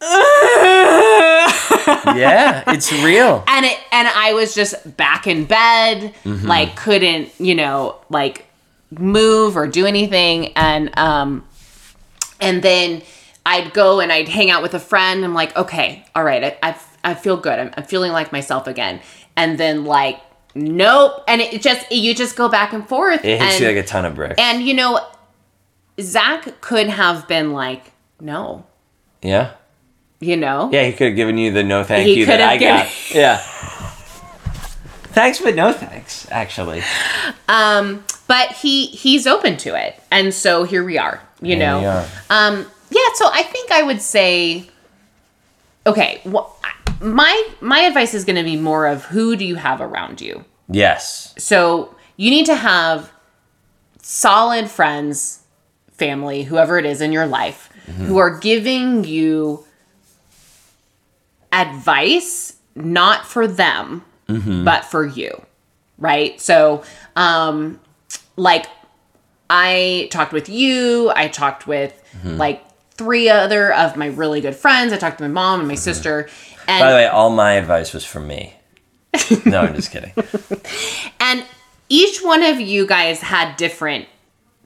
[2.16, 3.42] Yeah, it's real.
[3.46, 8.46] and it and I was just back in bed, like couldn't, you know, like
[8.90, 11.44] move or do anything and um
[12.40, 13.02] and then
[13.44, 15.24] I'd go and I'd hang out with a friend.
[15.24, 17.58] I'm like, okay, all right, I I, I feel good.
[17.58, 19.00] I'm, I'm feeling like myself again.
[19.36, 20.20] And then like,
[20.54, 21.24] nope.
[21.26, 23.24] And it just you just go back and forth.
[23.24, 24.34] It hits and, you like a ton of bricks.
[24.38, 25.00] and you know,
[26.00, 28.64] Zach could have been like, no,
[29.22, 29.52] yeah.
[30.20, 32.56] you know, Yeah, he could have given you the no thank He you that I
[32.56, 33.10] given- got.
[33.14, 33.38] Yeah.
[35.14, 36.82] Thanks, but no thanks, actually.
[37.46, 41.20] Um, but he he's open to it, and so here we are.
[41.42, 43.08] You Here know, um, yeah.
[43.14, 44.66] So I think I would say,
[45.86, 46.50] okay, wh-
[47.02, 50.44] my my advice is going to be more of who do you have around you.
[50.68, 51.34] Yes.
[51.38, 53.10] So you need to have
[54.02, 55.42] solid friends,
[55.92, 58.04] family, whoever it is in your life, mm-hmm.
[58.04, 59.64] who are giving you
[61.52, 64.64] advice not for them, mm-hmm.
[64.64, 65.42] but for you.
[65.98, 66.40] Right?
[66.40, 66.84] So,
[67.16, 67.80] um
[68.36, 68.66] like
[69.50, 72.36] I talked with you, I talked with mm-hmm.
[72.36, 72.62] like
[73.02, 74.92] three other of my really good friends.
[74.92, 75.80] I talked to my mom and my mm-hmm.
[75.80, 76.28] sister.
[76.68, 78.54] And By the way, all my advice was from me.
[79.44, 80.12] No, I'm just kidding.
[81.20, 81.44] And
[81.88, 84.06] each one of you guys had different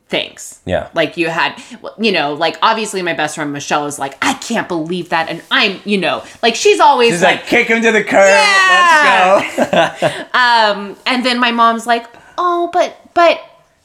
[0.09, 0.61] things.
[0.65, 0.91] Yeah.
[0.95, 1.61] Like you had,
[1.99, 5.29] you know, like obviously my best friend Michelle is like, I can't believe that.
[5.29, 8.29] And I'm, you know, like she's always He's like, like, kick him to the curb.
[8.29, 9.43] Yeah.
[9.57, 10.25] Let's go.
[10.39, 12.07] Um, and then my mom's like,
[12.39, 13.41] oh, but, but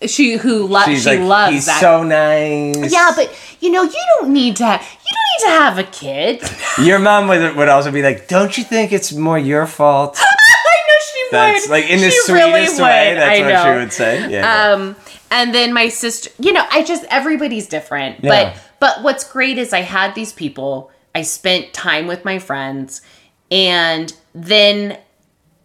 [0.08, 1.80] she who loves, She's she like, loves he's that.
[1.82, 2.92] so nice.
[2.92, 6.42] yeah, but you know, you don't need to, you don't need to have a kid.
[6.84, 10.18] Your mom would, would also be like, don't you think it's more your fault?
[10.20, 11.72] I know she That's would.
[11.72, 12.52] like in the She sweetest really
[12.84, 13.14] way.
[13.16, 13.64] That's I what know.
[13.76, 14.32] she would say.
[14.32, 14.72] Yeah.
[14.74, 14.96] um
[15.30, 18.54] and then my sister you know i just everybody's different Yeah.
[18.54, 23.02] but but what's great is i had these people i spent time with my friends
[23.50, 24.98] and then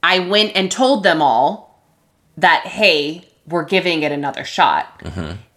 [0.05, 1.83] i went and told them all
[2.37, 5.03] that hey were giving it another shot.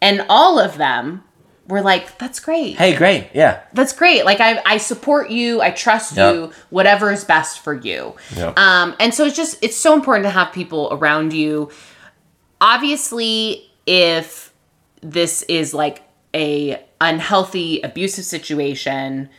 [0.02, 1.24] And all of them
[1.68, 2.78] were like, that's great.
[2.78, 3.30] Hey, great.
[3.34, 3.62] Yeah.
[3.74, 4.26] That's great.
[4.26, 5.62] Like I, I support you.
[5.62, 6.34] I trust Yep.
[6.36, 6.52] you.
[6.72, 8.16] Whatever is best for you.
[8.36, 8.58] Yep.
[8.58, 11.70] Um, and so it's just it's so important to have people around you.
[12.62, 14.54] Obviously, if
[15.02, 16.04] this is like
[16.36, 19.30] a unhealthy, abusive situation,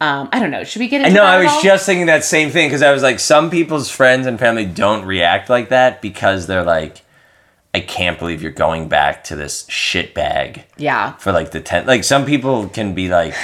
[0.00, 0.62] um, I don't know.
[0.64, 1.14] Should we get into?
[1.14, 1.62] No, I was all?
[1.62, 5.04] just thinking that same thing because I was like, some people's friends and family don't
[5.06, 7.00] react like that because they're like,
[7.76, 11.12] I can't believe you're going back to this shit bag yeah.
[11.16, 11.84] for like the 10.
[11.84, 13.34] Like, some people can be like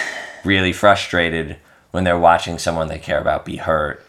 [0.42, 1.58] really frustrated
[1.90, 4.02] when they're watching someone they care about be hurt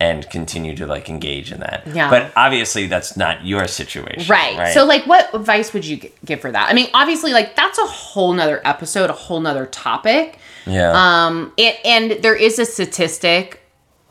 [0.00, 1.86] and continue to like engage in that.
[1.86, 2.10] Yeah.
[2.10, 4.28] But obviously, that's not your situation.
[4.28, 4.58] Right.
[4.58, 4.74] right?
[4.74, 6.68] So, like, what advice would you g- give for that?
[6.68, 10.40] I mean, obviously, like, that's a whole nother episode, a whole nother topic.
[10.66, 10.90] yeah.
[10.94, 13.62] Um, and, and there is a statistic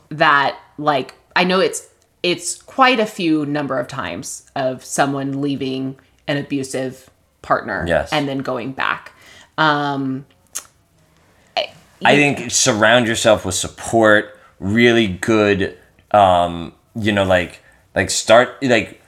[0.08, 1.86] that, like, I know it's
[2.24, 6.00] it's quite a few number of times of someone leaving
[6.30, 7.10] an abusive
[7.42, 8.10] partner Yes.
[8.14, 9.12] and then going back.
[9.58, 10.26] Um,
[11.58, 15.78] I think surround yourself with support, really good
[16.12, 17.60] um, you know, like
[17.96, 19.02] like start like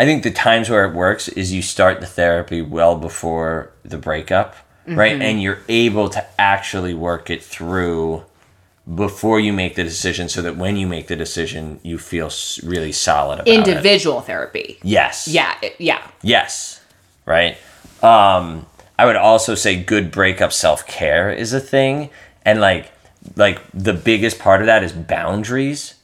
[0.00, 3.98] I think the times where it works is you start the therapy well before the
[3.98, 4.56] breakup,
[4.86, 5.12] right?
[5.12, 5.20] Mm-hmm.
[5.20, 8.24] And you're able to actually work it through
[8.94, 12.30] before you make the decision so that when you make the decision you feel
[12.64, 13.54] really solid about it.
[13.54, 14.78] individual therapy.
[14.82, 15.28] Yes.
[15.28, 15.54] Yeah.
[15.78, 16.06] yeah.
[16.22, 16.80] Yes.
[17.24, 17.56] Right.
[18.02, 18.66] Um,
[18.98, 22.10] I would also say good breakup self care is a thing,
[22.44, 22.92] and like
[23.36, 25.94] like the biggest part of that is boundaries.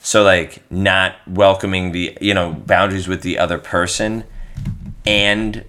[0.00, 4.24] So like not welcoming the you know boundaries with the other person,
[5.04, 5.64] and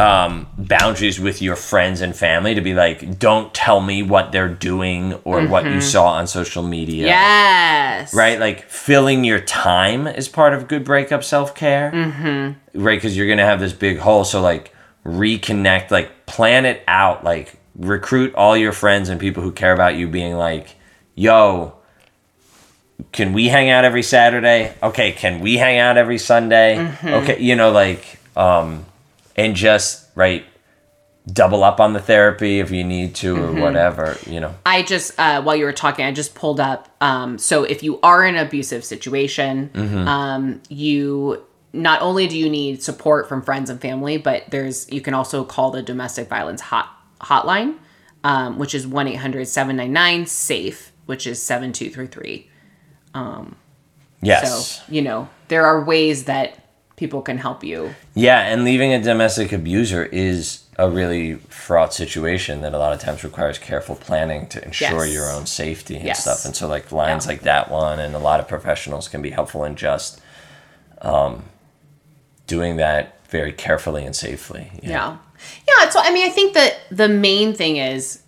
[0.00, 4.48] um, boundaries with your friends and family to be like don't tell me what they're
[4.48, 8.14] doing or what you saw on social media Yes.
[8.14, 8.38] right?
[8.38, 12.82] Like filling your time is part of good breakup self care, mm-hmm.
[12.82, 12.96] right?
[12.96, 14.24] Because you're gonna have this big hole.
[14.24, 14.74] So like
[15.04, 19.96] reconnect, like plan it out, like recruit all your friends and people who care about
[19.96, 20.76] you, being like,
[21.14, 21.74] "Yo,
[23.12, 24.74] can we hang out every Saturday?
[24.82, 26.78] Okay, can we hang out every Sunday?
[27.02, 28.84] Okay, you know, like, um,
[29.36, 30.44] and just right."
[31.30, 34.54] Double up on the therapy if you need to, or whatever, you know.
[34.64, 36.88] I just uh, while you were talking, I just pulled up.
[37.00, 39.70] Um, so if you are in an abusive situation,
[40.08, 41.44] um, you
[41.74, 45.44] not only do you need support from friends and family, but there's you can also
[45.44, 46.88] call the domestic violence hot
[47.20, 47.76] hotline,
[48.24, 52.48] um, which is 1-800-799-safe which is seven two three three.
[54.22, 54.78] Yes.
[54.78, 56.59] So you know there are ways that
[57.00, 57.94] people can help you.
[58.14, 63.00] Yeah, and leaving a domestic abuser is a really fraught situation that a lot of
[63.00, 65.14] times requires careful planning to ensure Yes.
[65.14, 66.22] your own safety and Yes.
[66.22, 66.44] stuff.
[66.44, 67.32] And so, like lines Yeah.
[67.32, 70.20] like that one, and a lot of professionals can be helpful in just
[71.02, 71.44] um,
[72.46, 74.70] doing that very carefully and safely.
[74.82, 74.90] know?
[74.90, 75.16] Yeah.
[75.66, 75.88] Yeah.
[75.88, 78.20] So, I mean, I think that the main thing is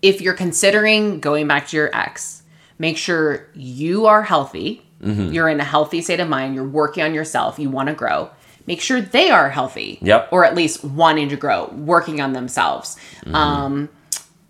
[0.00, 2.42] if you're considering going back to your ex,
[2.78, 4.86] make sure you are healthy.
[5.02, 5.32] Mm-hmm.
[5.32, 6.54] You're in a healthy state of mind.
[6.54, 7.58] You're working on yourself.
[7.58, 8.30] You want to grow.
[8.66, 9.98] Make sure they are healthy.
[10.02, 10.28] Yep.
[10.30, 12.96] Or at least wanting to grow, working on themselves.
[13.24, 13.34] Mm-hmm.
[13.34, 13.88] Um,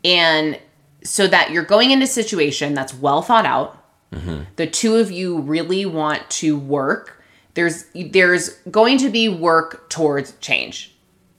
[0.05, 0.59] and
[1.03, 3.79] so that you're going into a situation that's well thought out.
[4.12, 4.43] Mm-hmm.
[4.57, 7.23] The two of you really want to work.
[7.55, 10.95] There's there's going to be work towards change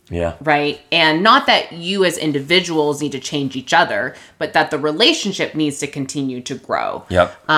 [0.10, 0.35] Yeah.
[0.41, 0.81] right?
[0.91, 5.53] And not that you as individuals need to change each other, but that the relationship
[5.56, 7.06] needs to continue to grow.
[7.10, 7.49] Yep.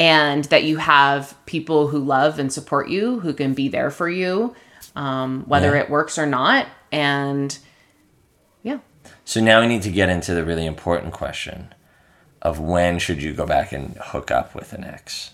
[0.00, 4.08] And that you have people who love and support you, who can be there for
[4.08, 4.54] you,
[4.96, 5.82] um, whether Yeah.
[5.82, 6.66] it works or not.
[6.90, 7.56] And
[8.62, 8.78] yeah.
[9.26, 11.74] so now we need to get into the really important question
[12.40, 15.32] of when should you go back and hook up with an ex?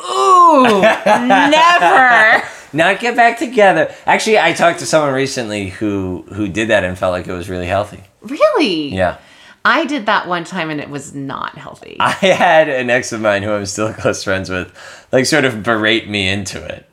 [0.00, 2.42] Ooh, never.
[2.72, 3.94] Not get back together.
[4.06, 7.48] Actually, I talked to someone recently who who did that and felt like it was
[7.50, 8.02] really healthy.
[8.22, 8.88] Really?
[8.94, 9.18] Yeah.
[9.64, 11.96] I did that one time and it was not healthy.
[12.00, 14.72] I had an ex of mine who I'm still close friends with,
[15.12, 16.88] like sort of berate me into it.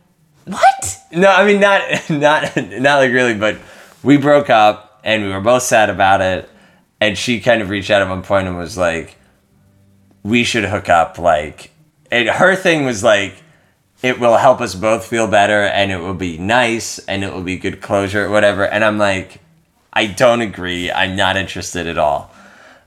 [0.45, 0.97] what?
[1.11, 3.57] No, I mean not not not like really, but
[4.03, 6.49] we broke up and we were both sad about it.
[6.99, 9.17] And she kind of reached out at one point and was like,
[10.23, 11.69] "We should hook up." Like,
[12.11, 13.35] and her thing was like,
[14.01, 17.43] "It will help us both feel better, and it will be nice, and it will
[17.43, 19.41] be good closure, or whatever." And I'm like,
[19.93, 20.91] "I don't agree.
[20.91, 22.31] I'm not interested at all."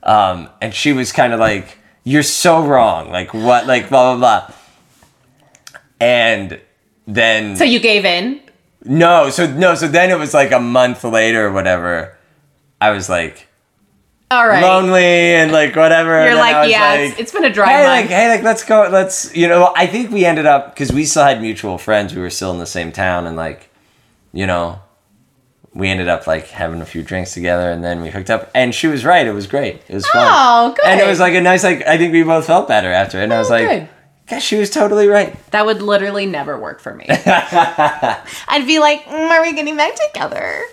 [0.03, 3.11] Um, and she was kind of like, "You're so wrong.
[3.11, 3.67] Like what?
[3.67, 4.55] Like blah blah blah."
[5.99, 6.59] And
[7.07, 8.41] then So you gave in?
[8.83, 12.17] no, so no, so then it was like a month later or whatever.
[12.79, 13.47] I was like,
[14.31, 14.63] All right.
[14.63, 16.25] lonely and like whatever.
[16.25, 18.01] You're like, yeah, it's, it's been a dry hey, month.
[18.01, 18.89] like, hey, like, let's go.
[18.91, 22.15] Let's, you know, I think we ended up because we still had mutual friends.
[22.15, 23.69] We were still in the same town, and like,
[24.33, 24.79] you know,
[25.73, 28.49] we ended up like having a few drinks together, and then we hooked up.
[28.53, 29.81] And she was right; it was great.
[29.87, 30.21] It was fun.
[30.25, 30.85] Oh, good.
[30.85, 33.23] And it was like a nice, like, I think we both felt better after it.
[33.25, 33.89] And I was Oh, like, good.
[34.27, 35.35] gosh, she was totally right.
[35.51, 37.05] That would literally never work for me.
[37.09, 40.63] I'd be like, mm, are we getting back together?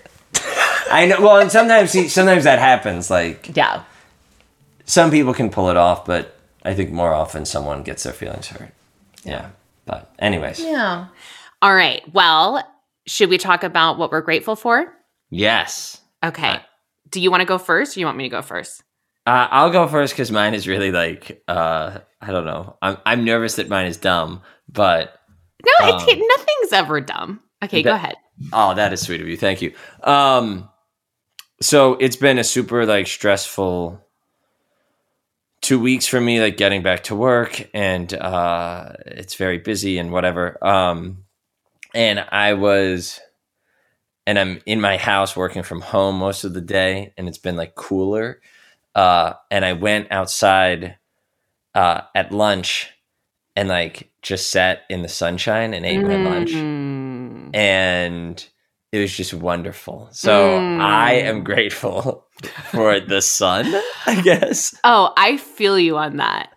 [0.91, 1.21] I know.
[1.21, 3.11] Well, and sometimes, see, sometimes that happens.
[3.11, 3.83] Like, Yeah.
[4.85, 8.49] some people can pull it off, but I think more often someone gets their feelings
[8.49, 8.73] hurt.
[9.25, 9.51] Yeah.
[9.87, 10.61] But, anyways.
[10.61, 11.07] Yeah.
[11.63, 12.03] All right.
[12.13, 12.63] Well,
[13.09, 14.93] should we talk about what we're grateful for?
[15.31, 16.01] Yes.
[16.25, 16.49] Okay.
[16.49, 16.59] Uh,
[17.11, 18.83] Do you want to go first or you want me to go first?
[19.27, 22.77] Uh, I'll go first because mine is really like uh, I don't know.
[22.81, 25.19] I'm I'm nervous that mine is dumb, but
[25.65, 27.41] No, Um, it's, nothing's ever dumb.
[27.63, 28.15] Okay, go ahead.
[28.53, 29.37] oh, that is sweet of you.
[29.37, 29.73] Thank you.
[30.03, 30.69] Um,
[31.61, 34.01] so it's been a super like stressful
[35.61, 40.11] two weeks for me, like getting back to work, and uh, it's very busy and
[40.13, 40.57] whatever.
[40.67, 41.25] Um,
[41.95, 43.21] and I was,
[44.27, 47.57] and I'm in my house working from home most of the day, and it's been
[47.57, 48.41] like cooler.
[48.95, 50.97] Uh, and I went outside
[51.75, 52.91] uh, at lunch
[53.55, 57.55] and like just sat in the sunshine and ate my lunch Mm.
[57.55, 58.49] and
[58.91, 60.09] it was just wonderful.
[60.13, 60.81] So Mm.
[60.81, 62.27] I am grateful
[62.73, 63.67] for the sun,
[64.07, 64.75] I guess.
[64.85, 66.51] Oh, I feel you on that.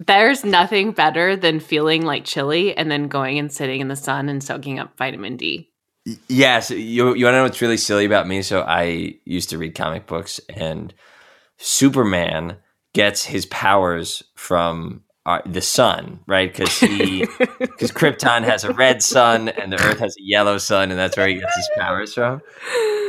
[0.00, 4.28] There's nothing better than feeling like chilly and then going and sitting in the sun
[4.28, 5.70] and soaking up vitamin D.
[6.28, 8.42] Yes, you you want to know what's really silly about me?
[8.42, 10.92] So I used to read comic books, and
[11.56, 12.58] Superman
[12.92, 16.52] gets his powers from uh, the sun, right?
[16.52, 17.26] Because he
[17.58, 21.16] because Krypton has a red sun and the Earth has a yellow sun, and that's
[21.16, 22.40] where he gets his powers from.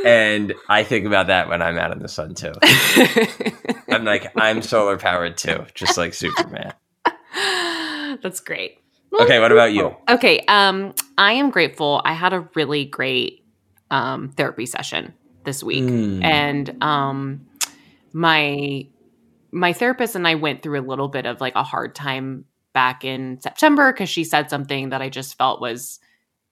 [0.04, 2.52] And I think about that when I'm out in the sun too.
[3.92, 6.72] I'm like, I'm solar powered too, just like Superman.
[8.22, 8.78] That's great.
[9.20, 9.94] Okay, what about you?
[10.08, 12.02] Okay, um, I am grateful.
[12.04, 13.44] I had a really great
[13.90, 15.14] um, therapy session
[15.44, 16.24] this week, Mm.
[16.24, 17.46] and um,
[18.12, 18.86] my
[19.50, 23.04] my therapist and I went through a little bit of like a hard time back
[23.04, 25.98] in September because she said something that I just felt was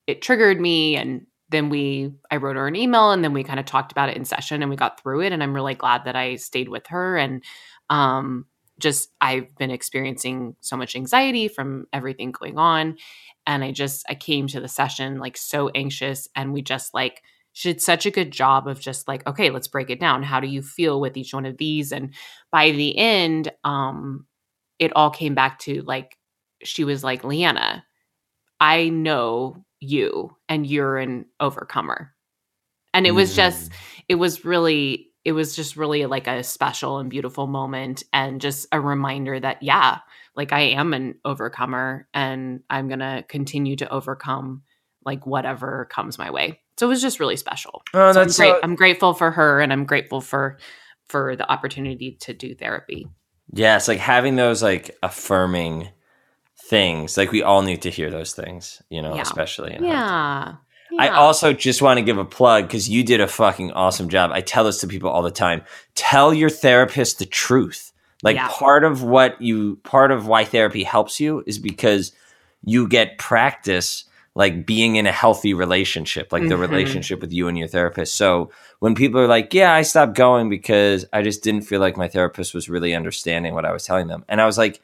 [0.07, 3.61] it triggered me, and then we I wrote her an email, and then we kind
[3.61, 6.05] of talked about it in session, and we got through it, and I'm really glad
[6.05, 7.43] that I stayed with her and
[7.91, 8.47] um
[8.79, 12.97] just I've been experiencing so much anxiety from everything going on.
[13.47, 16.29] And I just, I came to the session like so anxious.
[16.35, 17.23] And we just like,
[17.55, 20.25] she did such a good job of just like, okay, let's break it down.
[20.25, 21.93] How do you feel with each one of these?
[21.93, 22.13] And
[22.51, 24.27] by the end, um,
[24.79, 26.19] it all came back to like,
[26.65, 27.85] she was like, Leanna,
[28.59, 32.13] I know you and you're an overcomer.
[32.93, 33.73] And it was just,
[34.09, 38.67] it was really it was just really like a special and beautiful moment and just
[38.73, 39.99] a reminder that yeah
[40.37, 44.63] like i am an overcomer and i'm gonna continue to overcome
[45.05, 48.37] like whatever comes my way so it was just really special Oh, So I'm, that's
[48.37, 48.51] great.
[48.55, 50.59] so- I'm grateful for her and i'm grateful for
[51.09, 53.07] for the opportunity to do therapy
[53.53, 55.89] Yeah, it's like having those like affirming
[56.69, 57.17] things.
[57.17, 59.23] Like we all need to hear those things, you know, Yeah.
[59.23, 59.75] especially.
[59.75, 60.57] In hard
[60.91, 64.09] yeah, I also just want to give a plug because you did a fucking awesome
[64.09, 64.31] job.
[64.33, 65.63] I tell this to people all the time.
[65.95, 67.93] Tell your therapist the truth.
[68.23, 68.49] Like Yeah.
[68.49, 72.13] part of what you, part of why therapy helps you is because
[72.65, 76.61] you get practice like being in a healthy relationship, like the Mhm.
[76.61, 78.17] relationship with you and your therapist.
[78.17, 78.51] So
[78.81, 82.09] when people are like, yeah, I stopped going because I just didn't feel like my
[82.09, 84.25] therapist was really understanding what I was telling them.
[84.29, 84.81] And I was like,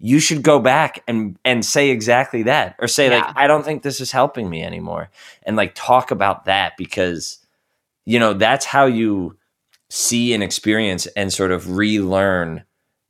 [0.00, 3.18] you should go back and and say exactly that or say Yeah.
[3.18, 5.10] like i don't think this is helping me anymore
[5.42, 7.40] and like talk about that because
[8.06, 9.36] you know that's how you
[9.90, 12.62] see and experience and sort of relearn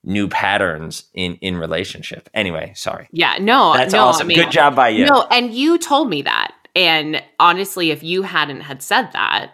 [0.05, 4.51] new patterns in in relationship anyway sorry yeah no that's no awesome I mean, good
[4.53, 6.55] job by you No, and you told me that.
[6.77, 9.53] And honestly, if you hadn't had said that,